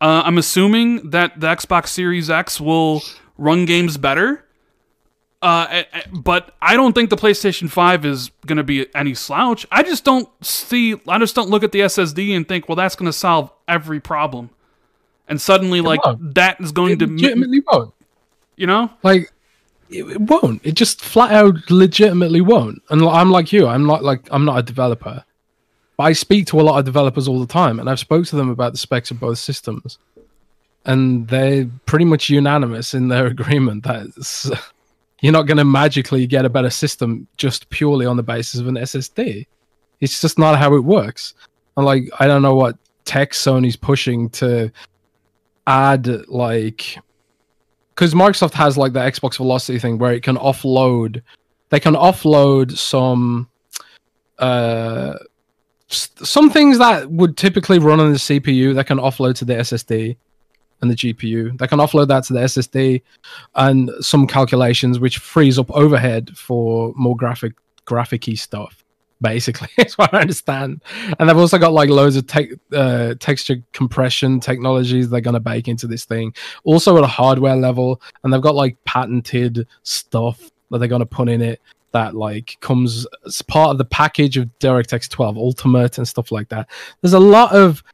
[0.00, 3.02] Uh, I'm assuming that the Xbox Series X will
[3.36, 4.44] run games better.
[5.42, 9.12] Uh, eh, eh, but I don't think the PlayStation 5 is going to be any
[9.14, 9.66] slouch.
[9.72, 12.94] I just don't see, I just don't look at the SSD and think, well, that's
[12.94, 14.50] going to solve every problem.
[15.28, 16.34] And suddenly, like, won't.
[16.34, 17.92] that is going It to, legitimately won't.
[18.56, 18.88] you know?
[19.02, 19.32] Like,
[19.90, 20.60] it, it won't.
[20.64, 22.80] It just flat out legitimately won't.
[22.90, 23.66] And I'm like you.
[23.66, 25.24] I'm not like I'm not a developer,
[25.96, 28.36] but I speak to a lot of developers all the time, and I've spoke to
[28.36, 29.98] them about the specs of both systems,
[30.86, 34.50] and they're pretty much unanimous in their agreement that it's,
[35.22, 38.66] you're not going to magically get a better system just purely on the basis of
[38.66, 39.46] an SSD.
[40.00, 41.34] It's just not how it works.
[41.76, 44.70] And like, I don't know what tech Sony's pushing to
[45.68, 46.98] add like
[47.94, 51.22] because Microsoft has like the Xbox Velocity thing where it can offload.
[51.68, 53.48] They can offload some
[54.38, 55.14] uh
[55.88, 58.74] some things that would typically run on the CPU.
[58.74, 60.16] They can offload to the SSD
[60.82, 61.56] and the GPU.
[61.58, 63.02] They can offload that to the SSD
[63.54, 67.54] and some calculations, which frees up overhead for more graphic
[67.86, 68.84] graphicy stuff.
[69.20, 70.82] Basically, that's what I understand.
[71.18, 75.40] And they've also got like loads of tech, uh, texture compression technologies they're going to
[75.40, 76.34] bake into this thing
[76.64, 81.06] also at a hardware level and they've got like patented stuff that they're going to
[81.06, 81.60] put in it
[81.92, 86.48] that like comes as part of the package of DirectX 12 Ultimate and stuff like
[86.48, 86.68] that.
[87.00, 87.84] There's a lot of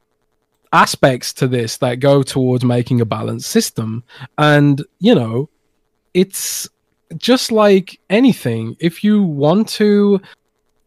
[0.73, 4.05] aspects to this that go towards making a balanced system
[4.37, 5.49] and you know
[6.15, 6.69] it's
[7.17, 10.21] just like anything if you want to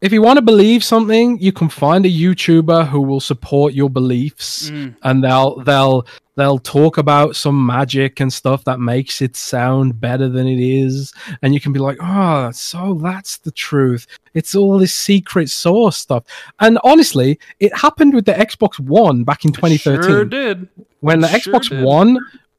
[0.01, 3.89] if you want to believe something you can find a youtuber who will support your
[3.89, 4.95] beliefs Mm.
[5.03, 6.05] and they'll they'll
[6.35, 11.13] they'll talk about some magic and stuff that makes it sound better than it is
[11.41, 15.97] and you can be like oh so that's the truth it's all this secret source
[15.97, 16.23] stuff
[16.59, 20.67] and honestly it happened with the xbox one back in 2013 Sure did.
[21.01, 21.83] when the Sure xbox did.
[21.83, 22.17] one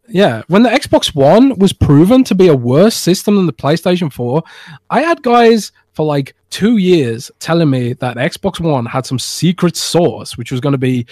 [0.08, 4.12] yeah when the xbox one was proven to be a worse system than the playstation
[4.12, 4.42] 4
[4.90, 9.76] i had guys for like two years telling me that xbox one had some secret
[9.76, 11.06] source which was going to be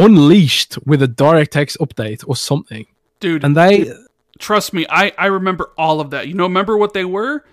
[0.00, 2.86] unleashed with a DirectX update or something.
[3.20, 3.92] Dude, And they
[4.38, 6.26] trust me, I, I remember all of that.
[6.26, 7.44] You know, remember what they were?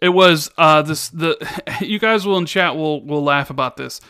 [0.00, 1.36] It was uh this the
[1.80, 4.00] you guys will in chat will will laugh about this.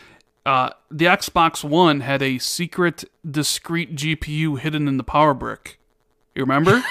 [0.45, 5.79] Uh the Xbox One had a secret discrete GPU hidden in the power brick.
[6.35, 6.83] You remember?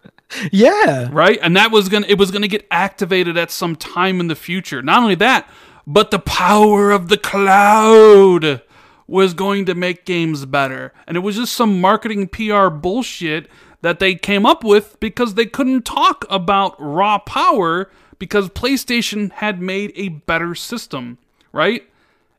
[0.52, 1.08] yeah.
[1.10, 1.38] right?
[1.42, 4.82] And that was gonna it was gonna get activated at some time in the future.
[4.82, 5.50] Not only that,
[5.84, 8.62] but the power of the cloud
[9.06, 10.92] was going to make games better.
[11.06, 13.48] And it was just some marketing PR bullshit
[13.82, 19.60] that they came up with because they couldn't talk about raw power because PlayStation had
[19.60, 21.18] made a better system,
[21.52, 21.82] right?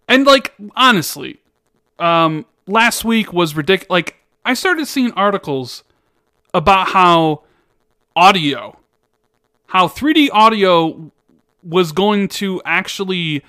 [0.07, 1.39] And like honestly,
[1.99, 3.89] um last week was ridiculous.
[3.89, 5.83] Like I started seeing articles
[6.53, 7.43] about how
[8.15, 8.79] audio,
[9.67, 11.11] how 3D audio
[11.63, 13.43] was going to actually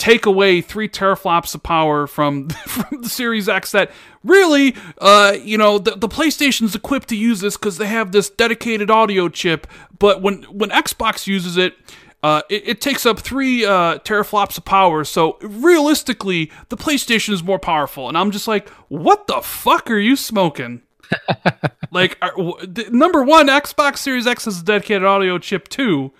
[0.00, 3.70] take away three teraflops of power from from the Series X.
[3.72, 3.92] That
[4.24, 8.30] really, uh, you know, the, the PlayStation's equipped to use this because they have this
[8.30, 9.66] dedicated audio chip.
[9.96, 11.74] But when when Xbox uses it.
[12.22, 17.42] Uh, it, it takes up three uh, teraflops of power, so realistically, the PlayStation is
[17.42, 18.10] more powerful.
[18.10, 20.82] And I'm just like, what the fuck are you smoking?
[21.90, 26.12] like are, w- th- number one xbox series x has a dedicated audio chip too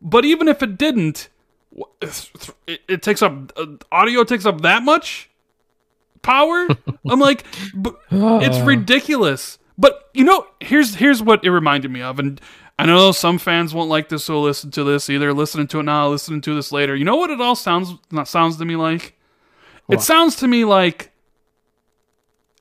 [0.00, 1.28] but even if it didn't
[2.00, 2.50] it,
[2.88, 5.30] it takes up uh, audio takes up that much
[6.22, 6.68] power.
[7.08, 7.44] I'm like,
[7.74, 9.58] but it's ridiculous.
[9.78, 12.40] But you know, here's here's what it reminded me of, and
[12.78, 15.08] I know some fans won't like this, so listen to this.
[15.08, 16.94] Either listening to it now, or listening to this later.
[16.94, 19.18] You know what it all sounds not sounds to me like?
[19.88, 21.12] It sounds to me like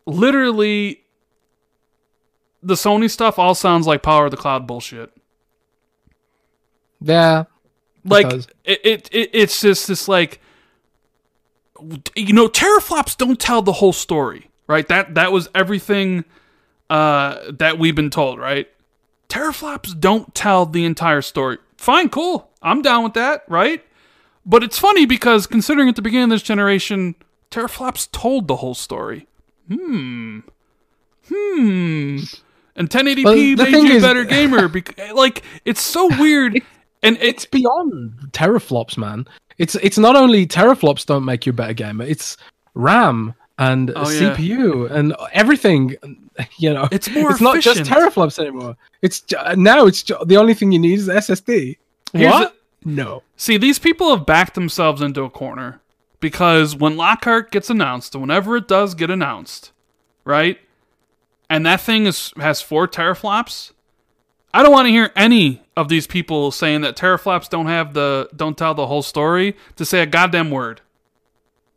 [0.06, 1.02] literally
[2.64, 5.12] the Sony stuff all sounds like Power of the Cloud bullshit.
[7.00, 7.46] Yeah.
[8.04, 8.48] Like it,
[8.84, 10.40] it, it it's just this like
[12.16, 14.88] you know teraflops don't tell the whole story, right?
[14.88, 16.26] That that was everything
[16.90, 18.68] uh that we've been told, right?
[19.30, 21.58] Teraflops don't tell the entire story.
[21.78, 22.50] Fine, cool.
[22.62, 23.84] I'm down with that, right?
[24.46, 27.16] But it's funny because considering at the beginning of this generation,
[27.50, 29.28] teraflops told the whole story.
[29.68, 30.40] Hmm.
[31.30, 32.20] Hmm.
[32.76, 34.68] And 1080p Well, made you a better gamer.
[34.68, 36.62] Bec- like it's so weird,
[37.04, 39.28] and it, It's beyond teraflops, man.
[39.58, 42.06] It's it's not only teraflops don't make you a better gamer.
[42.06, 42.38] It's
[42.74, 44.34] RAM and Oh, yeah.
[44.36, 45.96] CPU and everything.
[46.58, 48.76] You know, It's more It's not just teraflops anymore.
[49.02, 49.24] It's
[49.56, 51.78] now it's the only thing you need is SSD.
[52.14, 52.56] Here's what?
[52.84, 53.22] no.
[53.38, 55.82] See, these people have backed themselves into a corner
[56.20, 59.72] because when Lockhart gets announced, whenever it does get announced,
[60.24, 60.58] right,
[61.50, 63.72] and that thing is has four teraflops,
[64.54, 68.30] I don't want to hear any of these people saying that teraflops don't have the
[68.36, 70.82] don't tell the whole story to say a goddamn word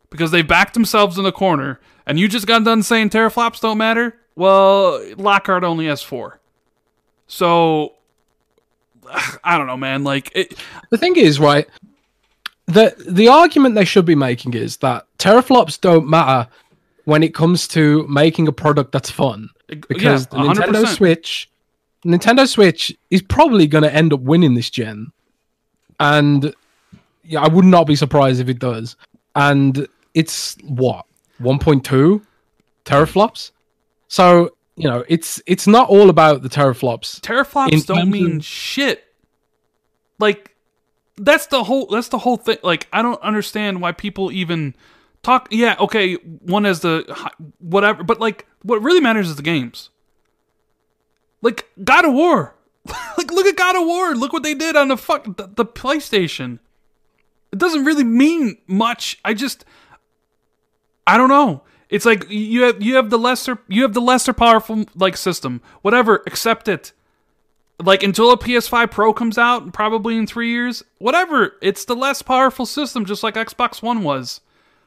[0.09, 1.79] because they backed themselves in the corner.
[2.05, 4.19] And you just got done saying teraflops don't matter.
[4.35, 6.39] Well, Lockhart only has four,
[7.27, 7.93] so
[9.43, 10.03] I don't know, man.
[10.03, 10.55] Like it,
[10.89, 11.67] The thing is, right?
[12.67, 16.49] The the argument they should be making is that teraflops don't matter
[17.05, 19.49] when it comes to making a product that's fun.
[19.67, 21.49] Because yeah, the Nintendo Switch
[22.05, 25.11] Nintendo Switch is probably gonna end up winning this gen.
[25.99, 26.53] And
[27.23, 28.95] yeah, I would not be surprised if it does.
[29.35, 31.05] And it's what?
[31.41, 32.21] 1.2
[32.85, 33.51] teraflops?
[34.07, 37.19] So, you know, it's it's not all about the teraflops.
[37.21, 39.03] teraflops don't mean of- shit.
[40.19, 40.55] Like
[41.17, 42.57] that's the whole that's the whole thing.
[42.63, 44.75] Like I don't understand why people even
[45.23, 45.47] talk.
[45.51, 47.03] Yeah, okay, one has the
[47.59, 49.89] whatever, but like what really matters is the games.
[51.45, 52.55] Like God of War.
[53.17, 54.15] like look at God of War.
[54.15, 56.57] Look what they did on the fuck the, the PlayStation.
[57.51, 59.19] It doesn't really mean much.
[59.23, 59.63] I just
[61.07, 61.61] I don't know.
[61.89, 65.61] It's like you have you have the lesser you have the lesser powerful like system.
[65.83, 66.93] Whatever, accept it.
[67.79, 71.57] Like until a PS5 Pro comes out, probably in three years, whatever.
[71.61, 74.41] It's the less powerful system, just like Xbox One was.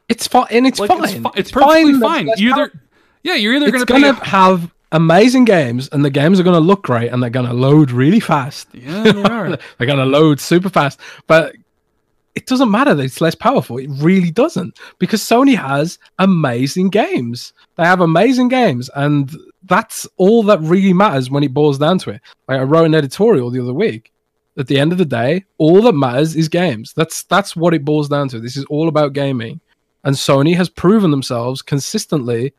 [0.09, 1.05] It's fine and it's Like fine.
[1.05, 2.29] it's, fi- it's perfectly that fine.
[2.29, 2.81] it's less either,
[3.23, 4.31] yeah, you're either it's gonna, gonna pay.
[4.31, 8.21] have amazing games and the games are gonna look great and they're gonna load really
[8.21, 8.69] fast.
[8.73, 9.59] Yeah, they are.
[9.79, 11.55] they're gonna load super fast but
[12.35, 17.53] it doesn't matter that it's less powerful it really doesn't because sony has amazing games.
[17.77, 19.31] They have amazing games and
[19.65, 22.21] that's all that really matters when it boils down to it.
[22.47, 24.13] Like i wrote an editorial the other week.
[24.57, 26.93] At the end of the day all that matters is games.
[26.95, 28.41] That's that's what it boils down to.
[28.41, 29.61] This is all about gaming.
[30.05, 32.55] And sony has proven themselves consistently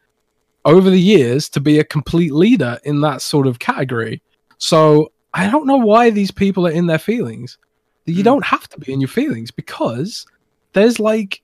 [0.65, 4.21] over the years to be a complete leader in that sort of category.
[4.57, 7.57] So I don't know why these people are in their feelings.
[8.05, 8.21] You Hmm.
[8.23, 10.25] don't have to be in your feelings because
[10.73, 11.41] there's like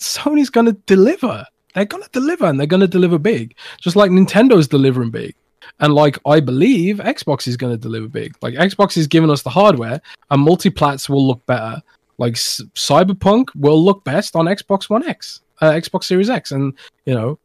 [0.00, 1.44] Sony's going to deliver.
[1.74, 5.34] They're going to deliver and they're going to deliver big, just like Nintendo's delivering big.
[5.80, 8.34] And like I believe Xbox is going to deliver big.
[8.42, 11.80] Like Xbox is giving us the hardware and multiplats will look better.
[12.16, 16.72] Like Cyberpunk will look best on Xbox One X, uh, Xbox Series X, and
[17.06, 17.38] you know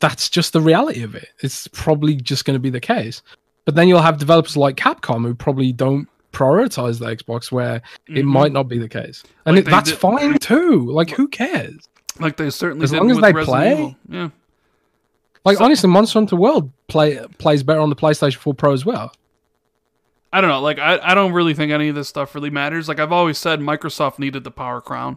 [0.00, 1.28] that's just the reality of it.
[1.42, 3.22] It's probably just going to be the case.
[3.64, 8.24] But then you'll have developers like Capcom who probably don't prioritize the Xbox, where it
[8.24, 8.24] Mhm.
[8.24, 10.86] might not be the case, and Like it, that's did- fine too.
[10.90, 11.88] Like, who cares?
[12.20, 13.72] like they certainly As long as they Resident play.
[13.72, 13.96] Evil.
[14.08, 14.28] Yeah.
[15.44, 18.84] Like, So- honestly, Monster Hunter World play plays better on the PlayStation 4 Pro as
[18.84, 19.12] well.
[20.32, 20.60] I don't know.
[20.60, 22.88] Like I, I don't really think any of this stuff really matters.
[22.88, 25.16] Like I've always said, Microsoft needed the power crown.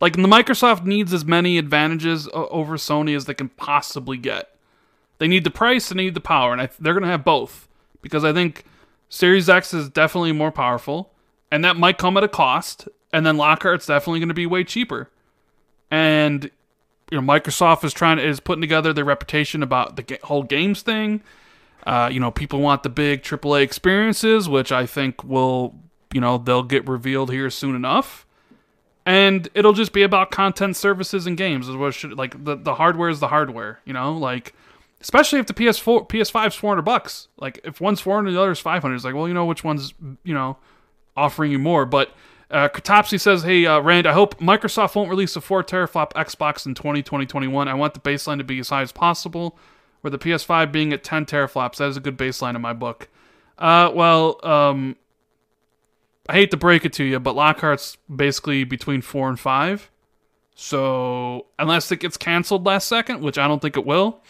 [0.00, 4.54] Like the Microsoft needs as many advantages over Sony as they can possibly get.
[5.18, 7.24] They need the price and they need the power, and I, they're going to have
[7.24, 7.68] both
[8.00, 8.64] because I think
[9.10, 11.12] Series X is definitely more powerful,
[11.50, 12.88] and that might come at a cost.
[13.12, 15.10] And then Lockhart's definitely going to be way cheaper.
[15.90, 16.50] And
[17.10, 20.82] you know, Microsoft is trying to, is putting together their reputation about the whole games
[20.82, 21.22] thing.
[21.86, 25.74] Uh, you know, people want the big AAA experiences, which I think will,
[26.12, 28.26] you know, they'll get revealed here soon enough.
[29.10, 32.74] And it'll just be about content services and games is what should like the, the
[32.74, 34.54] hardware is the hardware, you know, like
[35.00, 37.26] especially if the PS4 PS5's 400 bucks.
[37.36, 40.34] Like if one's 400 the other's 500, it's like, well, you know which one's, you
[40.34, 40.58] know,
[41.16, 42.08] offering you more, but
[42.50, 46.66] Uh, Katopsy says, "Hey, uh, Rand, I hope Microsoft won't release a four teraflop Xbox
[46.66, 47.68] in 2020 21.
[47.68, 49.56] I want the baseline to be as high as possible,
[50.02, 51.76] with the PS5 being at 10 teraflops.
[51.76, 53.08] That is a good baseline in my book."
[53.56, 54.96] Uh, well, um,
[56.30, 59.90] I hate to break it to you, but Lockhart's basically between four and five.
[60.54, 64.20] So unless it gets canceled last second, which I don't think it will,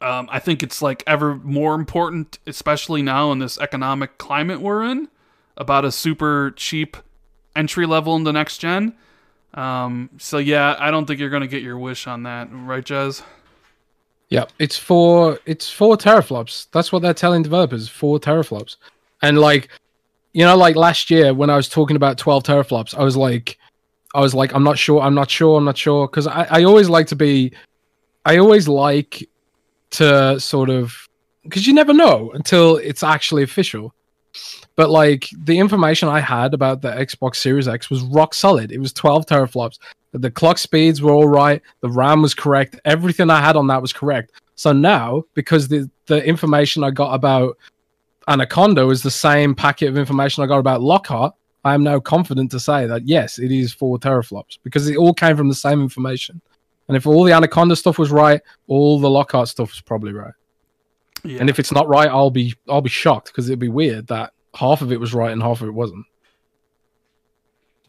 [0.00, 4.84] um, I think it's like ever more important, especially now in this economic climate we're
[4.84, 5.08] in,
[5.56, 6.96] about a super cheap
[7.56, 8.94] entry level in the next gen.
[9.54, 13.24] Um, so yeah, I don't think you're gonna get your wish on that, right, Jez?
[14.28, 15.40] Yeah, it's four.
[15.44, 16.68] It's four teraflops.
[16.70, 17.88] That's what they're telling developers.
[17.88, 18.76] Four teraflops,
[19.20, 19.68] and like,
[20.32, 23.58] you know, like last year when I was talking about twelve teraflops, I was like,
[24.14, 26.64] I was like, I'm not sure, I'm not sure, I'm not sure, because I, I
[26.64, 27.52] always like to be,
[28.24, 29.28] I always like
[29.92, 30.94] to sort of,
[31.44, 33.94] because you never know until it's actually official.
[34.74, 38.72] But like the information I had about the Xbox Series X was rock solid.
[38.72, 39.78] It was 12 teraflops.
[40.12, 41.60] The clock speeds were all right.
[41.80, 42.80] The RAM was correct.
[42.84, 44.32] Everything I had on that was correct.
[44.54, 47.56] So now, because the the information I got about
[48.28, 51.34] Anaconda is the same packet of information I got about Lockhart,
[51.64, 55.14] I am now confident to say that yes, it is four teraflops because it all
[55.14, 56.40] came from the same information.
[56.88, 60.34] And if all the Anaconda stuff was right, all the Lockhart stuff was probably right.
[61.24, 61.38] Yeah.
[61.38, 64.32] And if it's not right, I'll be I'll be shocked because it'd be weird that
[64.54, 66.04] half of it was right and half of it wasn't.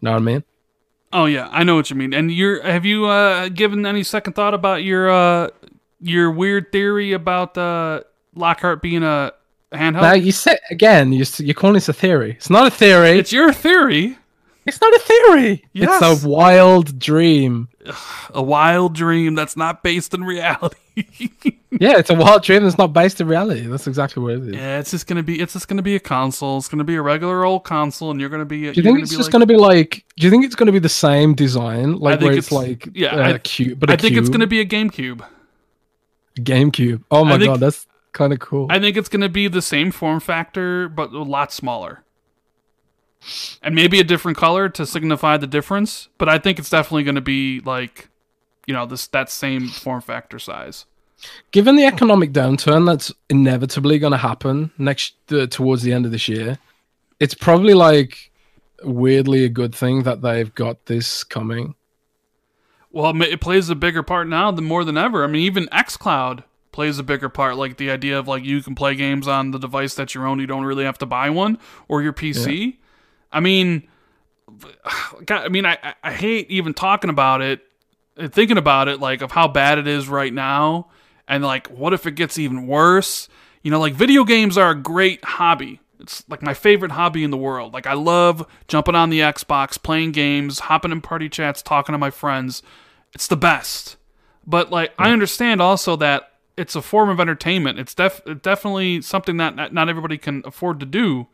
[0.02, 0.44] Know what I mean?
[1.12, 2.14] Oh yeah, I know what you mean.
[2.14, 5.50] And you're have you uh, given any second thought about your uh,
[6.00, 8.02] your weird theory about uh,
[8.36, 9.32] Lockhart being a
[9.74, 10.02] handheld?
[10.02, 12.32] Now you said again, you you're calling this a theory.
[12.32, 13.20] It's not a theory.
[13.20, 14.18] it's your theory.
[14.66, 15.66] It's not a theory.
[15.74, 16.02] Yes.
[16.02, 17.68] It's a wild dream.
[18.34, 20.78] A wild dream that's not based in reality.
[21.80, 23.62] Yeah, it's a wild dream that's not based in reality.
[23.62, 24.54] That's exactly what it is.
[24.56, 26.60] yeah, it's just gonna be it's just gonna be a console.
[26.60, 28.72] It's gonna be a regular old console, and you're gonna be.
[28.72, 30.06] Do you think it's just going to be like?
[30.18, 32.88] Do you think it's going to be the same design, like where it's, it's- like
[32.94, 35.26] yeah, uh, I- cube, but I think it's gonna be a GameCube.
[36.38, 37.04] GameCube.
[37.10, 38.68] Oh my think- god, that's kind of cool.
[38.70, 42.04] I think it's gonna be the same form factor, but a lot smaller.
[43.62, 47.16] And maybe a different color to signify the difference, but I think it's definitely going
[47.16, 48.10] to be like,
[48.68, 50.86] you know, this that same form factor size.
[51.52, 56.12] Given the economic downturn that's inevitably going to happen next uh, towards the end of
[56.12, 56.58] this year,
[57.20, 58.32] it's probably like
[58.84, 61.76] weirdly a good thing that they've got this coming.
[62.92, 65.24] Well, it plays a bigger part now than more than ever.
[65.24, 66.44] I mean, even XCloud
[66.74, 67.56] plays a bigger part.
[67.56, 70.40] Like the idea of like you can play games on the device that you own,
[70.40, 72.78] you don't really have to buy one or your PC.
[73.32, 73.88] I mean,
[75.26, 77.62] God, I mean, I, I- I hate even talking about it,
[78.18, 80.90] and thinking about it, like of how bad it is right now,
[81.28, 83.30] and like what if it gets even worse?
[83.64, 85.80] You know, like video games are a great hobby.
[86.00, 87.74] It's like my favorite hobby in the world.
[87.74, 91.98] Like I love jumping on the Xbox, playing games, hopping in party chats, talking to
[91.98, 92.62] my friends.
[93.14, 93.96] It's the best.
[94.46, 97.80] But like I understand also that it's a form of entertainment.
[97.80, 101.28] It's def- definitely something that not everybody can afford to do.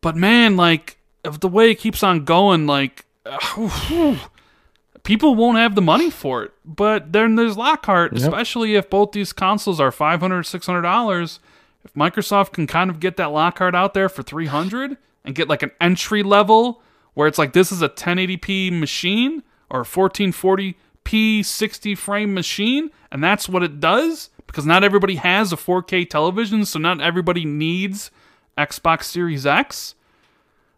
[0.00, 4.16] But man, like if the way it keeps on going, like uh,
[5.02, 6.52] people won't have the money for it.
[6.64, 8.22] But then there's Lockhart, yep.
[8.22, 11.40] especially if both these consoles are 500 600 dollars.
[11.84, 15.64] If Microsoft can kind of get that Lockhart out there for 300 and get like
[15.64, 16.80] an entry level
[17.14, 23.48] where it's like this is a 1080p machine or 1440 P60 frame machine, and that's
[23.48, 28.10] what it does because not everybody has a 4K television, so not everybody needs
[28.58, 29.94] Xbox Series X.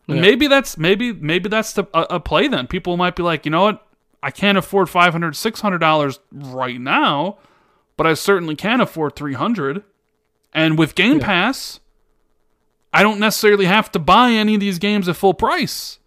[0.07, 0.21] Yeah.
[0.21, 2.67] Maybe that's maybe maybe that's the, a, a, play then.
[2.67, 3.87] People might be like, "You know what?
[4.23, 7.39] I can't afford 500 $600 right now,
[7.97, 9.83] but I certainly can afford 300."
[10.53, 11.25] And with Game yeah.
[11.25, 11.81] Pass,
[12.93, 15.99] I don't necessarily have to buy any of these games at full price.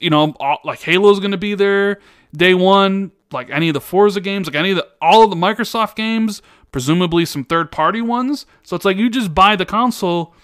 [0.00, 0.34] You know,
[0.64, 2.00] like Halo's going to be there
[2.34, 3.12] day one.
[3.36, 6.42] Like any of the Forza games, like any of the all of the Microsoft games,
[6.72, 8.46] presumably some third party ones.
[8.62, 10.34] So it's like you just buy the console,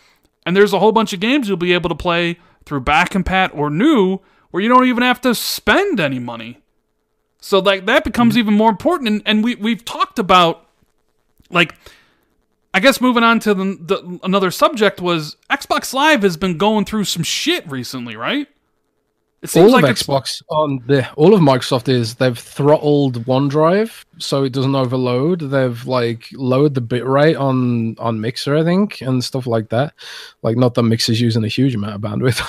[0.44, 3.50] and there's a whole bunch of games you'll be able to play through back compat
[3.54, 4.20] or new,
[4.50, 6.58] where you don't even have to spend any money.
[7.40, 9.08] So like that becomes even more important.
[9.08, 10.68] And, and we we've talked about
[11.50, 11.74] like
[12.74, 16.84] I guess moving on to the, the another subject was Xbox Live has been going
[16.84, 18.48] through some shit recently, right?
[19.42, 24.04] It seems all like of Xbox on the all of Microsoft is they've throttled OneDrive
[24.18, 25.40] so it doesn't overload.
[25.40, 29.94] They've like lowered the bitrate on on Mixer, I think, and stuff like that.
[30.42, 32.40] Like not that Mixer's using a huge amount of bandwidth,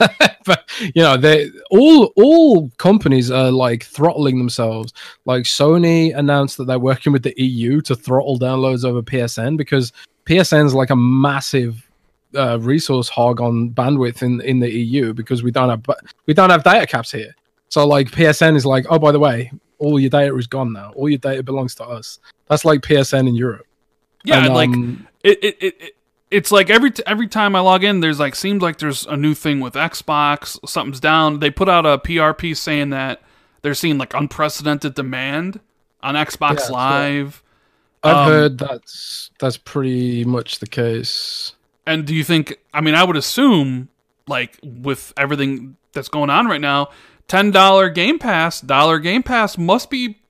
[0.46, 4.94] but you know they all all companies are like throttling themselves.
[5.26, 9.92] Like Sony announced that they're working with the EU to throttle downloads over PSN because
[10.24, 11.87] PSN's like a massive
[12.34, 15.84] uh, resource hog on bandwidth in in the EU because we don't have
[16.26, 17.34] we don't have data caps here.
[17.68, 20.92] So like PSN is like, oh by the way, all your data is gone now.
[20.94, 22.18] All your data belongs to us.
[22.46, 23.66] That's like PSN in Europe.
[24.24, 25.94] Yeah, And, like um, it, it, it, it
[26.30, 29.16] it's like every t- every time I log in, there's like seems like there's a
[29.16, 30.58] new thing with Xbox.
[30.68, 31.38] Something's down.
[31.38, 33.22] They put out a PRP saying that
[33.62, 35.60] they're seeing like unprecedented demand
[36.02, 37.42] on Xbox Yeah, Live.
[38.02, 41.54] I've um, heard that's that's pretty much the case.
[41.88, 42.54] And do you think?
[42.74, 43.88] I mean, I would assume
[44.26, 46.90] like with everything that's going on right now,
[47.28, 50.20] ten dollar Game Pass, dollar Game Pass must be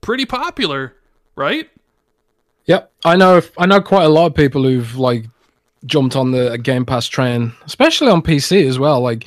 [0.00, 0.96] pretty popular,
[1.36, 1.70] right?
[2.64, 3.40] Yep, I know.
[3.56, 5.26] I know quite a lot of people who've like
[5.84, 9.00] jumped on the Game Pass train, especially on PC as well.
[9.00, 9.26] Like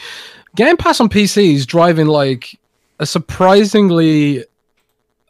[0.58, 2.60] Game Pass on PC is driving like
[3.00, 4.44] a surprisingly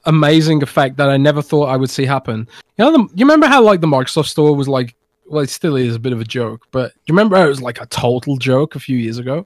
[0.05, 2.47] amazing effect that I never thought I would see happen.
[2.79, 4.95] You know, the, you remember how like the Microsoft Store was like,
[5.29, 7.49] well, it still is a bit of a joke, but do you remember how it
[7.49, 9.45] was like a total joke a few years ago,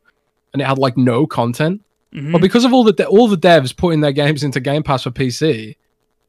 [0.53, 1.81] and it had like no content.
[2.13, 2.31] Mhm.
[2.31, 5.03] Well, because of all the de- all the devs putting their games into Game Pass
[5.03, 5.75] for PC,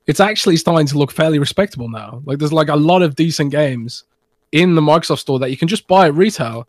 [0.07, 2.23] it's actually starting to look fairly respectable now.
[2.25, 4.05] Like there's like a lot of decent games
[4.53, 6.67] in the Microsoft Store that you can just buy at retail,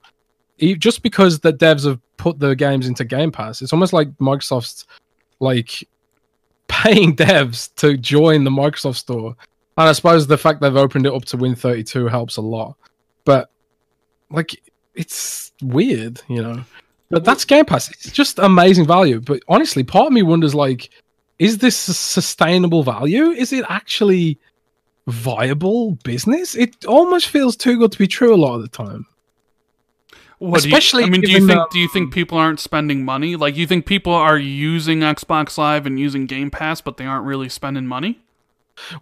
[0.60, 3.62] just because the devs have put the games into Game Pass.
[3.62, 4.86] It's almost like Microsoft's
[5.40, 5.88] like
[6.68, 9.36] paying devs to join the Microsoft Store.
[9.78, 12.78] And I suppose the fact they've opened it up to Win32 helps a lot.
[13.26, 13.50] But
[14.30, 14.62] like
[14.94, 16.64] it's weird, you know.
[17.10, 17.90] But that's Game Pass.
[17.92, 19.20] It's just amazing value.
[19.20, 20.90] But honestly, part of me wonders like,
[21.40, 23.26] is this sustainable value?
[23.32, 24.40] Is it actually
[25.08, 26.56] viable business?
[26.56, 29.06] It almost feels too good to be true a lot of the time.
[30.40, 32.60] What do you- Especially I mean, do you think um, do you think people aren't
[32.60, 33.36] spending money?
[33.36, 37.26] Like, you think people are using Xbox Live and using Game Pass, but they aren't
[37.26, 38.20] really spending money?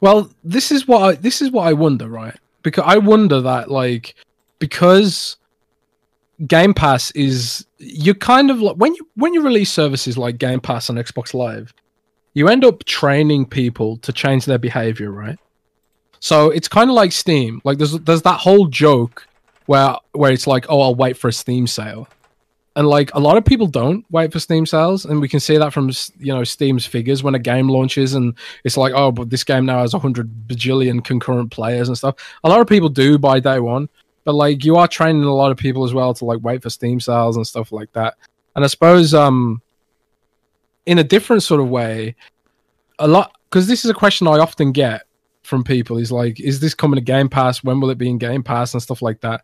[0.02, 2.36] Well, this is what I, this is what I wonder, right?
[2.62, 4.16] Because I wonder that like
[4.60, 5.38] because
[6.48, 10.60] Game Pass is you kind of like when you when you release services like Game
[10.60, 11.74] Pass and Xbox Live,
[12.34, 15.38] you end up training people to change their behavior, right?
[16.20, 17.62] So it's kind of like Steam.
[17.64, 19.28] Like there's there's that whole joke
[19.66, 22.08] where where it's like, oh, I'll wait for a Steam sale,
[22.76, 25.58] and like a lot of people don't wait for Steam sales, and we can see
[25.58, 29.30] that from you know Steam's figures when a game launches, and it's like, oh, but
[29.30, 32.16] this game now has hundred bajillion concurrent players and stuff.
[32.44, 33.90] A lot of people do by day one,
[34.24, 36.70] but like you are training a lot of people as well to like wait for
[36.70, 38.16] Steam sales and stuff like that.
[38.56, 39.62] And I suppose um
[40.86, 42.16] in a different sort of way,
[43.00, 45.04] a lot because this is a question I often get
[45.44, 47.64] from people is like, is this coming to Game Pass?
[47.64, 49.44] When will it be in Game Pass and stuff like that?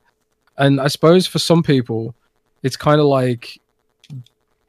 [0.58, 2.16] And I suppose for some people,
[2.64, 3.60] it's kind of like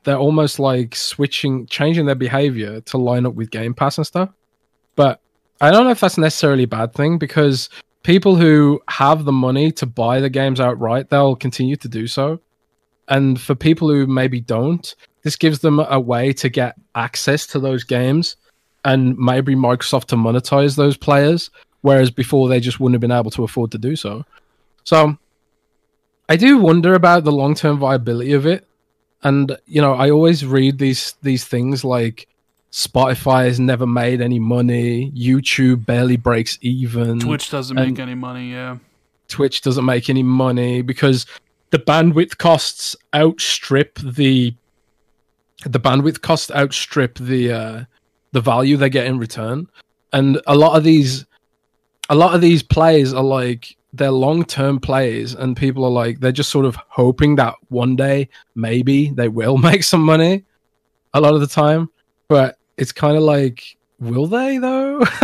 [0.04, 4.30] they're almost like switching, changing their behavior to line up with Game Pass and stuff.
[4.96, 5.20] But
[5.60, 7.68] I don't know if that's necessarily a bad thing because
[8.02, 12.40] people who have the money to buy the games outright, they'll continue to do so.
[13.08, 17.58] And for people who maybe don't, this gives them a way to get access to
[17.58, 18.36] those games
[18.84, 21.50] and maybe Microsoft to monetize those players,
[21.82, 24.24] whereas before they just wouldn't have been able to afford to do so.
[24.84, 25.18] So
[26.30, 28.64] I do wonder about the long term viability of it.
[29.24, 32.28] And you know, I always read these these things like
[32.70, 37.18] Spotify has never made any money, YouTube barely breaks even.
[37.18, 38.52] Twitch doesn't make any money.
[38.52, 38.78] Yeah,
[39.26, 41.26] Twitch doesn't make any money because
[41.70, 44.54] the bandwidth costs outstrip the
[45.66, 47.84] the bandwidth costs outstrip the uh,
[48.30, 49.66] the value they get in return.
[50.12, 51.26] And a lot of these
[52.08, 56.20] a lot of these plays are like they're long term plays and people are like
[56.20, 60.44] they're just sort of hoping that one day maybe they will make some money
[61.14, 61.90] a lot of the time.
[62.28, 65.04] But it's kind of like will they though?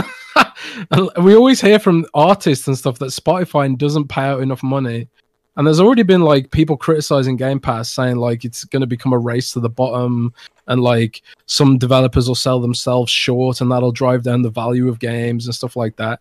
[1.18, 5.08] We always hear from artists and stuff that Spotify doesn't pay out enough money.
[5.56, 9.14] And there's already been like people criticizing Game Pass saying like it's going to become
[9.14, 10.34] a race to the bottom
[10.66, 14.98] and like some developers will sell themselves short and that'll drive down the value of
[14.98, 16.20] games and stuff like that.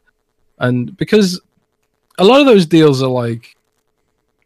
[0.59, 1.41] And because
[2.17, 3.55] a lot of those deals are like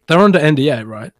[0.07, 1.13] they're under NDA, right?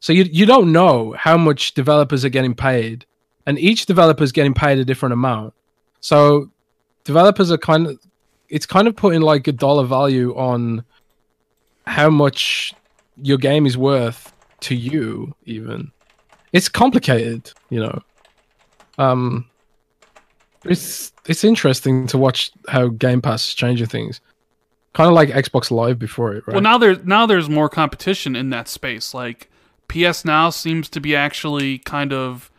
[0.00, 3.06] So you you don't know how much developers are getting paid
[3.46, 5.54] and each developer is getting paid a different amount.
[6.00, 6.50] So
[7.04, 7.98] developers are kind of
[8.48, 10.84] it's kind of putting like a dollar value on
[11.86, 12.74] how much
[13.22, 15.90] your game is worth to you even
[16.52, 18.02] it's complicated you know
[18.98, 19.48] um
[20.64, 24.20] it's it's interesting to watch how game pass is changing things
[24.96, 28.34] kind of like xbox live before it right Well, now there's now there's more competition
[28.34, 29.12] in that space.
[29.12, 29.50] Like
[29.88, 32.50] PS Now seems to be actually kind of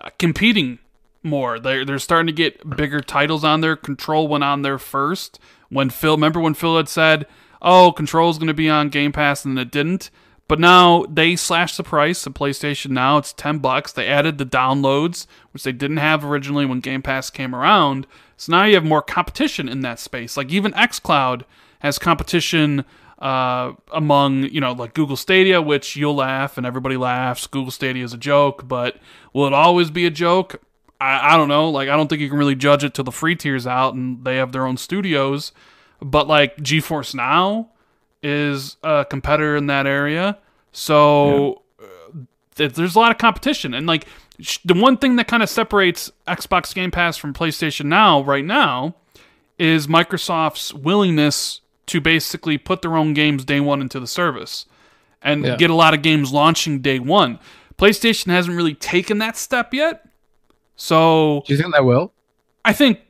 [0.00, 0.80] uh, competing
[1.22, 1.60] more.
[1.60, 3.76] They're they're starting to get bigger titles on there.
[3.76, 5.38] Control went on there first.
[5.68, 7.26] When Phil, remember when Phil had said,
[7.62, 10.10] oh, Control's going to be on Game Pass, and it didn't.
[10.48, 13.18] But now they slashed the price of PlayStation Now.
[13.18, 13.92] It's 10 bucks.
[13.92, 18.06] They added the downloads, which they didn't have originally when Game Pass came around.
[18.36, 20.36] So now you have more competition in that space.
[20.36, 21.42] Like even xCloud
[21.80, 22.84] has competition
[23.18, 27.46] uh, among, you know, like Google Stadia, which you'll laugh and everybody laughs.
[27.48, 28.98] Google Stadia is a joke, but
[29.32, 30.62] will it always be a joke?
[31.00, 31.70] I, I don't know.
[31.70, 34.24] Like, I don't think you can really judge it till the free tier's out and
[34.24, 35.50] they have their own studios.
[36.00, 37.70] But like GeForce Now
[38.22, 40.38] is a competitor in that area.
[40.72, 42.18] So uh,
[42.56, 43.74] there's a lot of competition.
[43.74, 44.06] And like
[44.40, 48.44] sh- the one thing that kind of separates Xbox Game Pass from PlayStation Now right
[48.44, 48.94] now
[49.58, 54.66] is Microsoft's willingness to basically put their own games day one into the service
[55.22, 55.56] and Yeah.
[55.56, 57.38] get a lot of games launching day one.
[57.78, 60.06] PlayStation hasn't really taken that step yet.
[60.76, 62.12] So Do you think they will?
[62.64, 63.00] I think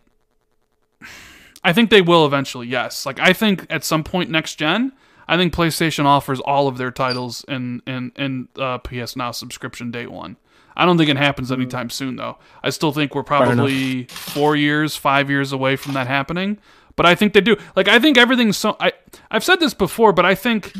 [1.66, 3.04] I think they will eventually, yes.
[3.04, 4.92] Like I think at some point next gen,
[5.26, 9.90] I think PlayStation offers all of their titles in in in uh, PS Now subscription
[9.90, 10.36] day one.
[10.76, 12.38] I don't think it happens anytime soon though.
[12.62, 16.58] I still think we're probably four years, five years away from that happening.
[16.94, 17.56] But I think they do.
[17.74, 18.76] Like I think everything's so.
[18.78, 18.92] I
[19.28, 20.72] I've said this before, but I think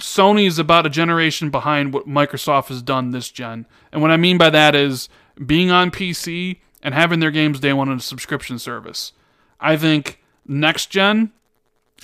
[0.00, 3.66] Sony's about a generation behind what Microsoft has done this gen.
[3.92, 5.10] And what I mean by that is
[5.44, 9.12] being on PC and having their games day one on a subscription service.
[9.60, 11.32] I think next gen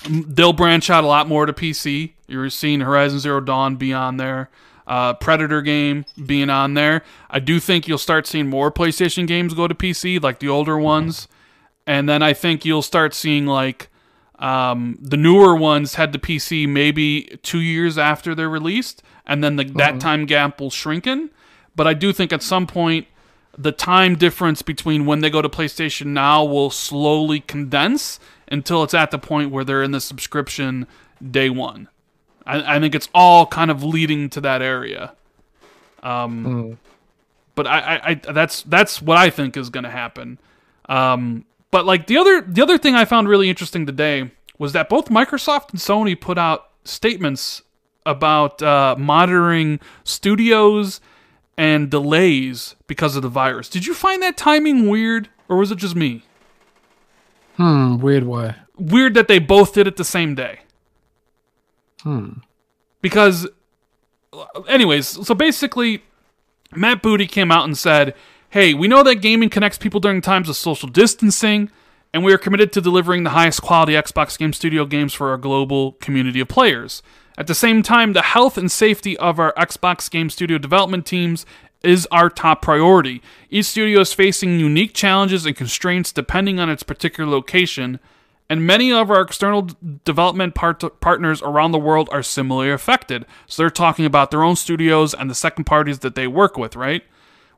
[0.09, 2.13] they'll branch out a lot more to PC.
[2.27, 4.51] You're seeing Horizon Zero Dawn be on there,
[4.87, 7.03] uh, Predator game being on there.
[7.29, 10.79] I do think you'll start seeing more PlayStation games go to PC, like the older
[10.79, 11.29] ones,
[11.87, 13.89] and then I think you'll start seeing like
[14.39, 19.57] um, the newer ones head to PC maybe two years after they're released, and then
[19.57, 21.31] the, that time gap will shrinken.
[21.77, 23.07] But I do think at some point
[23.61, 28.19] the time difference between when they go to PlayStation Now will slowly condense
[28.49, 30.87] until it's at the point where they're in the subscription
[31.31, 31.89] day one.
[32.47, 35.15] I, I think it's all kind of leading to that area.
[36.03, 36.79] Um,
[37.55, 40.39] but I, I, I, that's that's what I think is going to happen.
[40.89, 44.89] Um, but like the other the other thing I found really interesting today was that
[44.89, 47.63] both Microsoft and Sony put out statements
[48.07, 51.01] about uh, monitoring studios
[51.61, 53.69] and delays because of the virus.
[53.69, 56.23] Did you find that timing weird, or was it just me?
[57.57, 58.55] Hmm, weird way.
[58.79, 60.61] Weird that they both did it the same day.
[62.03, 62.39] Hmm.
[63.03, 63.47] Because,
[64.69, 66.03] anyways, so basically,
[66.75, 68.15] Matt Booty came out and said,
[68.49, 71.71] Hey, we know that gaming connects people during times of social distancing,
[72.15, 75.37] and we are committed to delivering the highest quality Xbox Game Studio games for our
[75.37, 77.03] global community of players.
[77.41, 81.47] At the same time, the health and safety of our Xbox Game Studio development teams
[81.83, 83.23] is our top priority.
[83.49, 87.99] Each studio is facing unique challenges and constraints depending on its particular location,
[88.51, 89.71] and many of our external
[90.05, 93.25] development part- partners around the world are similarly affected.
[93.47, 96.77] So they're talking about their own studios and the second parties that they work with,
[96.77, 97.05] right?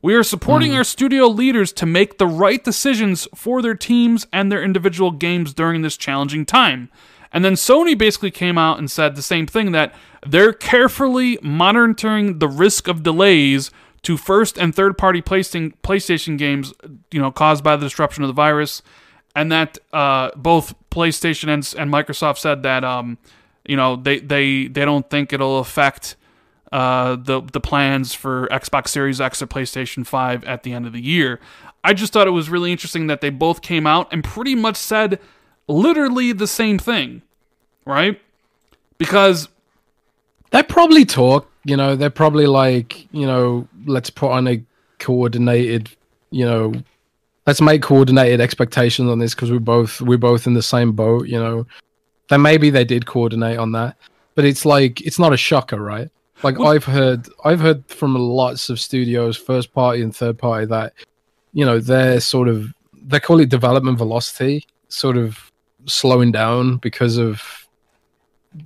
[0.00, 0.78] We are supporting mm-hmm.
[0.78, 5.52] our studio leaders to make the right decisions for their teams and their individual games
[5.52, 6.88] during this challenging time.
[7.32, 9.94] And then Sony basically came out and said the same thing that
[10.26, 13.70] they're carefully monitoring the risk of delays
[14.02, 16.72] to first and third party PlayStation, games,
[17.10, 18.82] you know, caused by the disruption of the virus,
[19.34, 23.18] and that uh, both PlayStation and, and Microsoft said that um,
[23.64, 26.16] you know they, they they don't think it'll affect
[26.72, 30.92] uh, the the plans for Xbox Series X or PlayStation 5 at the end of
[30.92, 31.40] the year.
[31.84, 34.76] I just thought it was really interesting that they both came out and pretty much
[34.76, 35.18] said
[35.68, 37.22] literally the same thing,
[37.84, 38.20] right?
[38.98, 39.48] Because
[40.51, 44.62] They probably talk, you know, they're probably like, you know, let's put on a
[44.98, 45.89] coordinated,
[46.30, 46.74] you know,
[47.47, 51.26] let's make coordinated expectations on this because we're both we're both in the same boat,
[51.28, 51.66] you know.
[52.28, 53.97] Then maybe they did coordinate on that.
[54.34, 56.09] But it's like it's not a shocker, right?
[56.43, 60.66] Like Well- I've heard I've heard from lots of studios, first party and third party,
[60.66, 60.93] that
[61.55, 65.51] you know, they're sort of they call it development velocity, sort of
[65.86, 67.42] slowing down because of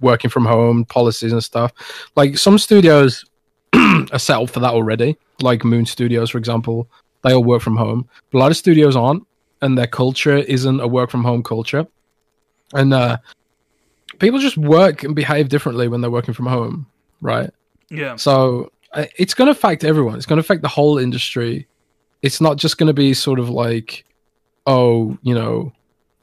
[0.00, 1.72] working from home policies and stuff.
[2.16, 3.24] Like some studios
[3.74, 5.16] are set up for that already.
[5.42, 6.88] Like Moon Studios, for example,
[7.22, 8.08] they all work from home.
[8.30, 9.26] But a lot of studios aren't,
[9.62, 11.86] and their culture isn't a work from home culture.
[12.74, 13.18] And uh,
[14.18, 16.86] people just work and behave differently when they're working from home,
[17.20, 17.50] right?
[17.90, 20.16] yeah, So uh, it's going to affect everyone.
[20.16, 21.66] It's going to affect the whole industry.
[22.22, 24.04] It's not just going to be sort of like,
[24.66, 25.72] oh, you know,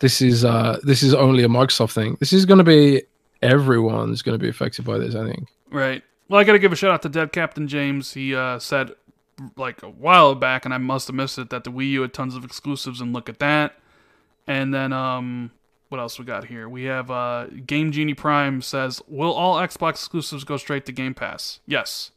[0.04, 2.18] this is uh this is only a Microsoft thing.
[2.20, 3.04] This is going to be
[3.42, 5.16] everyone's going to be affected by this.
[5.16, 5.48] I think.
[5.72, 6.04] Right.
[6.28, 8.14] Well, I got to give a shout out to Dead Captain James.
[8.14, 8.92] He uh, said
[9.56, 12.14] like a while back, and I must have missed it, that the Wii U had
[12.14, 13.76] tons of exclusives, and look at that.
[14.46, 15.52] And then um,
[15.88, 16.68] what else we got here?
[16.68, 21.14] We have uh, Game Genie Prime says, "Will all Xbox exclusives go straight to Game
[21.14, 22.12] Pass?" Yes.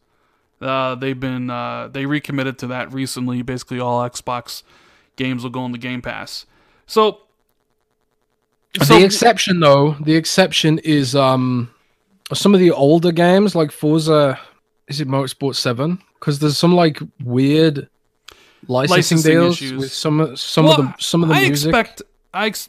[0.60, 3.42] Uh, they've been uh, they recommitted to that recently.
[3.42, 4.64] Basically, all Xbox
[5.14, 6.46] games will go on the Game Pass.
[6.86, 7.20] So,
[8.84, 11.70] the exception though, the exception is um
[12.34, 14.38] some of the older games like Forza.
[14.88, 15.98] Is it Motorsport Seven?
[16.20, 17.88] Because there's some like weird
[18.68, 19.72] licensing, Licensing deals issues.
[19.80, 21.68] with some some well, of the some of the I music.
[21.68, 22.68] expect I ex-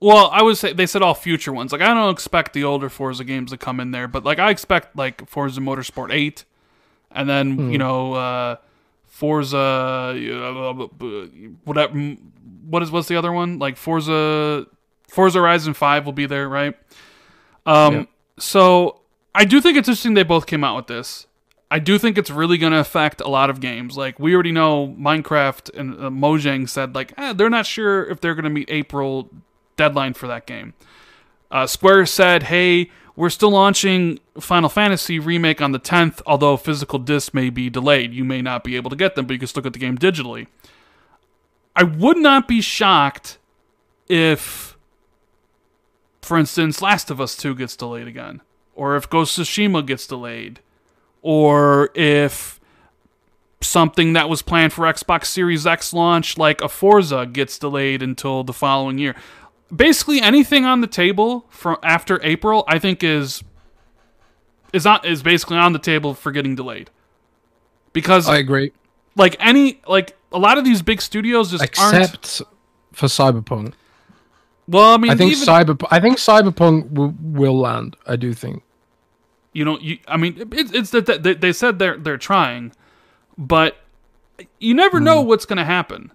[0.00, 1.72] well, I would say they said all future ones.
[1.72, 4.50] Like I don't expect the older Forza games to come in there, but like I
[4.50, 6.44] expect like Forza Motorsport Eight,
[7.10, 7.70] and then Hmm.
[7.70, 8.56] you know uh,
[9.06, 10.86] Forza uh,
[11.64, 12.16] whatever.
[12.68, 13.58] What is what's the other one?
[13.58, 14.66] Like Forza
[15.08, 16.74] Forza Horizon Five will be there, right?
[17.64, 18.04] Um, Yeah.
[18.38, 19.00] so
[19.34, 21.26] I do think it's interesting they both came out with this.
[21.70, 23.96] I do think it's really going to affect a lot of games.
[23.96, 28.20] Like we already know, Minecraft and uh, Mojang said like eh, they're not sure if
[28.20, 29.30] they're going to meet April
[29.76, 30.74] deadline for that game.
[31.50, 36.98] Uh, Square said, "Hey, we're still launching Final Fantasy remake on the 10th, although physical
[36.98, 38.12] discs may be delayed.
[38.14, 39.98] You may not be able to get them, but you can still get the game
[39.98, 40.46] digitally."
[41.74, 43.38] I would not be shocked
[44.08, 44.75] if,
[46.26, 48.42] for instance, Last of Us 2 gets delayed again,
[48.74, 50.60] or if Ghost of Tsushima gets delayed,
[51.22, 52.60] or if
[53.60, 58.44] something that was planned for Xbox Series X launch, like a Forza, gets delayed until
[58.44, 59.14] the following year.
[59.74, 63.42] Basically, anything on the table from after April, I think is
[64.72, 66.90] is not is basically on the table for getting delayed.
[67.92, 68.72] Because I agree,
[69.14, 71.96] like any like a lot of these big studios just aren't.
[71.96, 72.42] except
[72.92, 73.74] for Cyberpunk.
[74.68, 75.86] Well, I mean, I think even, cyber.
[75.90, 77.96] I think Cyberpunk will, will land.
[78.06, 78.62] I do think.
[79.52, 82.72] you know, you, I mean, it, it's that they, they said they're they're trying,
[83.38, 83.76] but
[84.60, 85.28] you never know hmm.
[85.28, 86.12] what's going to happen.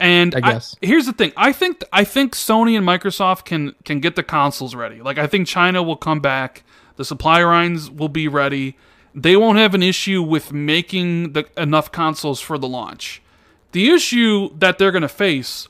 [0.00, 0.74] And I guess.
[0.82, 4.74] here's the thing: I think I think Sony and Microsoft can can get the consoles
[4.74, 5.00] ready.
[5.00, 6.64] Like I think China will come back,
[6.96, 8.76] the supply lines will be ready.
[9.14, 13.22] They won't have an issue with making the enough consoles for the launch.
[13.70, 15.68] The issue that they're going to face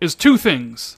[0.00, 0.96] is two things.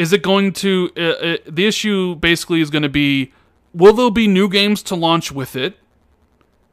[0.00, 3.34] Is it going to uh, uh, the issue basically is going to be
[3.74, 5.76] will there be new games to launch with it?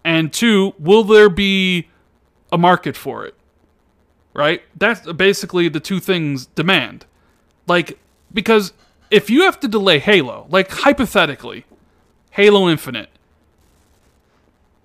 [0.06, 1.90] And two, will there be
[2.54, 3.36] a market for it?
[4.34, 4.62] Right?
[4.78, 7.06] That's basically the two things demand.
[7.68, 8.00] Like
[8.34, 8.72] because
[9.12, 11.66] if you have to delay Halo, like hypothetically,
[12.32, 13.10] Halo Infinite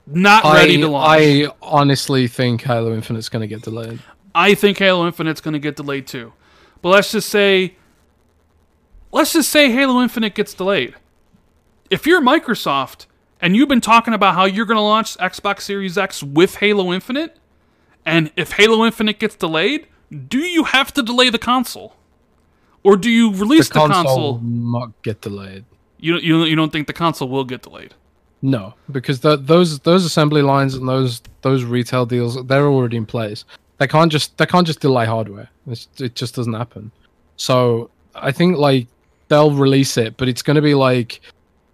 [0.05, 1.21] not ready to launch.
[1.21, 4.01] I honestly think Halo Infinite's going to get delayed.
[4.35, 6.33] I think Halo Infinite's going to get delayed too.
[6.81, 7.77] But let's just say
[9.13, 10.95] let's just say Halo Infinite gets delayed.
[11.91, 13.07] If you're Microsoft
[13.41, 16.93] and you've been talking about how you're going to launch Xbox Series X with Halo
[16.93, 17.37] Infinite,
[18.05, 19.87] and if Halo Infinite gets delayed,
[20.29, 21.97] do you have to delay the console?
[22.83, 24.41] Or do you release The the, console, console?
[24.43, 25.65] not get delayed.
[25.99, 27.95] You, you, you don't think the console will get delayed?
[28.45, 33.07] No, because the, those those assembly lines and those those retail deals they're already in
[33.07, 33.45] place.
[33.79, 35.49] They can't just they can't just delay hardware.
[35.69, 36.91] It's, it just doesn't happen.
[37.37, 38.89] So I think like
[39.29, 41.21] they'll release it, but it's going to be like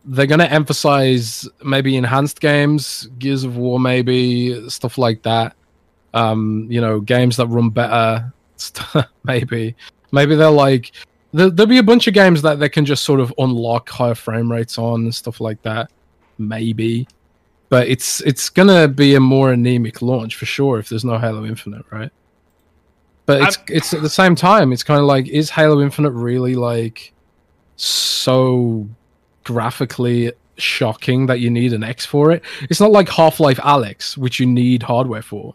[0.04, 5.54] they're going to emphasize maybe enhanced games, Gears of War, maybe stuff like that.
[6.14, 8.32] Um, you know, games that run better.
[9.24, 9.76] maybe,
[10.10, 10.92] maybe they're like
[11.32, 14.14] there, there'll be a bunch of games that they can just sort of unlock higher
[14.14, 15.90] frame rates on and stuff like that
[16.38, 17.06] maybe
[17.68, 21.44] but it's it's gonna be a more anemic launch for sure if there's no halo
[21.44, 22.10] infinite right
[23.26, 26.54] but it's it's at the same time it's kind of like is halo infinite really
[26.54, 27.12] like
[27.78, 28.86] so
[29.44, 34.38] graphically shocking that you need an x for it it's not like Half-Life Alyx which
[34.40, 35.54] you need hardware for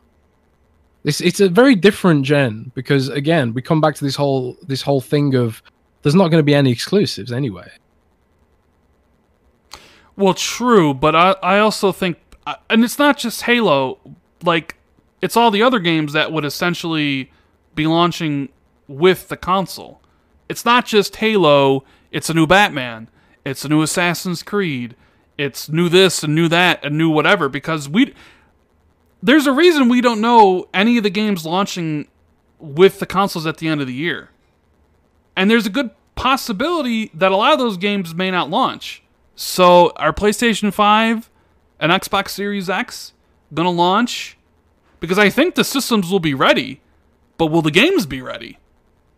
[1.03, 4.81] it's it's a very different gen because again we come back to this whole this
[4.81, 5.61] whole thing of
[6.01, 7.69] there's not going to be any exclusives anyway
[10.15, 12.17] Well, true, but I I also think,
[12.69, 13.99] and it's not just Halo.
[14.43, 14.77] Like,
[15.21, 17.31] it's all the other games that would essentially
[17.75, 18.49] be launching
[18.87, 20.01] with the console.
[20.49, 21.83] It's not just Halo.
[22.13, 23.09] It's a new Batman.
[23.43, 24.95] It's a new Assassin's Creed.
[25.37, 28.13] It's new this and new that and new whatever because we.
[29.21, 32.07] There's a reason we don't know any of the games launching
[32.59, 34.29] with the consoles at the end of the year.
[35.35, 39.01] And there's a good possibility that a lot of those games may not launch.
[39.35, 41.29] So, our PlayStation 5
[41.79, 43.13] and Xbox Series X
[43.53, 44.37] going to launch?
[44.99, 46.81] Because I think the systems will be ready,
[47.37, 48.59] but will the games be ready?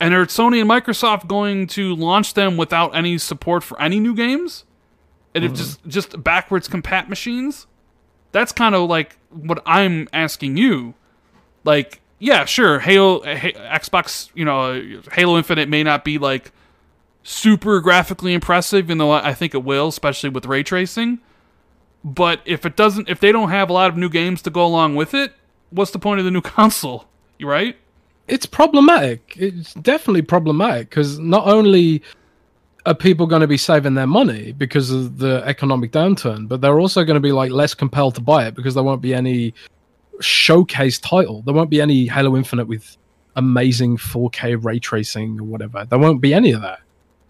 [0.05, 4.13] And are Sony and Microsoft going to launch them without any support for any new
[4.13, 4.63] games?
[5.33, 5.57] And if hmm.
[5.57, 7.65] just just backwards compat machines?
[8.31, 10.93] That's kind of like what I'm asking you.
[11.63, 16.51] Like, yeah, sure, Halo, Xbox, you know, Halo Infinite may not be like
[17.23, 21.17] super graphically impressive, even though I think it will, especially with ray tracing.
[22.03, 24.63] But if it doesn't, if they don't have a lot of new games to go
[24.63, 25.33] along with it,
[25.71, 27.05] what's the point of the new console?
[27.39, 27.75] You right?
[28.27, 29.35] It's problematic.
[29.37, 32.01] It's definitely problematic because not only
[32.85, 36.79] are people going to be saving their money because of the economic downturn, but they're
[36.79, 39.53] also going to be like less compelled to buy it because there won't be any
[40.21, 41.41] showcase title.
[41.43, 42.97] There won't be any Halo Infinite with
[43.35, 45.85] amazing 4K ray tracing or whatever.
[45.85, 46.79] There won't be any of that.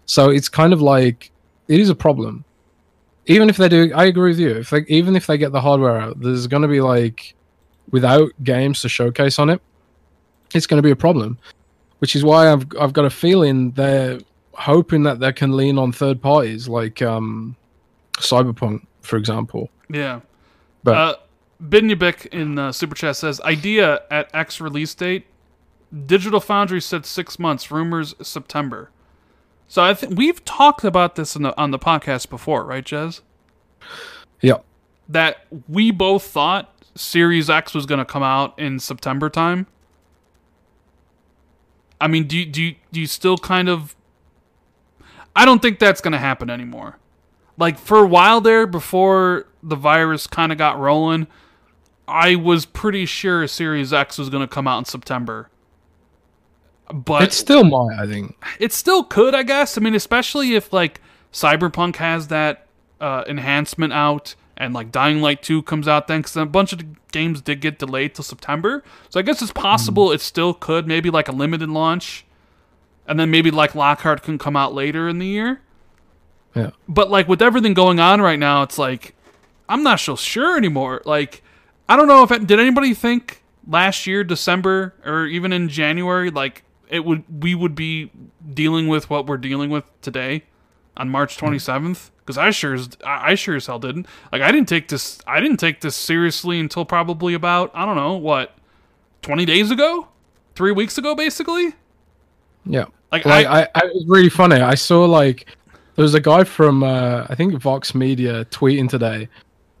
[0.06, 1.30] So it's kind of like
[1.68, 2.44] it is a problem.
[3.26, 4.50] Even if they do, I agree with you.
[4.50, 7.34] If they, even if they get the hardware out, there's going to be like
[7.90, 9.60] without games to showcase on it,
[10.54, 11.38] it's going to be a problem.
[11.98, 14.18] Which is why I've I've got a feeling they're
[14.52, 17.56] hoping that they can lean on third parties like um,
[18.18, 19.70] Cyberpunk, for example.
[19.88, 20.20] Yeah.
[20.82, 21.14] But Uh,
[21.62, 25.26] Binyabik in uh, Super Chat says idea at X release date.
[26.04, 27.70] Digital Foundry said six months.
[27.70, 28.90] Rumors September.
[29.68, 33.20] So I think we've talked about this in the, on the podcast before, right, Jez?
[34.40, 34.58] yeah,
[35.08, 39.66] That we both thought Series X was going to come out in September time.
[42.00, 43.94] I mean, do you, do do you still kind of?
[45.34, 46.98] I don't think that's going to happen anymore.
[47.58, 51.26] Like for a while there, before the virus kind of got rolling,
[52.06, 55.50] I was pretty sure Series X was going to come out in September.
[56.92, 57.98] But it's still might.
[57.98, 58.36] I think.
[58.60, 59.76] it still could, I guess.
[59.76, 61.00] I mean, especially if like
[61.32, 62.66] Cyberpunk has that
[63.00, 66.78] uh, enhancement out and like Dying Light 2 comes out then, because a bunch of
[66.78, 68.82] the games did get delayed till September.
[69.10, 70.14] So I guess it's possible hmm.
[70.14, 72.24] it still could, maybe like a limited launch,
[73.06, 75.60] and then maybe like Lockhart can come out later in the year.
[76.54, 76.70] Yeah.
[76.88, 79.14] But like with everything going on right now, it's like
[79.68, 81.02] I'm not so sure anymore.
[81.04, 81.42] Like
[81.88, 86.62] I don't know if did anybody think last year December or even in January like
[86.88, 88.10] it would we would be
[88.54, 90.44] dealing with what we're dealing with today
[90.96, 91.46] on March hmm.
[91.46, 94.06] 27th because I sure as I I sure as hell didn't.
[94.32, 97.96] Like I didn't take this I didn't take this seriously until probably about I don't
[97.96, 98.52] know what
[99.22, 100.08] 20 days ago,
[100.56, 101.74] 3 weeks ago basically.
[102.64, 102.86] Yeah.
[103.12, 104.56] Like, Like I, I, I, it was really funny.
[104.56, 105.46] I saw like
[105.94, 109.28] there was a guy from uh, I think Vox Media tweeting today.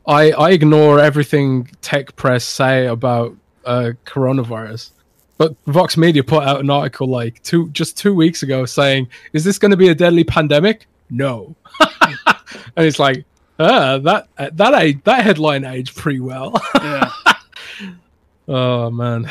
[0.06, 4.90] I I ignore everything tech press say about uh, coronavirus,
[5.36, 9.44] but Vox Media put out an article like two just two weeks ago saying, "Is
[9.44, 11.54] this going to be a deadly pandemic?" No,
[12.76, 13.24] and it's like,
[13.58, 16.60] ah, that that age, that headline aged pretty well.
[16.74, 17.10] yeah.
[18.48, 19.28] Oh man.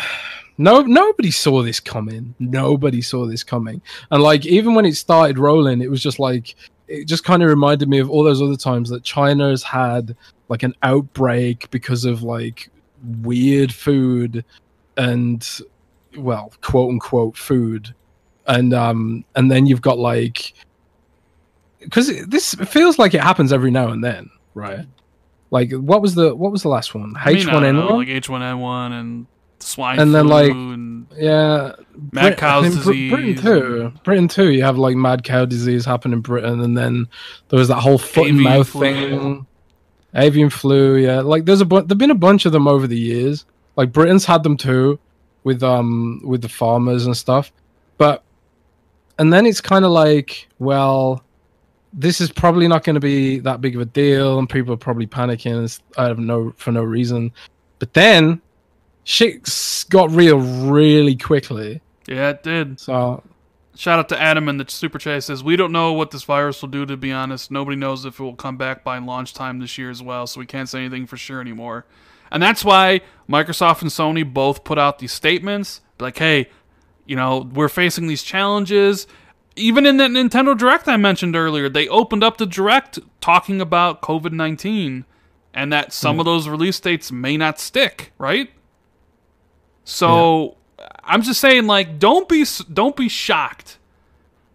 [0.57, 2.35] No nobody saw this coming.
[2.39, 3.81] Nobody saw this coming.
[4.11, 6.55] And like even when it started rolling, it was just like
[6.87, 10.15] it just kind of reminded me of all those other times that China's had
[10.49, 12.69] like an outbreak because of like
[13.21, 14.45] weird food
[14.97, 15.47] and
[16.17, 17.93] well, quote unquote food.
[18.47, 20.53] And um and then you've got like
[21.85, 24.85] because this feels like it happens every now and then, right?
[25.51, 27.13] Like what was the what was the last one?
[27.25, 27.97] H one N one.
[27.99, 29.27] like H1N1 and
[29.59, 31.73] swine And flu then, like, and Yeah,
[32.11, 33.11] mad in disease.
[33.11, 33.93] Britain too.
[34.03, 34.51] Britain too.
[34.51, 37.07] You have like mad cow disease happen in Britain, and then
[37.49, 38.81] there was that whole foot and mouth flu.
[38.81, 39.47] thing.
[40.15, 40.95] Avian flu.
[40.95, 43.45] Yeah, like there's a bu- there've been a bunch of them over the years.
[43.75, 44.99] Like Britain's had them too,
[45.43, 47.51] with um with the farmers and stuff.
[47.97, 48.23] But
[49.19, 51.23] and then it's kind of like, well,
[51.97, 54.77] this is probably not going to be that big of a deal, and people are
[54.77, 57.31] probably panicking out of no for no reason.
[57.79, 58.41] But then
[59.03, 59.49] shit
[59.89, 61.81] got real really quickly.
[62.07, 62.79] Yeah, it did.
[62.79, 63.23] So
[63.77, 66.61] Shout out to Adam in the super chat says we don't know what this virus
[66.61, 66.85] will do.
[66.85, 69.89] To be honest, nobody knows if it will come back by launch time this year
[69.89, 70.27] as well.
[70.27, 71.85] So we can't say anything for sure anymore.
[72.31, 76.49] And that's why Microsoft and Sony both put out these statements like, "Hey,
[77.05, 79.07] you know, we're facing these challenges."
[79.55, 84.01] Even in that Nintendo Direct I mentioned earlier, they opened up the Direct talking about
[84.01, 85.05] COVID nineteen
[85.53, 86.19] and that some hmm.
[86.19, 88.11] of those release dates may not stick.
[88.17, 88.51] Right.
[89.85, 90.57] So
[91.03, 93.77] I'm just saying, like, don't be don't be shocked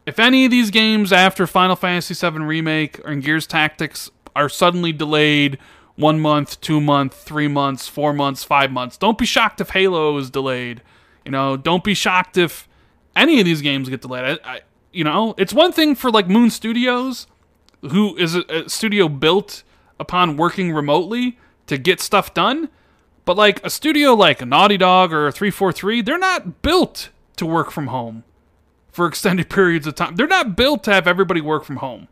[0.07, 4.93] if any of these games after Final Fantasy VII Remake or Gears Tactics are suddenly
[4.93, 5.59] delayed
[5.97, 8.97] one month, two month, three months, four months, five months.
[8.97, 10.83] Don't be shocked if Halo is delayed.
[11.25, 12.69] You know, don't be shocked if
[13.15, 14.41] any of these games get delayed.
[14.45, 14.61] I, I,
[14.93, 17.27] you know, it's one thing for like Moon Studios,
[17.83, 19.63] who is a, a studio built
[19.99, 22.69] upon working remotely to get stuff done.
[23.25, 27.89] But like a studio like Naughty Dog or 343, they're not built to work from
[27.89, 28.25] home
[28.91, 30.17] for extended periods of time.
[30.17, 32.09] They're not built to have everybody work from home.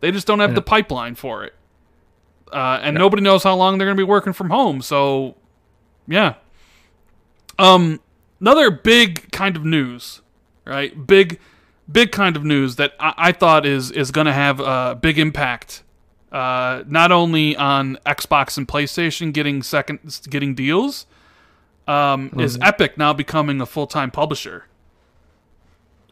[0.00, 1.54] They just don't have the pipeline for it.
[2.52, 4.82] Uh, and nobody knows how long they're going to be working from home.
[4.82, 5.34] So,
[6.06, 6.34] yeah.
[7.58, 8.00] Um,
[8.38, 10.20] another big kind of news,
[10.66, 11.06] right?
[11.06, 11.40] Big,
[11.90, 15.18] big kind of news that I, I thought is is going to have a big
[15.18, 15.82] impact,
[16.32, 21.06] uh, not only on Xbox and PlayStation getting second getting deals,
[21.86, 24.66] um, is Epic now becoming a full time publisher.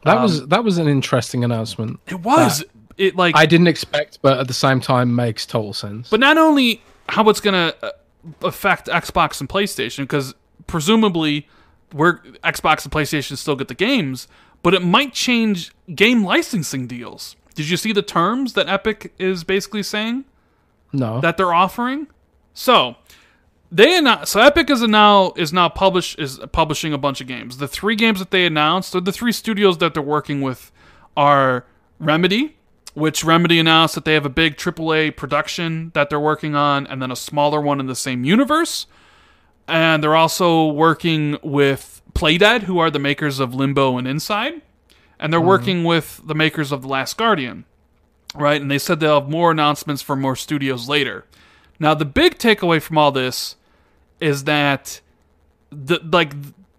[0.04, 2.00] That Um, was that was an interesting announcement.
[2.06, 2.64] It was
[2.98, 6.10] it like I didn't expect, but at the same time makes total sense.
[6.10, 7.94] But not only how it's going to
[8.42, 10.34] affect Xbox and PlayStation, because
[10.66, 11.48] presumably
[11.92, 14.28] we're Xbox and PlayStation still get the games,
[14.62, 17.36] but it might change game licensing deals.
[17.54, 20.24] Did you see the terms that Epic is basically saying
[20.92, 22.06] no, that they're offering?
[22.54, 22.96] So
[23.70, 27.58] they annou- so Epic is now is now publish is publishing a bunch of games.
[27.58, 30.70] The three games that they announced, or the three studios that they're working with,
[31.16, 31.64] are
[31.98, 32.56] Remedy,
[32.94, 37.00] which Remedy announced that they have a big AAA production that they're working on, and
[37.00, 38.86] then a smaller one in the same universe.
[39.68, 44.62] And they're also working with Playdead, who are the makers of Limbo and Inside,
[45.18, 45.48] and they're mm-hmm.
[45.48, 47.64] working with the makers of The Last Guardian,
[48.34, 48.60] right?
[48.60, 51.24] And they said they'll have more announcements for more studios later.
[51.78, 53.56] Now, the big takeaway from all this
[54.20, 55.00] is that
[55.70, 56.34] the like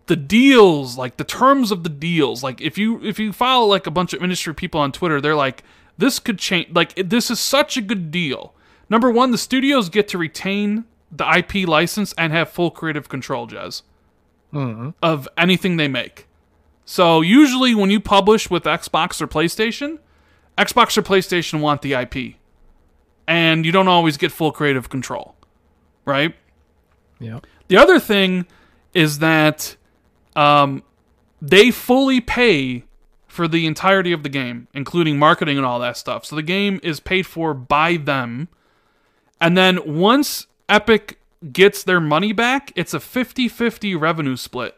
[0.05, 3.88] the deals, like the terms of the deals, like if you if you follow like
[3.88, 5.64] a bunch of industry people on Twitter, they're like,
[5.97, 6.69] this could change.
[6.73, 8.53] Like this is such a good deal.
[8.89, 13.47] Number one, the studios get to retain the IP license and have full creative control,
[13.47, 13.84] Jez,
[15.02, 16.28] of anything they make.
[16.86, 20.00] So usually when you publish with Xbox or PlayStation,
[20.58, 22.36] Xbox or PlayStation want the IP,
[23.28, 25.36] and you don't always get full creative control,
[26.06, 26.36] right?
[27.20, 27.40] yeah,
[27.70, 28.46] The other thing
[28.94, 29.76] is that
[30.36, 30.84] um,
[31.42, 32.84] they fully pay
[33.28, 36.26] for the entirety of the game, including marketing and all that stuff.
[36.26, 38.48] So the game is paid for by them.
[39.42, 41.20] And then once Epic
[41.52, 44.76] gets their money back, it's a 50 50 revenue split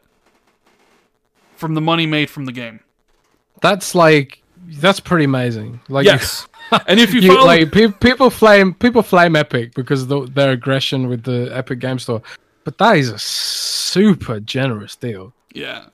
[1.55, 2.79] from the money made from the game.
[3.61, 4.41] that's like
[4.81, 5.79] that's pretty amazing.
[5.89, 6.47] Like Yes.
[6.87, 7.45] and if you, you, follow.
[7.45, 11.79] like pe- people flame people flame Epic because of the, their aggression with the Epic
[11.79, 12.21] Game Store,
[12.63, 15.33] but that is a super generous deal.
[15.53, 15.85] yeah.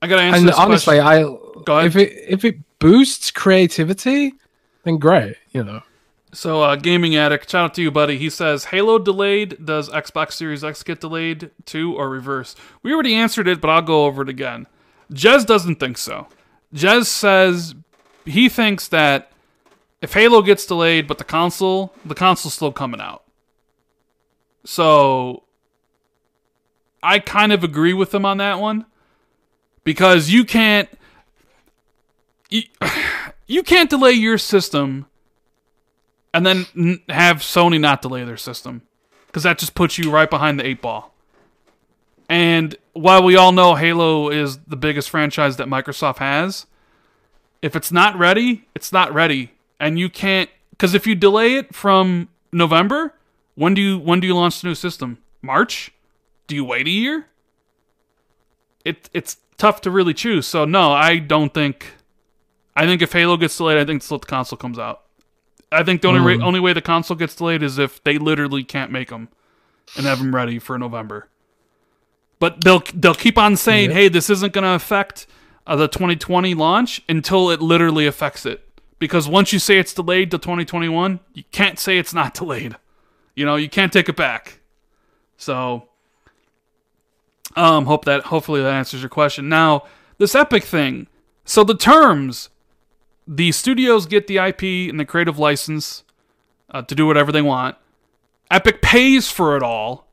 [0.00, 1.24] I got to answer And honestly, question.
[1.58, 1.86] I Go ahead.
[1.86, 4.32] if it if it boosts creativity,
[4.84, 5.34] then great.
[5.50, 5.82] You know,
[6.32, 8.18] So, uh, Gaming Addict, shout out to you, buddy.
[8.18, 9.64] He says, Halo delayed.
[9.64, 12.54] Does Xbox Series X get delayed too, or reverse?
[12.82, 14.66] We already answered it, but I'll go over it again.
[15.10, 16.26] Jez doesn't think so.
[16.74, 17.74] Jez says
[18.26, 19.32] he thinks that
[20.02, 23.24] if Halo gets delayed, but the console, the console's still coming out.
[24.64, 25.44] So,
[27.02, 28.84] I kind of agree with him on that one
[29.82, 30.90] because you can't.
[32.50, 32.64] You,
[33.46, 35.06] you can't delay your system
[36.32, 38.82] and then n- have Sony not delay their system
[39.26, 41.14] because that just puts you right behind the eight ball.
[42.28, 46.66] And while we all know Halo is the biggest franchise that Microsoft has,
[47.62, 51.74] if it's not ready, it's not ready, and you can't because if you delay it
[51.74, 53.14] from November,
[53.54, 55.18] when do you when do you launch the new system?
[55.42, 55.90] March?
[56.46, 57.26] Do you wait a year?
[58.84, 60.46] It it's tough to really choose.
[60.46, 61.94] So no, I don't think.
[62.76, 65.02] I think if Halo gets delayed, I think the console comes out.
[65.70, 68.64] I think the only ra- only way the console gets delayed is if they literally
[68.64, 69.28] can't make them
[69.96, 71.28] and have them ready for November.
[72.38, 73.96] But they'll they'll keep on saying, Yeah.
[73.96, 75.26] "Hey, this isn't going to affect
[75.66, 78.64] uh, the 2020 launch until it literally affects it."
[78.98, 82.76] Because once you say it's delayed to 2021, you can't say it's not delayed.
[83.34, 84.60] You know, you can't take it back.
[85.36, 85.88] So,
[87.56, 89.48] um, hope that hopefully that answers your question.
[89.48, 89.84] Now,
[90.18, 91.06] this Epic thing.
[91.44, 92.50] So the terms
[93.28, 96.02] the studios get the IP and the creative license
[96.70, 97.76] uh, to do whatever they want.
[98.50, 100.06] Epic pays for it all.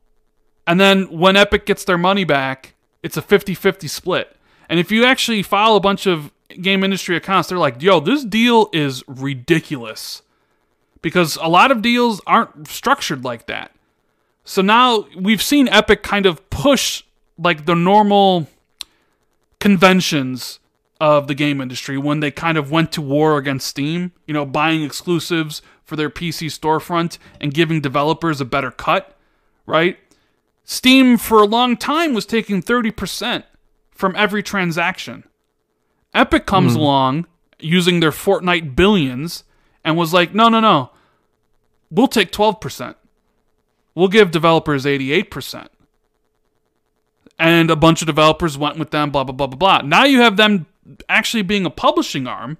[0.66, 4.36] And then when Epic gets their money back, it's a 50 50 split.
[4.68, 6.30] And if you actually follow a bunch of
[6.60, 10.22] game industry accounts, they're like, yo, this deal is ridiculous.
[11.00, 13.70] Because a lot of deals aren't structured like that.
[14.44, 17.02] So now we've seen Epic kind of push
[17.38, 18.48] like the normal
[19.60, 20.58] conventions
[21.00, 24.46] of the game industry when they kind of went to war against Steam, you know,
[24.46, 29.16] buying exclusives for their PC storefront and giving developers a better cut,
[29.66, 29.98] right?
[30.64, 33.44] Steam for a long time was taking 30%
[33.90, 35.24] from every transaction.
[36.14, 36.80] Epic comes hmm.
[36.80, 37.26] along
[37.58, 39.44] using their Fortnite billions
[39.84, 40.90] and was like, no, no, no.
[41.90, 42.94] We'll take 12%.
[43.94, 45.68] We'll give developers 88%
[47.38, 49.86] and a bunch of developers went with them, blah, blah, blah, blah, blah.
[49.86, 50.66] Now you have them
[51.08, 52.58] actually being a publishing arm,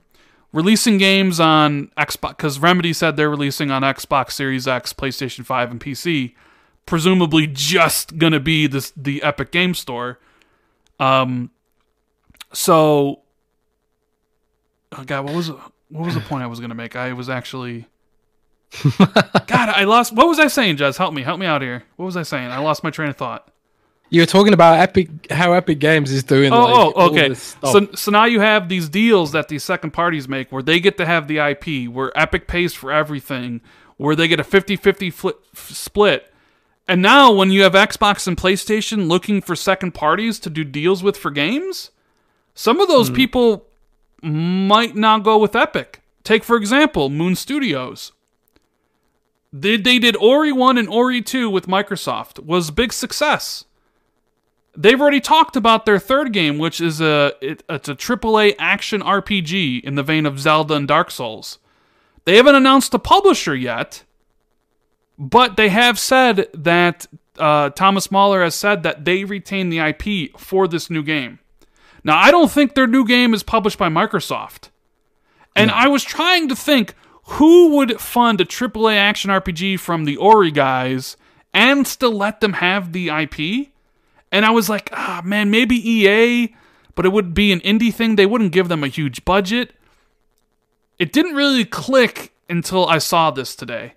[0.53, 5.71] releasing games on Xbox, because Remedy said they're releasing on Xbox Series X, PlayStation 5,
[5.71, 6.35] and PC,
[6.87, 10.19] presumably just going to be this the Epic Game Store.
[10.99, 11.51] Um,
[12.53, 13.21] so
[14.93, 16.97] oh God, what was what was the point I was gonna make?
[16.97, 17.87] I was actually.
[18.99, 20.13] God, I lost.
[20.13, 20.99] What was I saying, Jez?
[20.99, 21.85] Help me, help me out here.
[21.97, 22.51] What was I saying?
[22.51, 23.49] I lost my train of thought.
[24.09, 26.53] You were talking about Epic, how Epic Games is doing.
[26.53, 27.35] Oh, like, oh, okay.
[27.35, 30.97] So, so now you have these deals that these second parties make where they get
[30.99, 33.61] to have the IP, where Epic pays for everything,
[33.97, 35.13] where they get a 50 50
[35.55, 36.33] split.
[36.89, 41.03] And now, when you have Xbox and PlayStation looking for second parties to do deals
[41.03, 41.91] with for games,
[42.55, 43.15] some of those hmm.
[43.15, 43.67] people
[44.23, 46.01] might not go with Epic.
[46.23, 48.13] Take, for example, Moon Studios.
[49.53, 53.65] They, they did Ori 1 and Ori 2 with Microsoft, was big success.
[54.77, 59.01] They've already talked about their third game, which is a it, it's a AAA action
[59.01, 61.59] RPG in the vein of Zelda and Dark Souls.
[62.25, 64.05] They haven't announced the publisher yet,
[65.19, 67.07] but they have said that
[67.39, 71.39] uh, Thomas Mahler has said that they retain the IP for this new game.
[72.05, 74.71] Now, I don't think their new game is published by Microsoft,
[75.55, 76.95] and I was trying to think
[77.25, 81.17] who would fund a AAA action RPG from the Ori guys
[81.53, 83.71] and still let them have the IP.
[84.33, 86.55] And I was like, ah, man, maybe EA,
[86.95, 88.17] but it would be an indie thing.
[88.17, 89.73] They wouldn't give them a huge budget.
[90.99, 93.95] It didn't really click until I saw this today.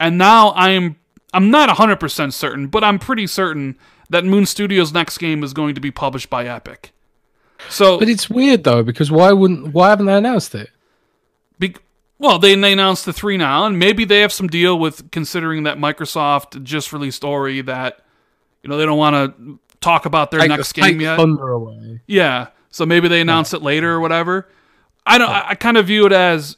[0.00, 0.96] And now I'm
[1.34, 3.78] I'm not 100% certain, but I'm pretty certain
[4.10, 6.92] that Moon Studios' next game is going to be published by Epic.
[7.68, 10.70] So, but it's weird though because why wouldn't why haven't they announced it?
[11.62, 11.76] be,
[12.18, 15.62] well, they, they announced the three now, and maybe they have some deal with considering
[15.62, 18.04] that Microsoft just released Ori that
[18.62, 21.16] you know they don't want to talk about their Take- next game yet.
[21.16, 22.00] Thunder away.
[22.06, 22.48] Yeah.
[22.70, 24.48] So maybe they announce it later or whatever.
[25.04, 26.56] I don't I, I kind of view it as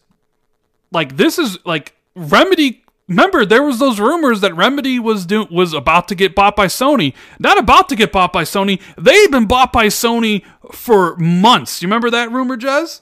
[0.93, 5.72] like this is like Remedy remember there was those rumors that Remedy was do, was
[5.72, 7.14] about to get bought by Sony.
[7.39, 8.81] Not about to get bought by Sony.
[8.97, 11.82] They've been bought by Sony for months.
[11.82, 13.01] You remember that rumor, Jez?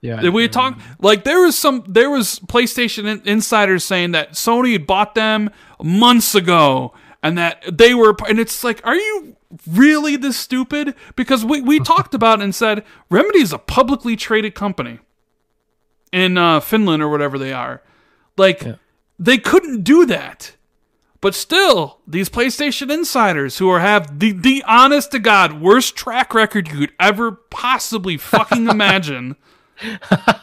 [0.00, 0.20] Yeah.
[0.20, 4.86] Did we talk like there was some there was PlayStation insiders saying that Sony had
[4.86, 5.50] bought them
[5.82, 6.92] months ago
[7.24, 9.36] and that they were and it's like are you
[9.68, 10.94] really this stupid?
[11.16, 15.00] Because we we talked about and said Remedy is a publicly traded company
[16.12, 17.82] in uh, Finland or whatever they are.
[18.36, 18.74] Like Yeah.
[19.18, 20.54] they couldn't do that.
[21.20, 26.34] But still these PlayStation insiders who are have the the honest to god worst track
[26.34, 29.36] record you could ever possibly fucking imagine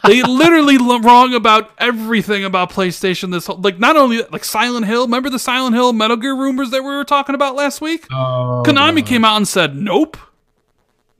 [0.06, 3.32] they literally l- wrong about everything about PlayStation.
[3.32, 5.02] This whole, like not only like Silent Hill.
[5.06, 8.06] Remember the Silent Hill Metal Gear rumors that we were talking about last week?
[8.12, 10.16] Oh, Konami came out and said, "Nope,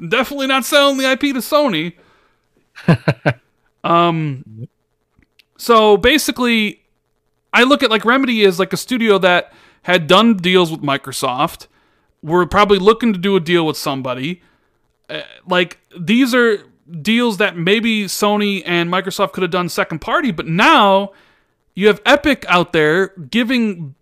[0.06, 1.94] definitely not selling the IP to Sony."
[3.84, 4.68] um,
[5.56, 6.82] so basically,
[7.52, 9.52] I look at like Remedy is like a studio that
[9.82, 11.66] had done deals with Microsoft.
[12.22, 14.42] We're probably looking to do a deal with somebody.
[15.08, 16.64] Uh, like these are
[17.00, 21.12] deals that maybe Sony and Microsoft could have done second party, but now
[21.74, 23.94] you have Epic out there giving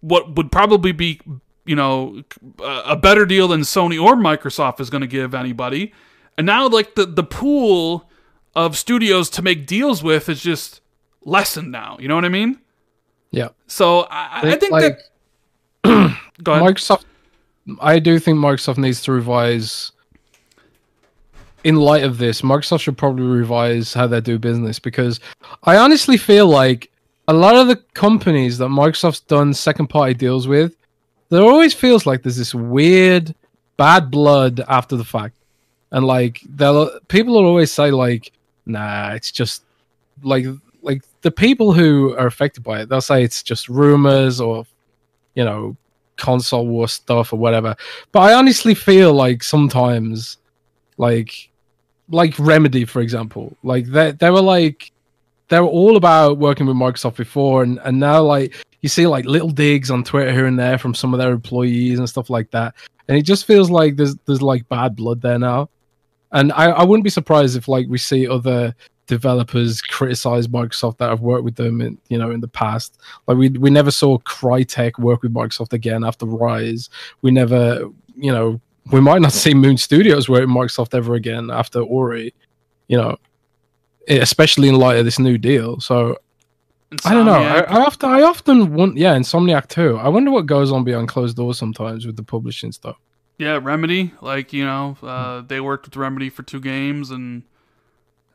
[0.00, 1.20] what would probably be,
[1.64, 2.22] you know,
[2.62, 5.92] a better deal than Sony or Microsoft is going to give anybody.
[6.36, 8.08] And now like the the pool
[8.54, 10.80] of studios to make deals with is just
[11.24, 11.96] lessened now.
[12.00, 12.58] You know what I mean?
[13.30, 13.48] Yeah.
[13.66, 14.98] So I, I think like
[15.82, 16.74] that go ahead.
[16.74, 17.04] Microsoft.
[17.80, 19.91] I do think Microsoft needs to revise.
[21.64, 25.20] In light of this, Microsoft should probably revise how they do business because
[25.62, 26.90] I honestly feel like
[27.28, 30.74] a lot of the companies that Microsoft's done second party deals with,
[31.28, 33.34] there always feels like there's this weird
[33.76, 35.36] bad blood after the fact,
[35.92, 38.32] and like they'll people will always say like,
[38.66, 39.62] nah, it's just
[40.22, 40.46] like
[40.82, 44.66] like the people who are affected by it, they'll say it's just rumors or
[45.34, 45.76] you know
[46.16, 47.76] console war stuff or whatever.
[48.12, 50.38] But I honestly feel like sometimes,
[50.96, 51.50] like,
[52.08, 54.92] like Remedy, for example, like they they were like
[55.48, 59.24] they were all about working with Microsoft before, and and now like you see like
[59.24, 62.50] little digs on Twitter here and there from some of their employees and stuff like
[62.50, 62.74] that,
[63.08, 65.68] and it just feels like there's there's like bad blood there now.
[66.32, 68.74] And I, I wouldn't be surprised if like we see other
[69.06, 72.98] developers criticize Microsoft that have worked with them in you know in the past.
[73.26, 76.88] Like we we never saw Crytek work with Microsoft again after Rise.
[77.20, 81.50] We never you know we might not see Moon Studios work with Microsoft ever again
[81.50, 82.34] after Ori.
[82.88, 83.16] You know,
[84.08, 85.80] especially in light of this new deal.
[85.80, 86.18] So
[87.04, 87.32] I don't know.
[87.32, 89.96] I, I often I often want yeah Insomniac too.
[89.98, 92.96] I wonder what goes on behind closed doors sometimes with the publishing stuff.
[93.38, 94.12] Yeah, Remedy.
[94.20, 97.44] Like you know, uh, they worked with Remedy for two games, and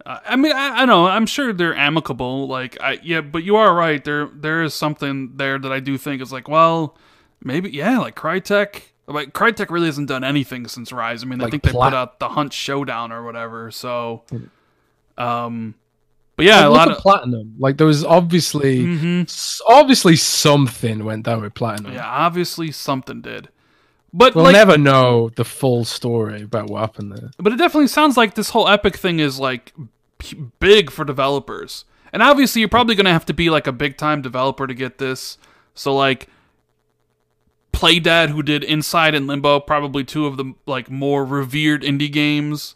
[0.06, 1.08] uh, I mean, I, I know.
[1.08, 2.48] I'm sure they're amicable.
[2.48, 4.04] Like, I yeah, but you are right.
[4.04, 6.98] There, there is something there that I do think is like, well,
[7.44, 8.84] maybe yeah, like Crytek.
[9.08, 11.24] Like Crytek really hasn't done anything since Rise.
[11.24, 13.72] I mean, I Like think they Plat- put out the Hunt Showdown or whatever.
[13.72, 14.24] So,
[15.18, 15.76] Um,
[16.36, 17.56] but yeah, Like, a lot of platinum.
[17.58, 19.62] Like there was obviously, Mhm.
[19.68, 21.94] obviously something went down with platinum.
[21.94, 23.50] yeah, obviously something did.
[24.14, 27.32] But We'll like, never know the full story about what happened there.
[27.38, 29.74] but it definitely sounds like this whole Epic thing is like
[30.60, 31.86] big for developers.
[32.14, 34.98] And obviously, you're probably gonna have to be like a big time developer to get
[34.98, 35.38] this.
[35.74, 36.28] So like,
[37.78, 42.74] Playdead, who did Inside and Limbo, probably two of the like more revered indie games.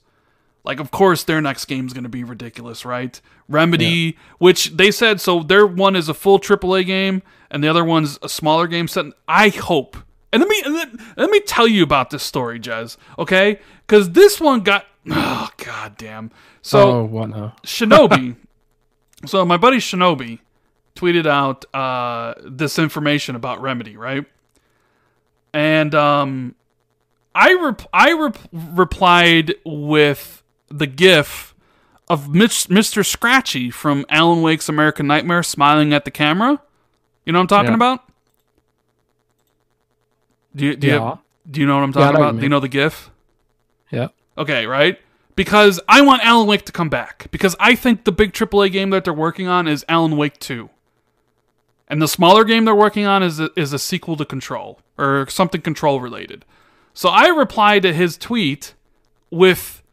[0.64, 3.20] Like, of course, their next game's gonna be ridiculous, right?
[3.50, 7.84] Remedy, which they said so, their one is a full AAA game, and the other
[7.84, 9.08] one's a smaller game set.
[9.28, 9.98] I hope.
[10.32, 12.98] And let me and let, let me tell you about this story, Jez.
[13.18, 16.30] Okay, because this one got oh god damn.
[16.62, 17.56] So oh, what now?
[17.64, 18.36] Shinobi.
[19.26, 20.42] so my buddy Shinobi
[20.96, 24.26] tweeted out uh, this information about Remedy, right?
[25.54, 26.56] And um,
[27.36, 31.54] I rep- I rep- replied with the GIF
[32.10, 33.06] of Mitch- Mr.
[33.06, 36.62] Scratchy from Alan Wake's American Nightmare smiling at the camera.
[37.26, 37.76] You know what I'm talking Yeah.
[37.76, 38.04] about?
[40.56, 41.16] Do you do you, Yeah.
[41.50, 42.34] do you know what I'm talking what about?
[42.36, 43.10] you Do you know the GIF?
[43.92, 44.08] Yeah.
[44.38, 45.00] Okay, right?
[45.36, 47.28] Because I want Alan Wake to come back.
[47.32, 50.70] Because I think the big AAA game that they're working on is Alan Wake 2.
[51.92, 55.28] And the smaller game they're working on is a, is a sequel to Control or
[55.28, 56.46] something Control related.
[56.94, 58.76] So I replied to his tweet
[59.30, 59.84] with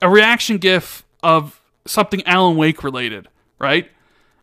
[0.00, 3.26] a reaction gif of something Alan Wake related,
[3.58, 3.90] right?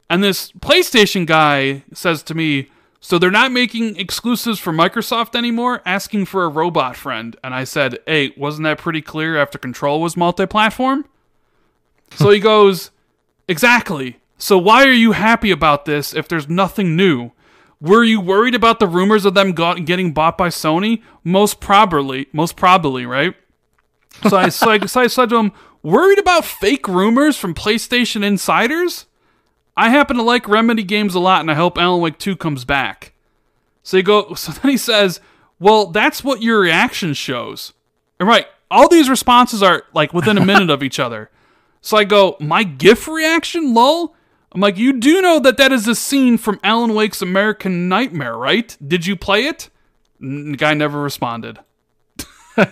[0.09, 2.69] And this PlayStation guy says to me,
[2.99, 7.37] So they're not making exclusives for Microsoft anymore, asking for a robot friend.
[7.41, 11.05] And I said, Hey, wasn't that pretty clear after Control was multi platform?
[12.11, 12.91] so he goes,
[13.47, 14.19] Exactly.
[14.39, 17.31] So why are you happy about this if there's nothing new?
[17.81, 21.03] Were you worried about the rumors of them got, getting bought by Sony?
[21.23, 23.35] Most probably, most probably, right?
[24.29, 25.51] So I, so, I, so I said to him,
[25.83, 29.05] worried about fake rumors from PlayStation insiders?
[29.75, 32.65] I happen to like Remedy games a lot, and I hope Alan Wake 2 comes
[32.65, 33.13] back.
[33.83, 34.33] So he go.
[34.35, 35.21] So then he says,
[35.59, 37.73] "Well, that's what your reaction shows."
[38.19, 41.29] And right, all these responses are like within a minute of each other.
[41.81, 44.15] So I go, "My GIF reaction, lol."
[44.51, 48.35] I'm like, "You do know that that is a scene from Alan Wake's American Nightmare,
[48.35, 48.75] right?
[48.85, 49.69] Did you play it?"
[50.19, 51.59] The guy never responded.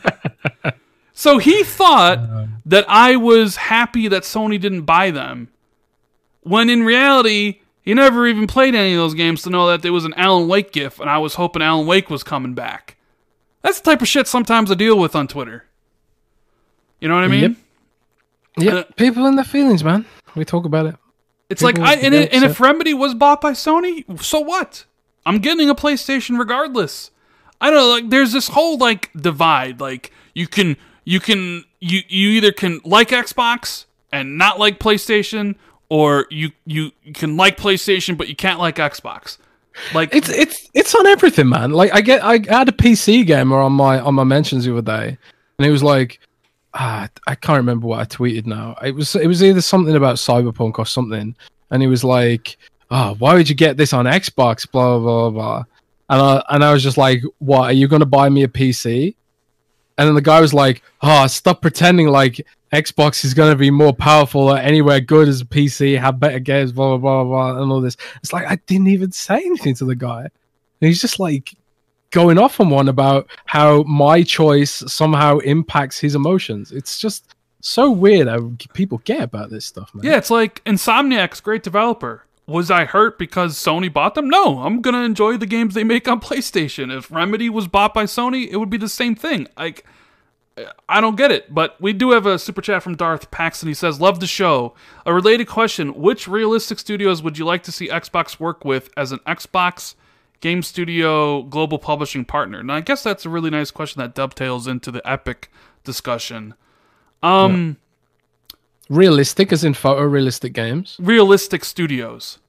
[1.13, 2.19] so he thought
[2.65, 5.49] that I was happy that Sony didn't buy them
[6.41, 9.93] when in reality, he never even played any of those games to know that there
[9.93, 12.95] was an Alan Wake gif, and I was hoping Alan Wake was coming back.
[13.61, 15.65] That's the type of shit sometimes I deal with on Twitter.
[16.99, 17.41] You know what I mean?
[17.41, 17.55] Yep.
[18.59, 20.05] Yeah, Uh, people in their feelings, man.
[20.35, 20.95] We talk about it.
[21.49, 22.59] It's like, I, and, get and if.
[22.59, 24.85] Remedy was bought by Sony, so what?
[25.25, 27.11] I'm getting a PlayStation regardless.
[27.59, 29.79] I don't know, like there's this whole like divide.
[29.79, 35.55] Like you can you can you you either can like Xbox and not like PlayStation,
[35.89, 39.37] or you you, you can like PlayStation but you can't like Xbox.
[39.93, 41.71] Like It's it's it's on everything, man.
[41.71, 44.81] Like I get I had a PC gamer on my on my mentions the other
[44.81, 45.17] day,
[45.57, 46.19] and it was like,
[46.77, 48.75] ah, I can't remember what I tweeted now.
[48.83, 51.35] It was it was either something about Cyberpunk or something,
[51.71, 52.57] and he was like,
[52.91, 54.69] oh, why would you get this on Xbox?
[54.69, 55.63] Blah blah blah.
[56.09, 57.63] And I and I was just like, what?
[57.63, 59.15] Are you gonna buy me a PC?
[59.97, 63.93] And then the guy was like, oh, stop pretending like Xbox is gonna be more
[63.93, 67.71] powerful or anywhere good as a PC, have better games, blah blah blah blah, and
[67.71, 67.97] all this.
[68.17, 70.21] It's like I didn't even say anything to the guy.
[70.21, 71.55] And he's just like
[72.11, 76.71] going off on one about how my choice somehow impacts his emotions.
[76.71, 80.05] It's just so weird how people get about this stuff, man.
[80.05, 82.23] Yeah, it's like Insomniac's great developer.
[82.45, 84.29] Was I hurt because Sony bought them?
[84.29, 86.95] No, I'm gonna enjoy the games they make on PlayStation.
[86.95, 89.47] If Remedy was bought by Sony, it would be the same thing.
[89.57, 89.85] Like,
[90.87, 91.53] I don't get it.
[91.53, 93.67] But we do have a super chat from Darth Paxton.
[93.67, 94.75] He says, "Love the show."
[95.05, 99.11] A related question: Which realistic studios would you like to see Xbox work with as
[99.11, 99.95] an Xbox
[100.39, 102.63] game studio global publishing partner?
[102.63, 105.51] Now, I guess that's a really nice question that dovetails into the Epic
[105.83, 106.53] discussion.
[107.23, 107.77] Um.
[108.89, 110.95] Realistic, as in photorealistic games.
[110.99, 112.39] realistic studios.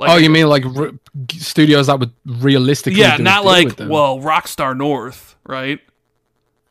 [0.00, 0.98] Like, oh, you mean like re-
[1.30, 3.00] studios that would realistically?
[3.00, 5.78] yeah, not like well, Rockstar North, right?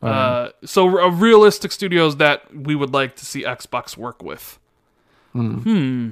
[0.01, 4.59] Uh, Uh, so uh, realistic studios that we would like to see Xbox work with.
[5.31, 6.11] Hmm.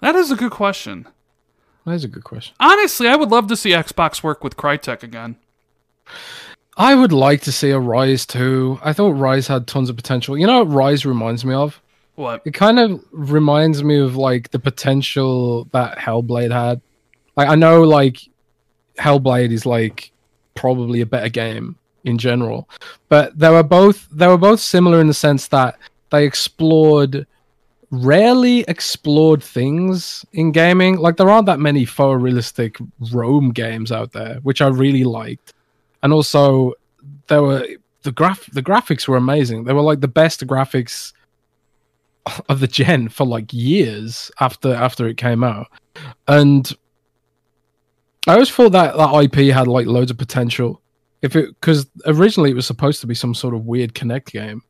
[0.00, 1.06] That is a good question.
[1.86, 2.54] That's a good question.
[2.60, 5.36] Honestly, I would love to see Xbox work with Crytek again.
[6.76, 8.78] I would like to see a Rise too.
[8.82, 10.36] I thought Rise had tons of potential.
[10.36, 11.80] You know what Rise reminds me of?
[12.16, 12.42] What?
[12.44, 16.80] It kind of reminds me of like the potential that Hellblade had.
[17.36, 18.20] Like I know like
[18.98, 20.12] Hellblade is like
[20.54, 22.68] probably a better game in general,
[23.08, 25.78] but they were both they were both similar in the sense that
[26.10, 27.26] they explored
[28.04, 30.96] rarely explored things in gaming.
[30.96, 35.54] Like there aren't that many photorealistic Rome games out there, which I really liked.
[36.02, 36.74] And also
[37.28, 37.66] there were
[38.02, 39.64] the graph the graphics were amazing.
[39.64, 41.12] They were like the best graphics
[42.48, 45.68] of the gen for like years after after it came out.
[46.28, 46.70] And
[48.26, 50.80] I always thought that that IP had like loads of potential.
[51.22, 54.62] If it because originally it was supposed to be some sort of weird Kinect game,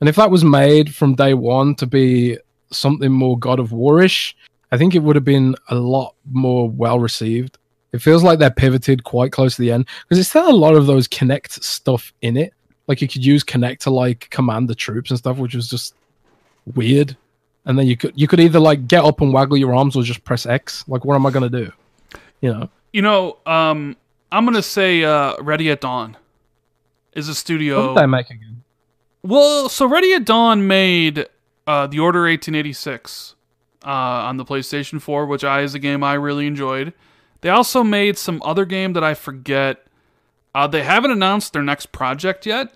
[0.00, 2.38] and if that was made from day one to be
[2.70, 4.34] something more God of Warish,
[4.72, 7.58] I think it would have been a lot more well received.
[7.92, 10.74] It feels like they're pivoted quite close to the end because it's still a lot
[10.74, 12.52] of those Kinect stuff in it.
[12.88, 15.94] Like you could use Kinect to like command the troops and stuff, which was just
[16.74, 17.16] weird.
[17.66, 20.02] And then you could you could either like get up and waggle your arms or
[20.02, 20.84] just press X.
[20.88, 21.72] Like what am I gonna do?
[22.40, 22.70] You know.
[22.92, 23.96] You know, um,
[24.32, 26.16] I'm gonna say uh, Ready at Dawn
[27.12, 27.80] is a studio.
[27.80, 28.64] What did they make again?
[29.22, 31.26] Well, so Ready at Dawn made
[31.66, 33.34] uh, The Order 1886
[33.84, 36.92] uh, on the PlayStation 4, which I is a game I really enjoyed.
[37.40, 39.86] They also made some other game that I forget.
[40.54, 42.74] Uh, they haven't announced their next project yet.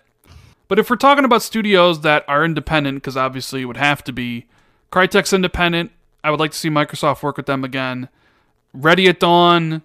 [0.67, 4.13] But if we're talking about studios that are independent, because obviously it would have to
[4.13, 4.45] be,
[4.91, 5.91] Crytek's independent.
[6.23, 8.09] I would like to see Microsoft work with them again.
[8.73, 9.81] Ready at Dawn.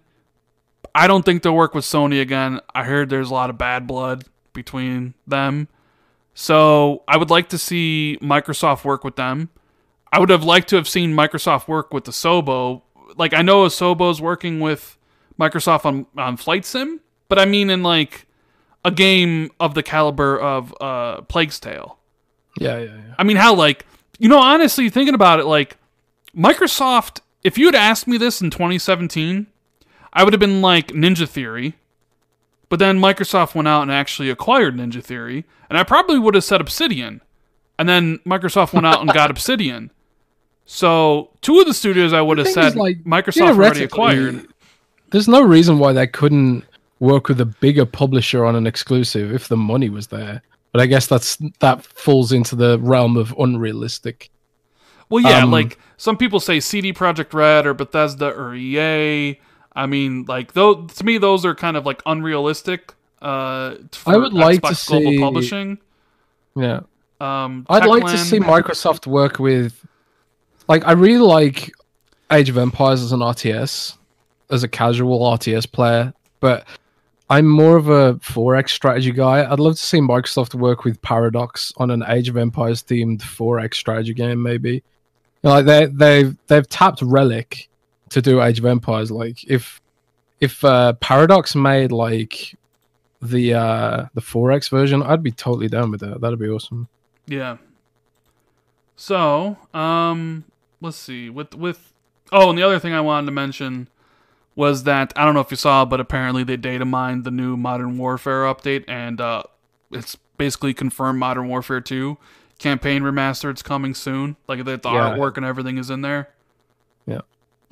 [0.95, 2.61] I don't think they'll work with Sony again.
[2.75, 5.69] I heard there's a lot of bad blood between them.
[6.35, 9.51] So I would like to see Microsoft work with them.
[10.13, 12.83] I would have liked to have seen Microsoft work with Asobo.
[13.17, 14.99] Like I know Asobo's working with
[15.39, 18.27] Microsoft on on Flight Sim, but I mean in like
[18.85, 21.99] a game of the caliber of uh Plague's Tale.
[22.61, 23.15] Yeah, yeah, yeah.
[23.19, 23.87] I mean how like
[24.19, 25.77] you know honestly thinking about it like
[26.37, 29.47] Microsoft if you had asked me this in 2017,
[30.13, 31.75] I would have been like Ninja Theory.
[32.75, 36.43] But then Microsoft went out and actually acquired Ninja Theory, and I probably would have
[36.43, 37.21] said Obsidian.
[37.79, 39.93] And then Microsoft went out and got Obsidian.
[40.67, 44.49] So two of the studios I would have said like, Microsoft already acquired.
[45.13, 46.65] There's no reason why they couldn't
[46.99, 50.43] work with a bigger publisher on an exclusive if the money was there.
[50.73, 54.31] But I guess that's that falls into the realm of unrealistic.
[55.09, 59.39] Well, yeah, Um, like some people say CD Projekt Red or Bethesda or EA.
[59.75, 62.95] I mean, like though to me those are kind of like unrealistic.
[63.21, 65.79] Uh, for I would like to Xbox Global see- Publishing.
[66.57, 66.81] Yeah.
[67.21, 69.85] Um, I'd like to see Microsoft work with
[70.69, 71.73] like I really like
[72.31, 73.97] Age of Empires as an RTS,
[74.51, 76.67] as a casual RTS player, but
[77.31, 79.51] I'm more of a 4X strategy guy.
[79.51, 83.75] I'd love to see Microsoft work with Paradox on an Age of Empires themed 4X
[83.75, 84.75] strategy game, maybe.
[84.75, 84.83] You
[85.43, 87.69] know, like they they they've tapped Relic
[88.15, 89.11] to do Age of Empires.
[89.11, 89.81] Like if
[90.41, 92.57] if uh, Paradox made like
[93.23, 96.21] the uh the 4X version, I'd be totally down with that.
[96.21, 96.89] That'd be awesome.
[97.27, 97.57] Yeah.
[98.97, 100.45] So, um,
[100.81, 101.31] let's see.
[101.31, 101.93] With with
[102.33, 103.89] oh, and the other thing I wanted to mention
[104.55, 107.57] was that I don't know if you saw, but apparently they data mined the new
[107.57, 109.43] Modern Warfare update, and uh,
[109.91, 112.19] it's basically confirmed Modern Warfare Two
[112.59, 114.37] campaign remastered's coming soon.
[114.47, 115.11] Like the, the Yeah.
[115.17, 116.29] artwork and everything is in there.
[117.07, 117.23] Yeah.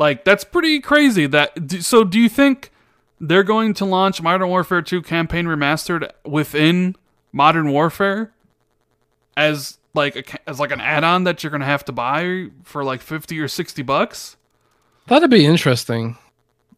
[0.03, 1.27] Like that's pretty crazy.
[1.29, 2.73] That so do you think
[3.21, 6.97] they're going to launch Modern Warfare 2 campaign remastered within
[7.31, 8.33] Modern Warfare
[9.37, 12.83] as like a, as like an add-on that you're going to have to buy for
[12.83, 14.37] like 50 or 60 bucks?
[15.07, 16.17] That'd be interesting.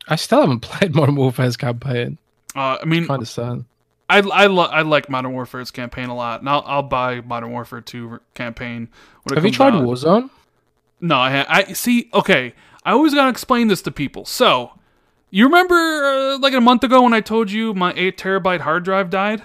[0.07, 2.19] I still haven't played Modern Warfare's campaign.
[2.55, 3.65] Uh, I mean, Kind of sad.
[4.11, 7.53] I I, lo- I like Modern Warfare's campaign a lot, and I'll, I'll buy Modern
[7.53, 8.89] Warfare 2 campaign.
[9.35, 9.83] Have you tried out.
[9.85, 10.29] Warzone?
[11.01, 12.11] No, I ha- I see.
[12.13, 12.53] Okay,
[12.85, 14.25] I always gotta explain this to people.
[14.25, 14.73] So,
[15.31, 18.85] you remember uh, like a month ago when I told you my eight terabyte hard
[18.85, 19.43] drive died?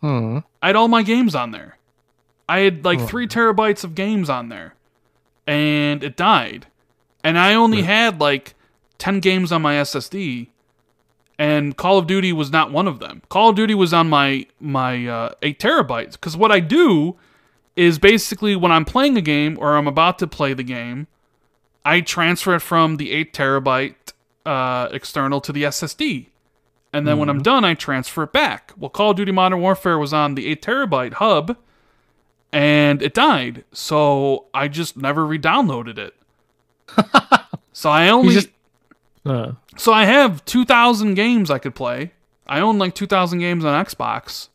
[0.00, 0.38] Hmm.
[0.62, 1.76] I had all my games on there.
[2.48, 3.06] I had like Oh.
[3.06, 4.74] three terabytes of games on there,
[5.46, 6.66] and it died.
[7.22, 8.54] And I only had like
[8.96, 10.48] ten games on my SSD,
[11.38, 13.22] and Call of Duty was not one of them.
[13.28, 17.16] Call of Duty was on my my uh, eight terabytes because what I do
[17.76, 21.06] is basically when I'm playing a game or I'm about to play the game,
[21.96, 23.94] I transfer it from the eight terabyte
[24.44, 26.26] uh, external to the SSD.
[26.92, 28.72] And then when I'm done, I transfer it back.
[28.76, 31.56] Well, Call of Duty Modern Warfare was on the 8 terabyte hub,
[32.50, 33.64] and it died.
[33.72, 36.14] So I just never re-downloaded it.
[37.72, 38.48] so I only just-
[39.26, 42.12] Uh, so I have 2,000 games I could play.
[42.46, 44.48] I own like 2,000 games on Xbox,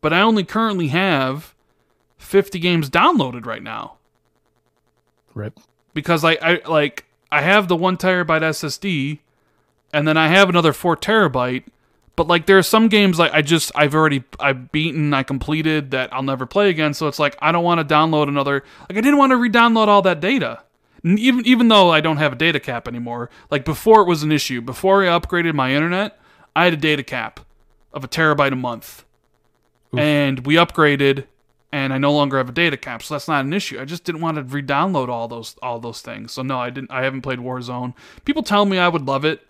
[0.00, 1.54] but I only currently have
[2.18, 3.96] 50 games downloaded right now
[5.34, 5.58] rip.
[5.94, 9.20] Because I, I like I have the one terabyte SSD,
[9.92, 11.64] and then I have another four terabyte,
[12.16, 15.90] But like there are some games like I just I've already I've beaten I completed
[15.90, 16.94] that I'll never play again.
[16.94, 18.62] So it's like I don't want to download another.
[18.88, 20.62] Like I didn't want to re-download all that data.
[21.02, 23.30] And even even though I don't have a data cap anymore.
[23.50, 24.60] Like before it was an issue.
[24.60, 26.18] Before I upgraded my internet,
[26.54, 27.40] I had a data cap
[27.92, 29.04] of a terabyte a month,
[29.96, 31.26] and we upgraded,
[31.74, 33.80] and I no longer have a data cap, so that's not an issue.
[33.80, 36.30] I just didn't want to re-download all those all those things.
[36.30, 36.92] So no, I didn't.
[36.92, 37.94] I haven't played Warzone.
[38.24, 39.44] People tell me I would love it,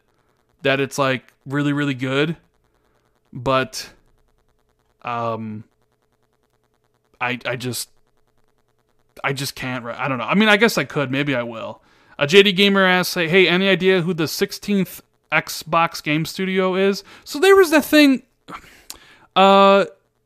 [0.62, 2.38] that it's like really really good,
[3.30, 3.90] but
[5.02, 5.64] um,
[7.20, 7.90] I I just
[9.22, 9.84] I just can't.
[9.84, 10.24] I don't know.
[10.24, 11.10] I mean, I guess I could.
[11.10, 11.82] Maybe I will.
[12.18, 17.38] A JD Gamer asks, "Hey, any idea who the 16th Xbox Game Studio is?" So
[17.38, 18.22] there was that thing
[19.36, 19.84] uh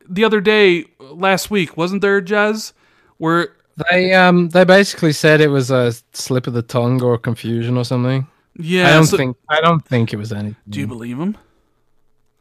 [0.09, 2.73] the other day last week, wasn't there, Jez?
[3.19, 3.55] Where
[3.91, 7.85] They um they basically said it was a slip of the tongue or confusion or
[7.85, 8.27] something.
[8.57, 10.55] yeah, I don't so- think I don't think it was any.
[10.69, 11.37] Do you believe him?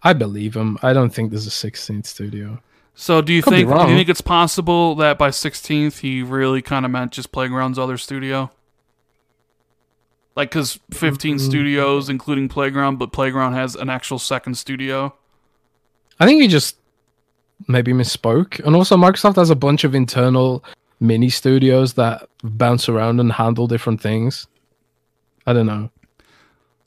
[0.03, 0.77] I believe him.
[0.83, 2.61] I don't think there's a 16th studio.
[2.95, 6.61] So do you Could think do you think it's possible that by 16th he really
[6.61, 8.49] kind of meant just Playground's other studio?
[10.35, 11.45] Like cuz 15 Mm-hmm.
[11.45, 15.15] studios including Playground, but Playground has an actual second studio.
[16.19, 16.77] I think he just
[17.67, 18.59] maybe misspoke.
[18.65, 20.63] And also Microsoft has a bunch of internal
[20.99, 24.47] mini studios that bounce around and handle different things.
[25.45, 25.89] I don't know.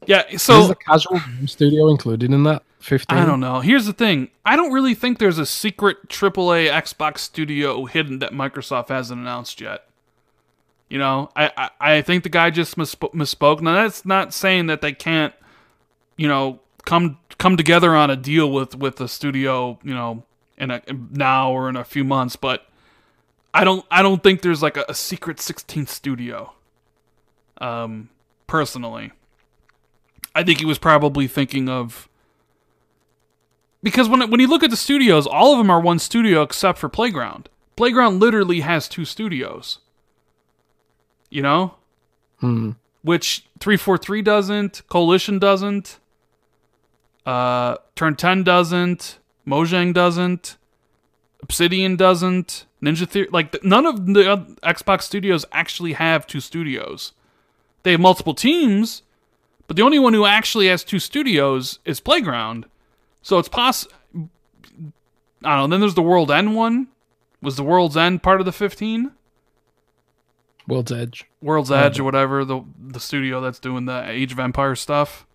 [0.06, 3.16] Yeah, is so the casual game studio included in that 15?
[3.16, 3.60] I don't know.
[3.60, 4.30] Here's the thing.
[4.44, 9.60] I don't really think there's a secret AAA Xbox studio hidden that Microsoft hasn't announced
[9.60, 9.86] yet.
[10.88, 13.60] You know, I, I, I think the guy just missp- misspoke.
[13.60, 15.32] Now that's not saying that they can't,
[16.16, 20.24] you know, come come together on a deal with with the studio, you know,
[20.60, 20.80] in a
[21.10, 22.36] now or in a few months.
[22.36, 22.66] But
[23.52, 26.52] I don't I don't think there's like a, a secret 16th studio.
[27.58, 28.08] Um,
[28.46, 29.10] personally,
[30.34, 32.08] I think he was probably thinking of
[33.82, 36.78] because when when you look at the studios, all of them are one studio except
[36.78, 37.48] for Playground.
[37.76, 39.78] Playground literally has two studios.
[41.30, 41.74] You know,
[42.40, 42.72] Hmm.
[43.02, 45.98] which three four three doesn't, Coalition doesn't,
[47.24, 50.56] uh, Turn Ten doesn't, Mojang doesn't,
[51.42, 53.28] Obsidian doesn't, Ninja Theory.
[53.30, 57.12] Like none of the Xbox studios actually have two studios.
[57.82, 59.02] They have multiple teams,
[59.66, 62.66] but the only one who actually has two studios is Playground.
[63.23, 63.86] So it's poss.
[64.15, 65.74] I don't know.
[65.74, 66.89] Then there's the World End one.
[67.42, 69.12] Was the World's End part of the 15?
[70.68, 71.24] World's Edge.
[71.40, 75.26] World's Edge or whatever the the studio that's doing the Age of Empire stuff.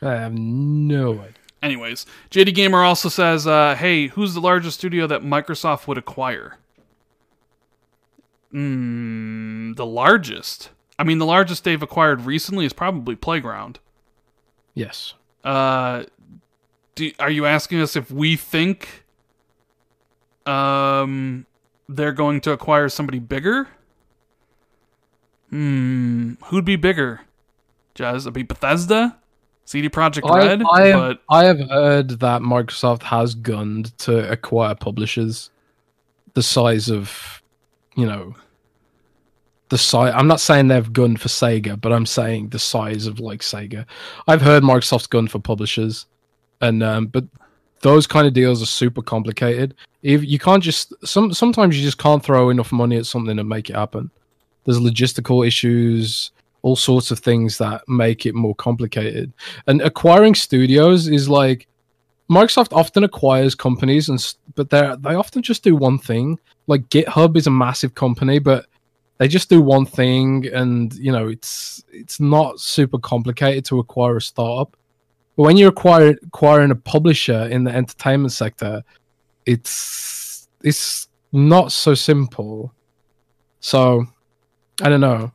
[0.00, 1.41] I have no idea.
[1.62, 6.58] Anyways, JD Gamer also says, uh, "Hey, who's the largest studio that Microsoft would acquire?"
[8.50, 10.70] Hmm, the largest.
[10.98, 13.78] I mean, the largest they've acquired recently is probably Playground.
[14.74, 15.14] Yes.
[15.42, 16.04] Uh,
[16.94, 19.04] do, are you asking us if we think
[20.46, 21.46] um
[21.88, 23.68] they're going to acquire somebody bigger?
[25.50, 27.22] Hmm, who'd be bigger?
[27.94, 29.18] Jez, it'd be Bethesda,
[29.64, 34.30] CD Projekt I, Red, I, have, but I have heard that Microsoft has gunned to
[34.30, 35.50] acquire publishers
[36.34, 37.42] the size of,
[37.94, 38.34] you know,
[39.72, 40.12] the size.
[40.14, 43.86] I'm not saying they've gunned for Sega, but I'm saying the size of like Sega.
[44.26, 46.04] I've heard Microsoft's gunned for publishers,
[46.60, 47.24] and um, but
[47.80, 49.74] those kind of deals are super complicated.
[50.02, 53.48] If you can't just some sometimes you just can't throw enough money at something and
[53.48, 54.10] make it happen.
[54.64, 56.31] There's logistical issues,
[56.62, 59.32] all sorts of things that make it more complicated.
[59.66, 61.66] And acquiring studios is like
[62.30, 66.38] Microsoft often acquires companies, and but they they often just do one thing.
[66.66, 68.66] Like GitHub is a massive company, but
[69.18, 74.16] they just do one thing, and you know it's it's not super complicated to acquire
[74.16, 74.76] a startup.
[75.36, 78.82] But when you're acquire acquiring a publisher in the entertainment sector,
[79.44, 82.72] it's it's not so simple.
[83.60, 84.06] So
[84.80, 85.32] I don't know.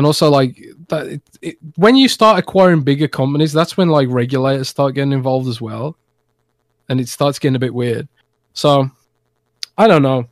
[0.00, 4.08] And also, like that, it, it, when you start acquiring bigger companies, that's when like
[4.08, 5.94] regulators start getting involved as well,
[6.88, 8.08] and it starts getting a bit weird.
[8.54, 8.90] So,
[9.76, 10.26] I don't know.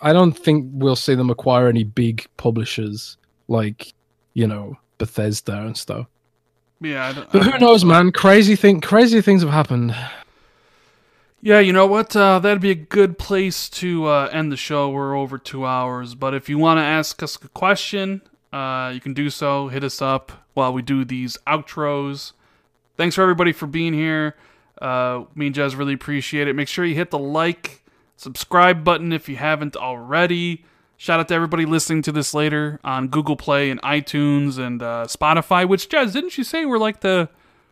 [0.00, 3.94] I don't think we'll see them acquire any big publishers like
[4.34, 6.08] you know Bethesda and stuff.
[6.80, 7.90] yeah, I don't, But who knows, know.
[7.90, 8.10] man?
[8.10, 9.94] Crazy thing, crazy things have happened.
[11.40, 12.16] Yeah, you know what?
[12.16, 14.90] Uh, that'd be a good place to uh, end the show.
[14.90, 18.22] We're over two hours, but if you want to ask us a question,
[18.52, 19.68] uh, you can do so.
[19.68, 22.32] Hit us up while we do these outros.
[22.96, 24.36] Thanks for everybody for being here.
[24.80, 26.54] Uh, me and Jez really appreciate it.
[26.54, 27.82] Make sure you hit the like,
[28.16, 30.64] subscribe button if you haven't already.
[30.96, 35.06] Shout out to everybody listening to this later on Google Play and iTunes and uh,
[35.08, 35.66] Spotify.
[35.66, 37.28] Which Jez, didn't you say we're like the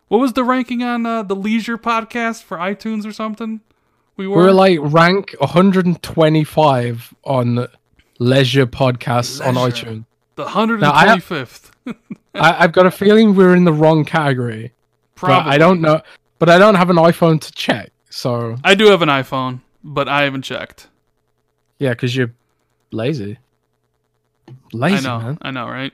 [0.08, 3.60] What was the ranking on uh, the Leisure podcast for iTunes or something?
[4.16, 7.68] We were, We're like rank 125 on
[8.18, 10.04] leisure podcasts on iTunes.
[10.44, 10.80] The 125th.
[10.80, 11.96] Now, I have-
[12.34, 14.72] I, I've got a feeling we're in the wrong category.
[15.16, 15.44] Probably.
[15.44, 16.00] But I don't know.
[16.38, 17.90] But I don't have an iPhone to check.
[18.08, 20.88] So I do have an iPhone, but I haven't checked.
[21.78, 22.32] yeah, because you're
[22.92, 23.38] lazy.
[24.72, 25.24] Lazy I know.
[25.24, 25.38] man.
[25.42, 25.92] I know, right?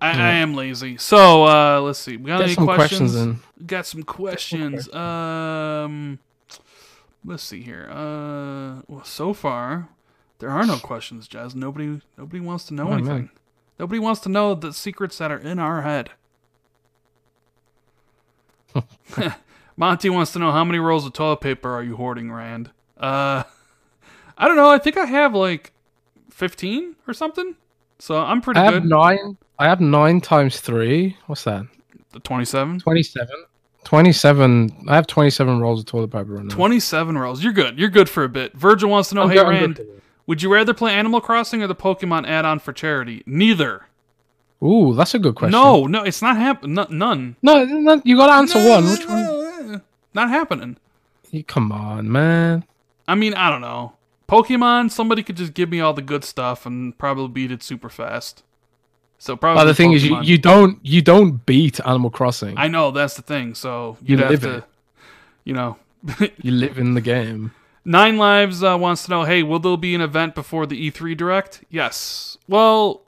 [0.00, 0.24] I, Yeah.
[0.26, 0.96] I am lazy.
[0.98, 2.16] So uh, let's see.
[2.16, 3.12] We got Get any questions?
[3.12, 3.40] questions.
[3.66, 4.92] Got some questions.
[4.94, 6.18] Um,
[7.24, 7.88] let's see here.
[7.90, 9.88] Uh, well, so far
[10.44, 11.54] there are no questions, Jez.
[11.54, 12.98] Nobody, nobody wants to know Oh, man.
[13.00, 13.30] anything.
[13.78, 16.10] Nobody wants to know the secrets that are in our head.
[19.76, 22.70] Monty wants to know how many rolls of toilet paper are you hoarding, Rand?
[22.96, 23.42] Uh,
[24.38, 24.70] I don't know.
[24.70, 25.72] I think I have like
[26.30, 27.56] fifteen or something.
[27.98, 29.36] So I'm pretty I have nine.
[29.58, 31.16] I have nine times three.
[31.26, 31.66] What's that?
[32.12, 32.78] the twenty-seven.
[32.80, 33.34] 27.
[33.84, 34.86] 27.
[34.88, 36.54] I have 27 rolls of toilet paper right now.
[36.54, 37.44] 27 rolls.
[37.44, 37.78] You're good.
[37.78, 38.54] You're good for a bit.
[38.54, 40.00] Virgil wants to know, I'm hey good- Rand, good.
[40.26, 43.22] Would you rather play Animal Crossing or the Pokemon add-on for charity?
[43.26, 43.86] Neither.
[44.62, 45.52] Ooh, that's a good question.
[45.52, 46.74] No, no, it's not happening.
[46.90, 47.36] none.
[47.42, 48.84] No, no, you got to answer one.
[48.84, 49.82] Which one?
[50.14, 50.78] Not happening.
[51.30, 52.64] You, come on, man.
[53.06, 53.94] I mean, I don't know.
[54.28, 57.90] Pokemon, somebody could just give me all the good stuff and probably beat it super
[57.90, 58.42] fast.
[59.18, 59.60] So probably.
[59.62, 62.56] But the thing is, you, you don't you don't beat Animal Crossing.
[62.56, 63.54] I know that's the thing.
[63.54, 64.64] So You you'd have to, it.
[65.44, 65.76] you know.
[66.42, 67.52] you live in the game.
[67.84, 71.16] Nine Lives uh, wants to know, hey, will there be an event before the E3
[71.16, 71.64] Direct?
[71.68, 72.38] Yes.
[72.48, 73.02] Well,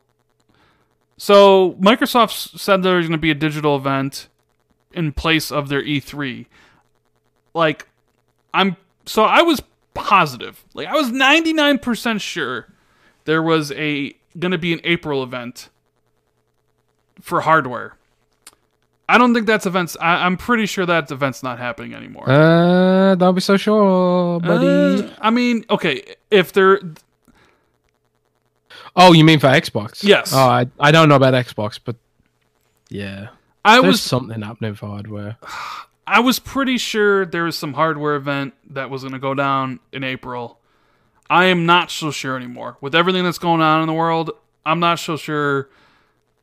[1.17, 4.29] so Microsoft said there's going to be a digital event
[4.93, 6.47] in place of their E3.
[7.55, 7.89] Like,
[8.53, 9.63] I'm so I was
[9.95, 12.67] positive, like I was 99% sure
[13.25, 15.71] there was a going to be an April event
[17.21, 17.97] for hardware.
[19.09, 19.97] I don't think that's events.
[20.01, 22.29] I, I'm pretty sure that event's not happening anymore.
[22.29, 25.07] Uh, don't be so sure, buddy.
[25.07, 26.81] Uh, I mean, okay, if they're
[28.97, 30.03] oh, you mean for Xbox?
[30.03, 30.33] Yes.
[30.33, 31.97] Oh, I I don't know about Xbox, but
[32.89, 33.29] yeah,
[33.65, 35.37] I there's was something happening for hardware.
[36.09, 39.81] I was pretty sure there was some hardware event that was going to go down
[39.93, 40.61] in April.
[41.29, 42.77] I am not so sure anymore.
[42.81, 44.31] With everything that's going on in the world,
[44.65, 45.69] I'm not so sure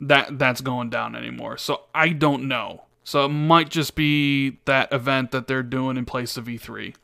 [0.01, 1.57] that that's going down anymore.
[1.57, 2.83] So I don't know.
[3.03, 6.95] So it might just be that event that they're doing in place of E3.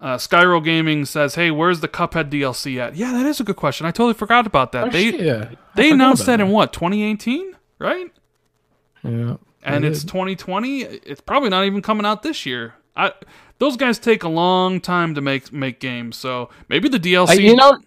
[0.00, 3.56] Uh, Skyro Gaming says, "Hey, where's the Cuphead DLC at?" Yeah, that is a good
[3.56, 3.86] question.
[3.86, 4.88] I totally forgot about that.
[4.88, 5.50] Oh, they shit, yeah.
[5.76, 8.12] They announced about that in what 2018, right?
[9.02, 9.36] Yeah.
[9.62, 10.08] and They it's did.
[10.08, 10.80] 2020.
[10.82, 12.74] It's probably not even coming out this year.
[12.96, 13.12] I
[13.58, 17.28] those guys take a long time to make make games, so maybe the DLC.
[17.28, 17.78] Like, you know,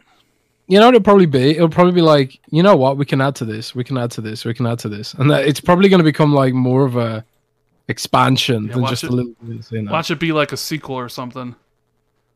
[0.68, 1.52] you know what it'll probably be?
[1.52, 2.98] It'll probably be like, you know what?
[2.98, 3.74] We can add to this.
[3.74, 4.44] We can add to this.
[4.46, 6.96] We can add to this, and that it's probably going to become like more of
[6.98, 7.24] a
[7.88, 9.10] expansion than watch just it.
[9.10, 9.34] a little.
[9.44, 9.92] bit, You know?
[9.92, 11.56] watch it be like a sequel or something.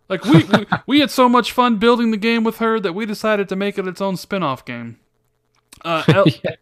[0.10, 3.06] Like we, we we had so much fun building the game with her that we
[3.06, 4.98] decided to make it its own spin-off game.
[5.84, 6.56] Uh, El- Yeah.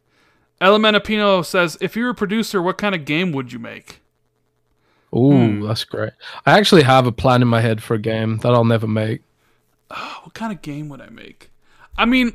[0.62, 4.02] Elementapino says, "If you're a producer, what kind of game would you make?"
[5.16, 5.62] Ooh, Hmm.
[5.66, 6.12] that's great.
[6.46, 9.22] I actually have a plan in my head for a game that I'll never make.
[9.88, 11.50] What kind of game would I make?
[12.00, 12.32] I mean,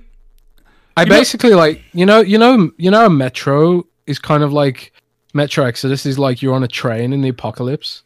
[0.96, 4.42] I You know- basically like you know you know you know a Metro is kind
[4.44, 4.92] of like
[5.32, 8.02] Metro Exodus is like you're on a train in the apocalypse.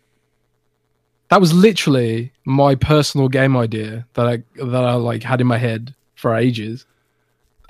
[1.28, 5.58] That was literally my personal game idea that I that I like had in my
[5.58, 6.86] head for ages.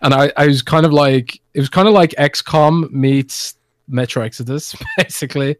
[0.00, 3.56] And I, I was kind of like it was kind of like XCOM meets
[3.88, 5.56] Metro Exodus, basically,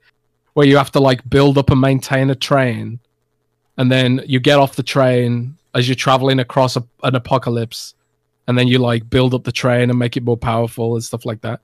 [0.53, 3.01] where you have to like build up and maintain a train,
[3.79, 7.95] and then you get off the train as you're traveling across a, an apocalypse,
[8.49, 11.25] and then you like build up the train and make it more powerful and stuff
[11.27, 11.61] like that.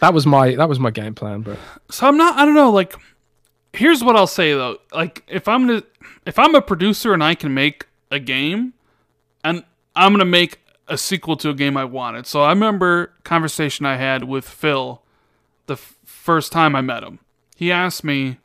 [0.00, 1.56] That was my that was my game plan, bro.
[1.90, 2.36] so I'm not.
[2.36, 2.70] I don't know.
[2.70, 2.94] Like,
[3.72, 4.78] here's what I'll say though.
[4.92, 5.82] Like, if I'm gonna,
[6.26, 8.72] if I'm a producer and I can make a game,
[9.44, 9.62] and
[9.94, 10.58] I'm gonna make
[10.88, 12.26] a sequel to a game I wanted.
[12.26, 15.02] So I remember conversation I had with Phil
[15.66, 17.18] the f- first time I met him.
[17.54, 18.38] He asked me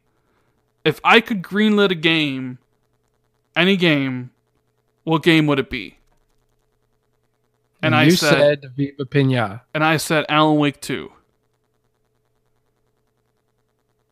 [0.86, 2.60] if I could greenlit a game,
[3.56, 4.32] any game,
[5.04, 5.97] what game would it be?
[7.82, 9.62] And I said, said Viva Pina.
[9.74, 11.12] and I said Alan Wake 2.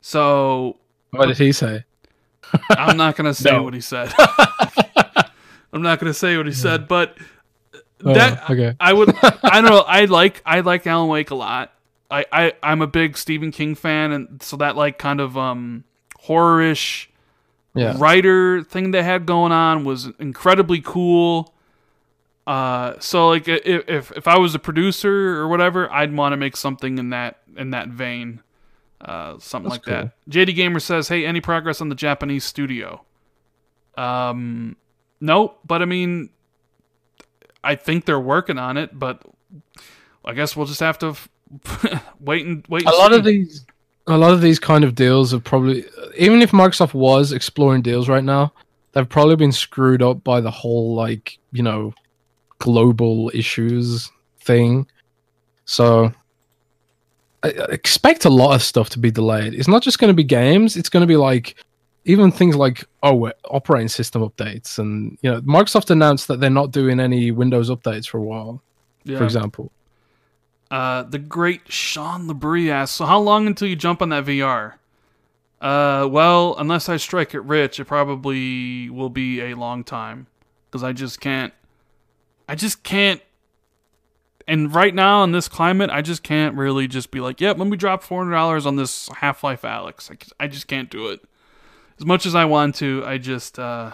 [0.02, 0.78] So
[1.12, 1.84] What did he say?
[2.70, 3.64] I'm not gonna say No.
[3.64, 4.14] what he said.
[5.74, 7.18] I'm not gonna say what he said, but
[8.04, 8.76] Oh, that okay.
[8.80, 9.10] I would
[9.44, 11.74] I don't know, I like I like Alan Wake a lot.
[12.12, 15.86] I, I I'm a big Stephen King fan and so that like kind of um
[16.20, 17.10] horror-ish
[17.74, 17.96] Yeah.
[17.98, 21.55] writer thing they had going on was incredibly cool.
[22.48, 26.38] Uh, so like if if if I was a producer or whatever, I'd want to
[26.38, 28.42] make something in that in that vein.
[29.02, 30.14] Uh, something That's like that.
[30.30, 33.04] JD Gamer says, "Hey, any progress on the Japanese studio?"
[33.98, 34.76] Um,
[35.20, 36.30] no, but I mean,
[37.64, 39.22] I think they're working on it, but
[40.24, 41.30] I guess we'll just have to f-
[42.20, 42.84] wait and wait.
[42.84, 43.66] a and lot of these
[44.08, 45.86] a lot of these kind of deals have probably
[46.18, 48.52] even if microsoft was exploring deals right now
[48.92, 51.94] they've probably been screwed up by the whole like you know
[52.60, 54.12] global issues
[54.42, 54.86] thing
[55.66, 56.12] so
[57.44, 60.24] I expect a lot of stuff to be delayed it's not just going to be
[60.24, 61.56] games it's going to be like
[62.06, 66.72] even things like oh operating system updates and you know microsoft announced that they're not
[66.72, 68.62] doing any windows updates for a while
[69.04, 69.18] Yeah.
[69.18, 69.72] for example
[70.72, 74.74] Uh, the great Sean Labrie asks, so how long until you jump on that VR?
[75.62, 80.26] Uh, well, unless I strike it rich, it probably will be a long time
[80.66, 81.54] because I just can't.
[82.48, 83.22] I just can't.
[84.48, 87.68] And right now in this climate, I just can't really just be like, "Yep, let
[87.68, 91.22] me drop four hundred dollars on this Half-Life Alyx." I, I just can't do it.
[92.00, 93.94] As much as I want to, I just, uh,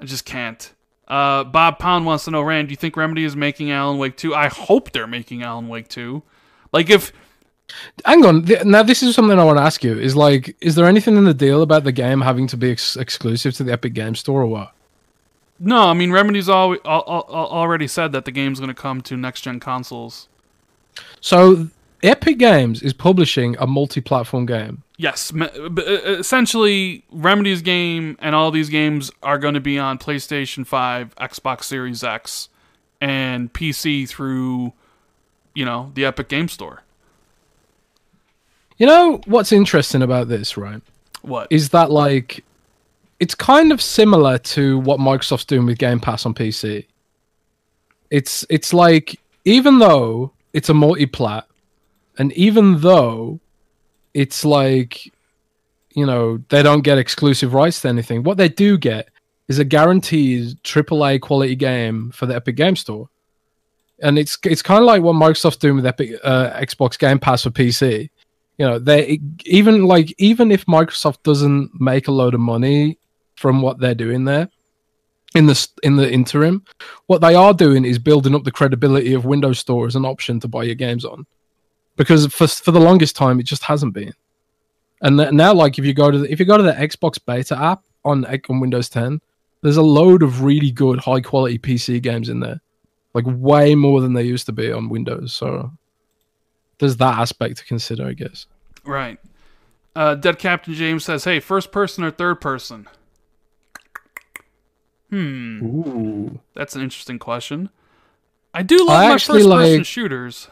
[0.00, 0.72] I just can't.
[1.06, 4.16] Uh, Bob Pound wants to know, Rand, do you think Remedy is making Alan Wake
[4.16, 4.34] 2?
[4.34, 6.22] I hope they're making Alan Wake 2.
[6.72, 7.12] Like, if.
[8.04, 8.44] Hang on.
[8.64, 9.98] Now, this is something I want to ask you.
[9.98, 12.96] Is like, is there anything in the deal about the game having to be ex-
[12.96, 14.72] exclusive to the Epic Game Store or what?
[15.58, 19.00] No, I mean, Remedy's al- al- al- already said that the game's going to come
[19.02, 20.28] to next gen consoles.
[21.20, 21.68] So,
[22.02, 24.82] Epic Games is publishing a multi-platform game.
[24.96, 25.48] Yes, uh,
[26.06, 31.64] essentially, Remedy's game and all these games are going to be on PlayStation 5, Xbox
[31.64, 32.48] Series X,
[33.00, 34.72] and PC through,
[35.54, 36.82] you know, the Epic Game Store.
[38.76, 40.82] You know what's interesting about this, right?
[41.22, 41.48] What?
[41.50, 42.44] Is that like,
[43.24, 46.86] it's kind of similar to what Microsoft's doing with Game Pass on PC.
[48.10, 51.46] It's it's like even though it's a multi-plat,
[52.18, 53.40] and even though
[54.12, 55.10] it's like
[55.94, 59.08] you know they don't get exclusive rights to anything what they do get
[59.48, 63.08] is a guaranteed aaa quality game for the epic game store
[64.02, 67.42] and it's it's kind of like what microsoft's doing with epic uh, xbox game pass
[67.44, 68.10] for pc
[68.58, 72.98] you know they even like even if microsoft doesn't make a load of money
[73.44, 74.48] from what they're doing there
[75.34, 76.64] in the in the interim
[77.08, 80.40] what they are doing is building up the credibility of windows store as an option
[80.40, 81.26] to buy your games on
[81.96, 84.12] because for for the longest time it just hasn't been.
[85.00, 87.60] And now, like if you go to the, if you go to the Xbox Beta
[87.60, 89.20] app on on Windows 10,
[89.62, 92.60] there's a load of really good high quality PC games in there,
[93.12, 95.34] like way more than they used to be on Windows.
[95.34, 95.72] So
[96.78, 98.46] there's that aspect to consider, I guess.
[98.84, 99.18] Right.
[99.94, 102.88] Uh, Dead Captain James says, "Hey, first person or third person?"
[105.14, 107.70] Hmm, Ooh, that's an interesting question.
[108.52, 110.48] I do love I my first person like- shooters.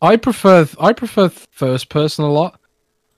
[0.00, 2.58] I prefer I prefer first person a lot.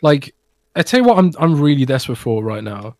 [0.02, 0.34] Like
[0.74, 2.96] I tell you what, I'm I'm really desperate for right now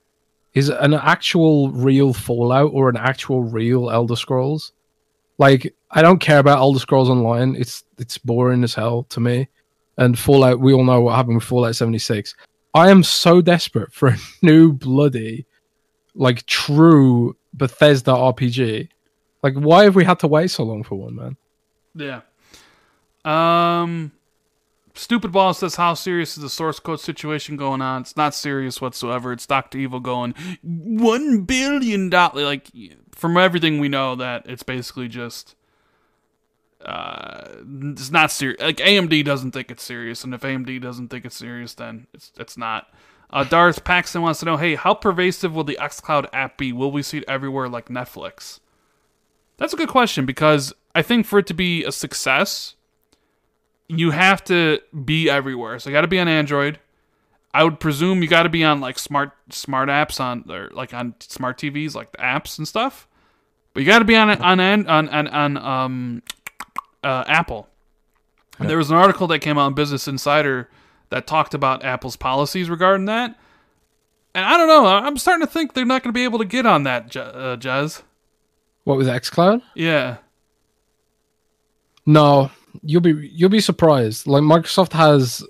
[0.54, 4.72] is an actual real Fallout or an actual real Elder Scrolls.
[5.38, 7.54] Like I don't care about Elder Scrolls Online.
[7.56, 9.48] It's it's boring as hell to me.
[9.98, 12.34] And Fallout, we all know what happened with Fallout 76.
[12.74, 15.46] I am so desperate for a new bloody,
[16.16, 18.88] like true Bethesda RPG.
[19.42, 21.36] Like why have we had to wait so long for one, man?
[21.94, 22.20] Yeah.
[23.24, 24.12] Um,
[24.94, 28.02] Stupid Ball says, "How serious is the source code situation going on?
[28.02, 29.32] It's not serious whatsoever.
[29.32, 32.44] It's Doctor Evil going one billion dollar.
[32.44, 32.68] Like
[33.12, 35.54] from everything we know, that it's basically just."
[36.84, 38.60] Uh, it's not serious.
[38.60, 42.32] Like AMD doesn't think it's serious, and if AMD doesn't think it's serious, then it's
[42.38, 42.88] it's not.
[43.30, 46.72] Uh, Darth Paxton wants to know, hey, how pervasive will the XCloud app be?
[46.72, 48.60] Will we see it everywhere like Netflix?
[49.56, 52.74] That's a good question because I think for it to be a success,
[53.88, 55.78] you have to be everywhere.
[55.78, 56.78] So you got to be on Android.
[57.52, 60.92] I would presume you got to be on like smart smart apps on or like
[60.92, 63.08] on smart TVs, like the apps and stuff.
[63.72, 66.22] But you got to be on on on on, on um
[67.02, 67.68] uh, Apple.
[68.58, 70.68] And There was an article that came out in Business Insider
[71.10, 73.36] that talked about Apple's policies regarding that.
[74.34, 74.86] And I don't know.
[74.86, 77.56] I'm starting to think they're not going to be able to get on that, uh,
[77.56, 78.02] Jez.
[78.84, 79.62] What with XCloud?
[79.74, 80.18] Yeah.
[82.04, 82.50] No,
[82.82, 84.26] you'll be you'll be surprised.
[84.26, 85.44] Like Microsoft has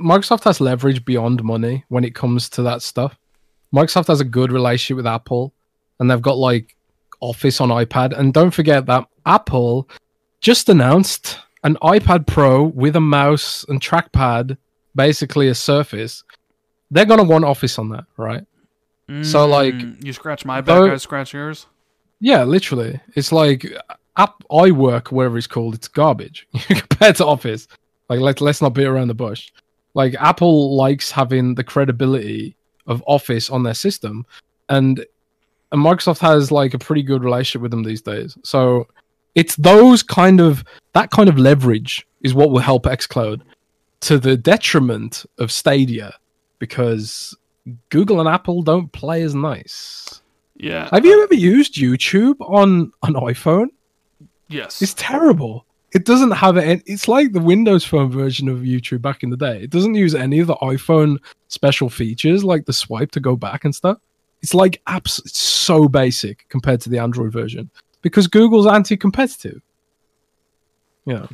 [0.00, 3.16] Microsoft has leverage beyond money when it comes to that stuff.
[3.74, 5.52] Microsoft has a good relationship with Apple,
[5.98, 6.76] and they've got like
[7.20, 8.16] Office on iPad.
[8.18, 9.88] And don't forget that Apple
[10.40, 14.58] just announced an iPad Pro with a mouse and trackpad,
[14.94, 16.22] basically a Surface.
[16.90, 18.44] They're gonna want Office on that, right?
[19.22, 21.66] So, like, Mm, you scratch my back, though- I scratch yours.
[22.20, 23.00] Yeah, literally.
[23.14, 23.66] It's like
[24.16, 27.68] app iWork, whatever it's called, it's garbage compared to Office.
[28.08, 29.50] Like let let's not beat around the bush.
[29.94, 32.56] Like Apple likes having the credibility
[32.86, 34.24] of Office on their system,
[34.68, 35.04] and
[35.72, 38.38] and Microsoft has like a pretty good relationship with them these days.
[38.42, 38.86] So
[39.34, 40.64] it's those kind of
[40.94, 43.42] that kind of leverage is what will help xCloud
[44.04, 46.14] to the detriment of Stadia
[46.58, 47.34] because
[47.88, 50.20] Google and Apple don't play as nice.
[50.56, 50.90] Yeah.
[50.92, 53.68] Have you uh, ever used YouTube on an iPhone?
[54.48, 54.82] Yes.
[54.82, 55.64] It's terrible.
[55.94, 56.82] It doesn't have it.
[56.84, 59.62] It's like the Windows Phone version of YouTube back in the day.
[59.62, 61.16] It doesn't use any of the iPhone
[61.48, 63.98] special features like the swipe to go back and stuff.
[64.42, 65.18] It's like apps.
[65.24, 67.70] It's so basic compared to the Android version
[68.02, 69.62] because Google's anti-competitive.
[71.06, 71.26] Yeah,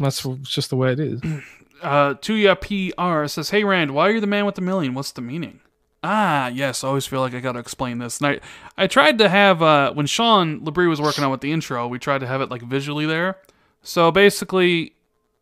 [0.00, 1.20] that's just the way it is.
[1.82, 4.94] Uh, Tuya PR says, "Hey Rand, why are you the man with the million?
[4.94, 5.60] What's the meaning?"
[6.02, 6.84] Ah, yes.
[6.84, 8.20] I always feel like I got to explain this.
[8.20, 8.40] And I,
[8.84, 11.98] I tried to have uh, when Sean Labrie was working on with the intro, we
[11.98, 13.38] tried to have it like visually there.
[13.82, 14.94] So basically,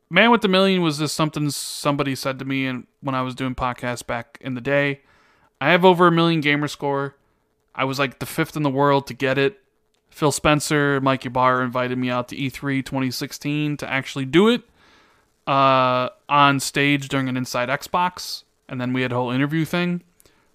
[0.08, 3.34] Man with the Million was just something somebody said to me and when I was
[3.34, 5.02] doing podcasts back in the day.
[5.60, 7.16] I have over a million gamer score.
[7.74, 9.60] I was like the fifth in the world to get it.
[10.10, 14.62] Phil Spencer, Mike Ybarra invited me out to E3 2016 to actually do it
[15.46, 20.02] uh, on stage during an Inside Xbox, and then we had a whole interview thing.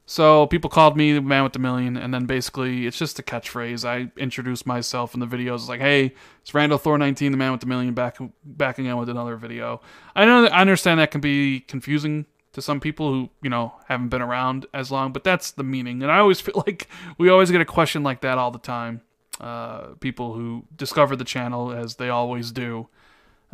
[0.09, 3.21] So people called me the man with the million, and then basically it's just a
[3.21, 3.87] catchphrase.
[3.87, 7.61] I introduced myself in the videos like, "Hey, it's Randall Thor 19, the man with
[7.61, 9.81] the million, back back again with another video."
[10.15, 13.73] I know that I understand that can be confusing to some people who you know
[13.87, 16.01] haven't been around as long, but that's the meaning.
[16.01, 16.87] And I always feel like
[17.19, 19.01] we always get a question like that all the time.
[19.39, 22.87] Uh, people who discover the channel as they always do.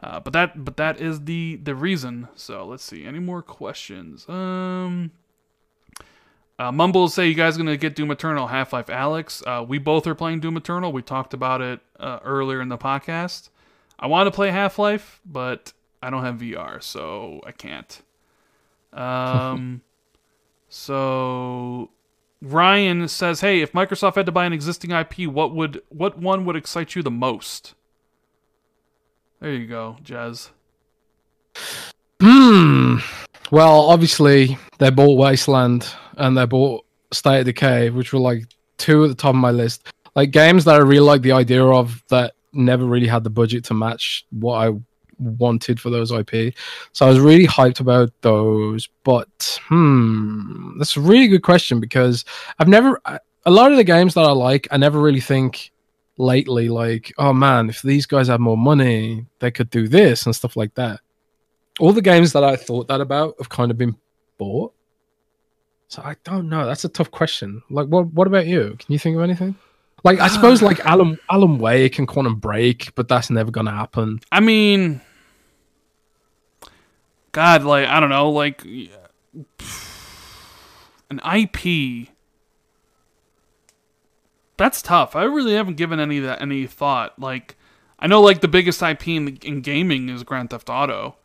[0.01, 2.27] Uh, but that but that is the the reason.
[2.35, 3.05] So let's see.
[3.05, 4.27] Any more questions?
[4.27, 5.11] Um.
[6.57, 9.45] Uh, Mumbles say you guys gonna get Doom Eternal, Half Life, Alyx.
[9.45, 10.93] Uh, we both are playing Doom Eternal.
[10.93, 13.49] We talked about it uh, earlier in the podcast.
[13.99, 18.01] I want to play Half Life, but I don't have VR, so I can't.
[18.93, 19.81] Um,
[20.69, 21.89] so
[22.41, 26.45] Ryan says, "Hey, if Microsoft had to buy an existing IP, what would what one
[26.45, 27.73] would excite you the most?"
[29.45, 30.49] There you go, Jez.
[32.19, 32.97] Hmm.
[33.51, 36.83] Well, obviously they bought Wasteland and they bought
[37.13, 38.47] State of Decay, which were like
[38.79, 39.87] two at the top of my list.
[40.15, 43.63] Like games that I really like the idea of that never really had the budget
[43.65, 44.73] to match what I
[45.19, 46.55] wanted for those IP.
[46.93, 48.89] So I was really hyped about those.
[49.03, 52.25] But hmm, that's a really good question because
[52.57, 55.71] I've never a lot of the games that I like, I never really think
[56.17, 60.35] lately like, oh man, if these guys had more money, they could do this and
[60.35, 60.99] stuff like that.
[61.79, 63.95] All the games that I thought that about have kind of been
[64.37, 64.73] bought.
[65.87, 66.65] So I don't know.
[66.65, 67.61] That's a tough question.
[67.69, 68.07] Like, what?
[68.07, 68.75] What about you?
[68.79, 69.55] Can you think of anything?
[70.03, 74.19] Like, I suppose like Alan Alan Wake and Quantum Break, but that's never gonna happen.
[74.31, 75.01] I mean,
[77.31, 78.65] God, like I don't know, like
[81.09, 82.09] an IP.
[84.57, 85.15] That's tough.
[85.15, 87.19] I really haven't given any that any thought.
[87.19, 87.57] Like,
[87.99, 91.15] I know like the biggest IP in, in gaming is Grand Theft Auto.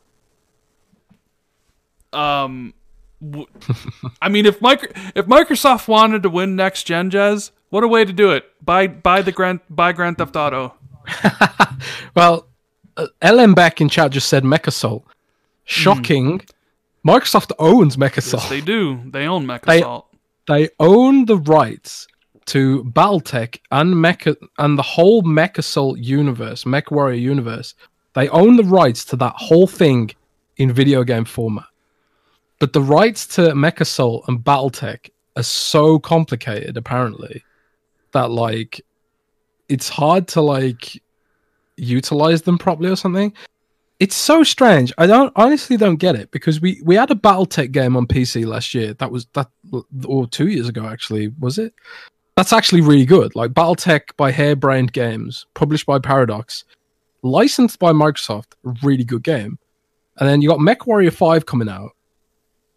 [2.12, 2.74] Um,
[3.22, 3.46] w-
[4.22, 8.04] I mean, if micro, if Microsoft wanted to win next gen, Jez, what a way
[8.04, 8.44] to do it!
[8.64, 10.74] Buy buy the Grand buy Grand Theft Auto.
[12.16, 12.48] well,
[12.96, 15.04] uh, LM back in chat just said MechAssault.
[15.64, 16.40] Shocking.
[17.06, 18.40] Microsoft owns MechAssault.
[18.40, 19.00] Yes, they do.
[19.06, 20.04] They own MechAssault.
[20.48, 22.08] They own the rights
[22.46, 27.74] to Battletech and Mecha and the whole MechAssault universe, Mech Warrior universe.
[28.14, 30.10] They own the rights to that whole thing
[30.56, 31.66] in video game format.
[32.58, 37.42] But the rights to MechAssault and Battletech are so complicated, apparently,
[38.12, 38.80] that like
[39.68, 41.00] it's hard to like
[41.76, 43.32] utilize them properly or something.
[44.00, 44.92] It's so strange.
[44.98, 48.46] I don't honestly don't get it because we we had a BattleTech game on PC
[48.46, 48.94] last year.
[48.94, 49.48] That was that
[50.04, 51.74] or two years ago actually was it?
[52.40, 53.36] That's actually really good.
[53.36, 56.64] Like BattleTech by Harebrained Games, published by Paradox,
[57.20, 58.54] licensed by Microsoft.
[58.82, 59.58] Really good game.
[60.16, 61.90] And then you got Mech Warrior Five coming out,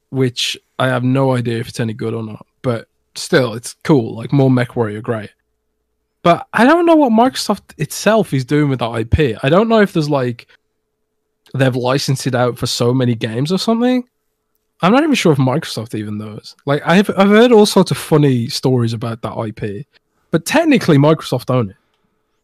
[0.09, 2.45] which I have no idea if it's any good or not.
[2.61, 4.17] But still, it's cool.
[4.17, 5.30] Like more Mech Warrior, great.
[6.24, 9.40] But I don't know what Microsoft itself is doing with that IP.
[9.43, 10.45] I don't know if there's like
[11.56, 14.09] they've licensed it out for so many games or something.
[14.82, 16.56] I'm not even sure if Microsoft even knows.
[16.66, 19.85] Like I've I've heard all sorts of funny stories about that IP,
[20.32, 21.76] but technically Microsoft own it.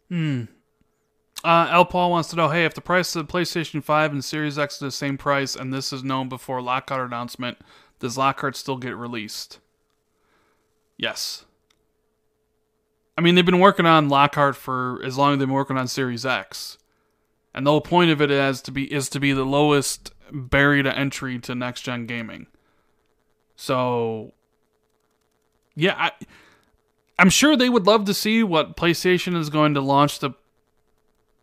[0.09, 0.43] Hmm.
[1.43, 1.85] Uh, L.
[1.85, 4.75] Paul wants to know, hey, if the price of the PlayStation 5 and Series X
[4.75, 7.58] is the same price, and this is known before Lockhart announcement,
[7.99, 9.59] does Lockhart still get released?
[10.98, 11.45] Yes.
[13.17, 15.88] I mean, they've been working on Lockhart for as long as they've been working on
[15.88, 16.77] Series X,
[17.53, 20.83] and the whole point of it is to be is to be the lowest barrier
[20.83, 22.48] to entry to next gen gaming.
[23.56, 24.33] So,
[25.75, 26.11] yeah, I,
[27.17, 30.32] I'm sure they would love to see what PlayStation is going to launch the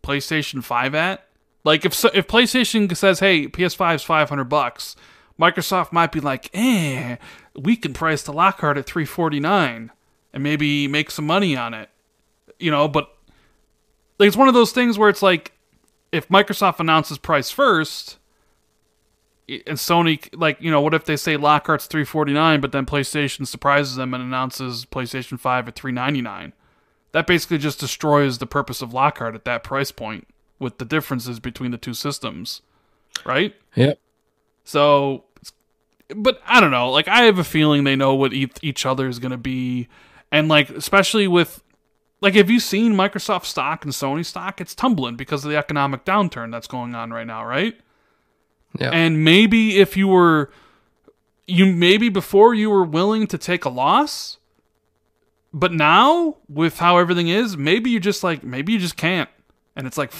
[0.03, 1.27] PlayStation 5 at.
[1.63, 4.95] Like if if PlayStation says, "Hey, PS5 is 500 bucks,"
[5.37, 7.17] Microsoft might be like, "Eh,
[7.55, 9.91] we can price the Lockhart at 349
[10.31, 11.89] and maybe make some money on it."
[12.57, 13.09] You know, but
[14.17, 15.51] like it's one of those things where it's like
[16.13, 18.17] if Microsoft announces price first
[19.49, 23.95] and Sony like, you know, what if they say Lockhart's 349 but then PlayStation surprises
[23.95, 26.53] them and announces PlayStation 5 at 399?
[27.13, 30.27] That basically just destroys the purpose of Lockhart at that price point
[30.59, 32.61] with the differences between the two systems,
[33.25, 33.55] right?
[33.75, 33.99] Yep.
[34.63, 35.23] So,
[36.15, 36.89] but I don't know.
[36.91, 39.87] Like, I have a feeling they know what each other is going to be,
[40.31, 41.63] and like, especially with,
[42.19, 44.59] like, have you seen Microsoft stock and Sony stock?
[44.59, 47.79] It's tumbling because of the economic downturn that's going on right now, right?
[48.79, 48.91] Yeah.
[48.91, 50.51] And maybe if you were,
[51.47, 54.37] you maybe before you were willing to take a loss,
[55.53, 59.29] but now with how everything is, maybe you just like maybe you just can't,
[59.75, 60.11] and it's like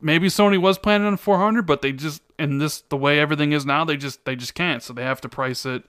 [0.00, 3.66] maybe Sony was planning on 400, but they just in this the way everything is
[3.66, 4.82] now, they just they just can't.
[4.82, 5.84] So they have to price it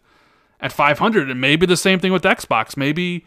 [0.60, 2.76] at 500 and maybe the same thing with Xbox.
[2.76, 3.26] Maybe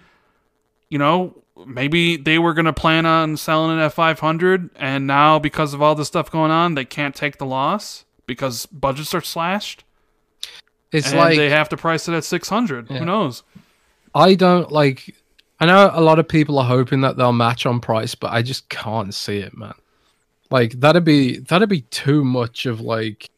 [0.89, 5.39] you know, maybe they were going to plan on selling it at 500 and now
[5.39, 9.21] because of all this stuff going on, they can't take the loss because budgets are
[9.21, 9.83] slashed.
[10.93, 12.89] It's and like they have to price it at 600.
[12.89, 12.99] Yeah.
[12.99, 13.43] Who knows?
[14.15, 15.17] I don't like.
[15.59, 18.43] I know a lot of people are hoping that they'll match on price, but I
[18.43, 19.75] just can't see it, man.
[20.49, 23.29] Like that'd be that'd be too much of like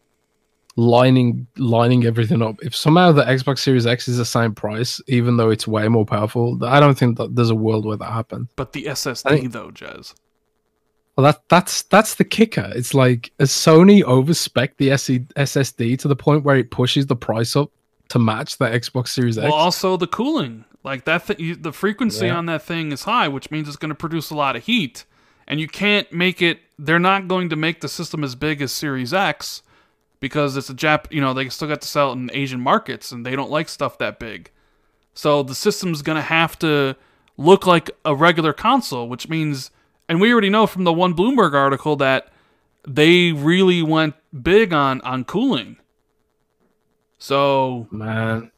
[0.77, 2.57] lining lining everything up.
[2.61, 6.05] If somehow the Xbox Series X is the same price, even though it's way more
[6.05, 8.51] powerful, I don't think that there's a world where that happens.
[8.57, 10.13] But the SSD think- though, Jez.
[11.17, 12.71] Well, that that's that's the kicker.
[12.75, 17.17] It's like has Sony overspec the SE, SSD to the point where it pushes the
[17.17, 17.71] price up
[18.09, 19.45] to match the Xbox Series X.
[19.45, 22.37] Well, also the cooling, like that, th- the frequency Yeah.
[22.37, 25.05] on that thing is high, which means it's going to produce a lot of heat,
[25.47, 26.61] and you can't make it.
[26.79, 29.63] They're not going to make the system as big as Series X
[30.19, 31.13] because it's a Jap.
[31.13, 33.69] You know, they still got to sell it in Asian markets, and they don't like
[33.69, 34.51] stuff that big.
[35.15, 36.97] So the system's going to have to
[37.37, 39.71] look like a regular console, which means,
[40.13, 42.29] and we already know from the one Bloomberg article that
[42.87, 45.79] they really went big on on cooling.
[47.17, 48.53] So Man,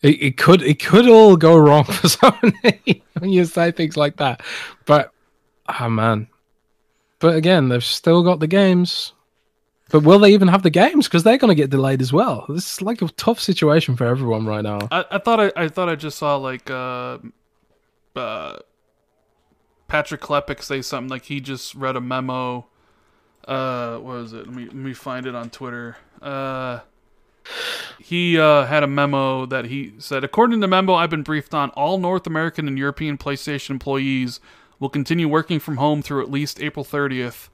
[0.00, 4.16] it, it could it could all go wrong for Sony when you say things like
[4.16, 4.40] that.
[4.86, 5.12] But
[5.78, 6.28] oh man,
[7.18, 9.12] but again, they've still got the games.
[9.90, 11.08] But will they even have the games?
[11.08, 12.46] Because they're going to get delayed as well.
[12.48, 14.80] This is like a tough situation for everyone right now.
[14.90, 17.18] I, I thought I, I thought I just saw like uh,
[18.16, 18.58] uh,
[19.88, 22.66] Patrick Klepek say something like he just read a memo.
[23.46, 24.46] Uh, what was it?
[24.46, 25.96] Let me let me find it on Twitter.
[26.20, 26.80] Uh,
[27.98, 31.54] he uh, had a memo that he said, according to the memo I've been briefed
[31.54, 34.40] on, all North American and European PlayStation employees
[34.78, 37.48] will continue working from home through at least April 30th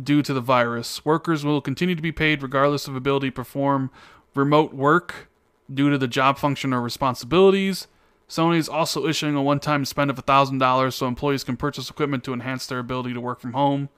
[0.00, 1.04] due to the virus.
[1.04, 3.90] Workers will continue to be paid regardless of ability to perform
[4.34, 5.28] remote work
[5.72, 7.88] due to the job function or responsibilities.
[8.28, 12.24] Sony is also issuing a one time spend of $1,000 so employees can purchase equipment
[12.24, 13.88] to enhance their ability to work from home.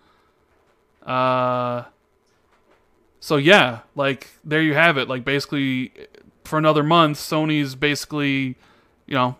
[1.05, 1.84] Uh,
[3.18, 5.09] so, yeah, like, there you have it.
[5.09, 5.92] Like, basically,
[6.44, 8.57] for another month, Sony's basically,
[9.07, 9.36] you know,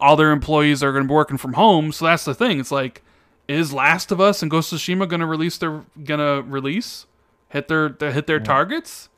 [0.00, 1.92] all their employees are going to be working from home.
[1.92, 2.58] So that's the thing.
[2.58, 3.02] It's like,
[3.46, 7.06] is Last of Us and Ghost of Tsushima going to release their gonna release
[7.48, 9.08] hit their, their hit their targets?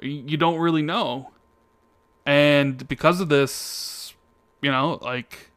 [0.00, 1.30] You don't really know,
[2.26, 3.93] and because of this,
[4.64, 5.50] you know, like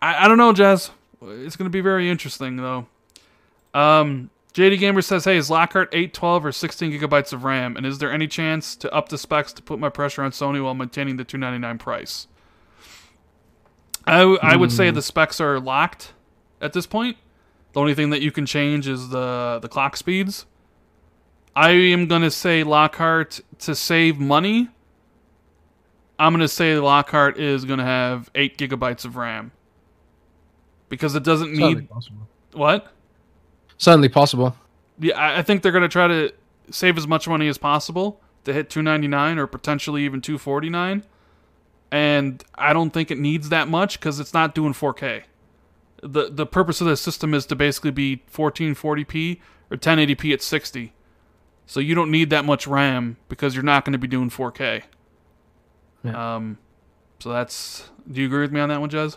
[0.00, 0.90] I, I don't know, Jez.
[1.22, 2.86] It's going to be very interesting though.
[3.74, 7.76] Um, JD Gamer says, "Hey, is Lockhart 8, 12, or 16 gigabytes of RAM?
[7.76, 10.64] And is there any chance to up the specs to put my pressure on Sony
[10.64, 12.26] while maintaining the 299 price?"
[14.42, 16.12] I would say the specs are locked
[16.60, 17.16] at this point.
[17.72, 20.46] The only thing that you can change is the the clock speeds.
[21.54, 24.68] I am gonna say Lockhart to save money.
[26.18, 29.52] I'm gonna say Lockhart is gonna have eight gigabytes of RAM
[30.88, 32.28] because it doesn't Certainly need possible.
[32.52, 32.92] what.
[33.78, 34.56] Certainly possible.
[34.98, 36.32] Yeah, I think they're gonna try to
[36.70, 41.02] save as much money as possible to hit 299 or potentially even 249.
[41.90, 45.22] And I don't think it needs that much because it's not doing 4K.
[46.02, 50.92] the The purpose of the system is to basically be 1440p or 1080p at 60.
[51.66, 54.82] So you don't need that much RAM because you're not going to be doing 4K.
[56.06, 56.36] Yeah.
[56.36, 56.58] Um,
[57.20, 57.88] so that's.
[58.10, 59.16] Do you agree with me on that one, Jez?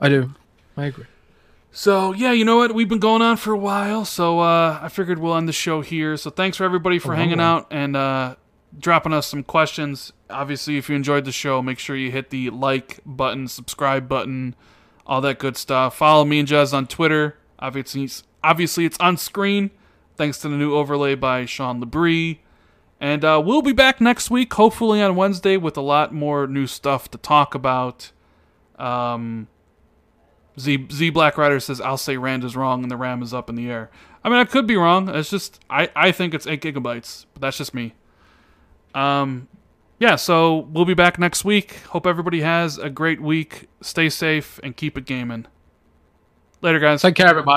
[0.00, 0.34] I do.
[0.76, 1.06] I agree.
[1.70, 2.74] So yeah, you know what?
[2.74, 5.82] We've been going on for a while, so uh, I figured we'll end the show
[5.82, 6.16] here.
[6.16, 8.36] So thanks for everybody for Oh, hanging out and uh,
[8.78, 10.12] dropping us some questions.
[10.30, 14.54] Obviously, if you enjoyed the show, make sure you hit the like button, subscribe button,
[15.06, 15.96] all that good stuff.
[15.98, 17.36] Follow me and Jez on Twitter.
[17.58, 19.70] Obviously, it's, obviously it's on screen.
[20.16, 22.38] Thanks to the new overlay by Sean Labrie.
[23.00, 26.66] And uh, we'll be back next week, hopefully on Wednesday, with a lot more new
[26.66, 28.10] stuff to talk about.
[28.78, 29.48] Um,
[30.58, 33.50] Z Z Black Rider says I'll say Rand is wrong and the RAM is up
[33.50, 33.90] in the air.
[34.24, 35.08] I mean, I could be wrong.
[35.14, 37.94] It's just I I think it's eight gigabytes, but that's just me.
[38.94, 39.48] Um,
[39.98, 40.16] yeah.
[40.16, 41.74] So we'll be back next week.
[41.88, 43.68] Hope everybody has a great week.
[43.82, 45.46] Stay safe and keep it gaming.
[46.62, 47.02] Later, guys.
[47.02, 47.54] Take care, everybody.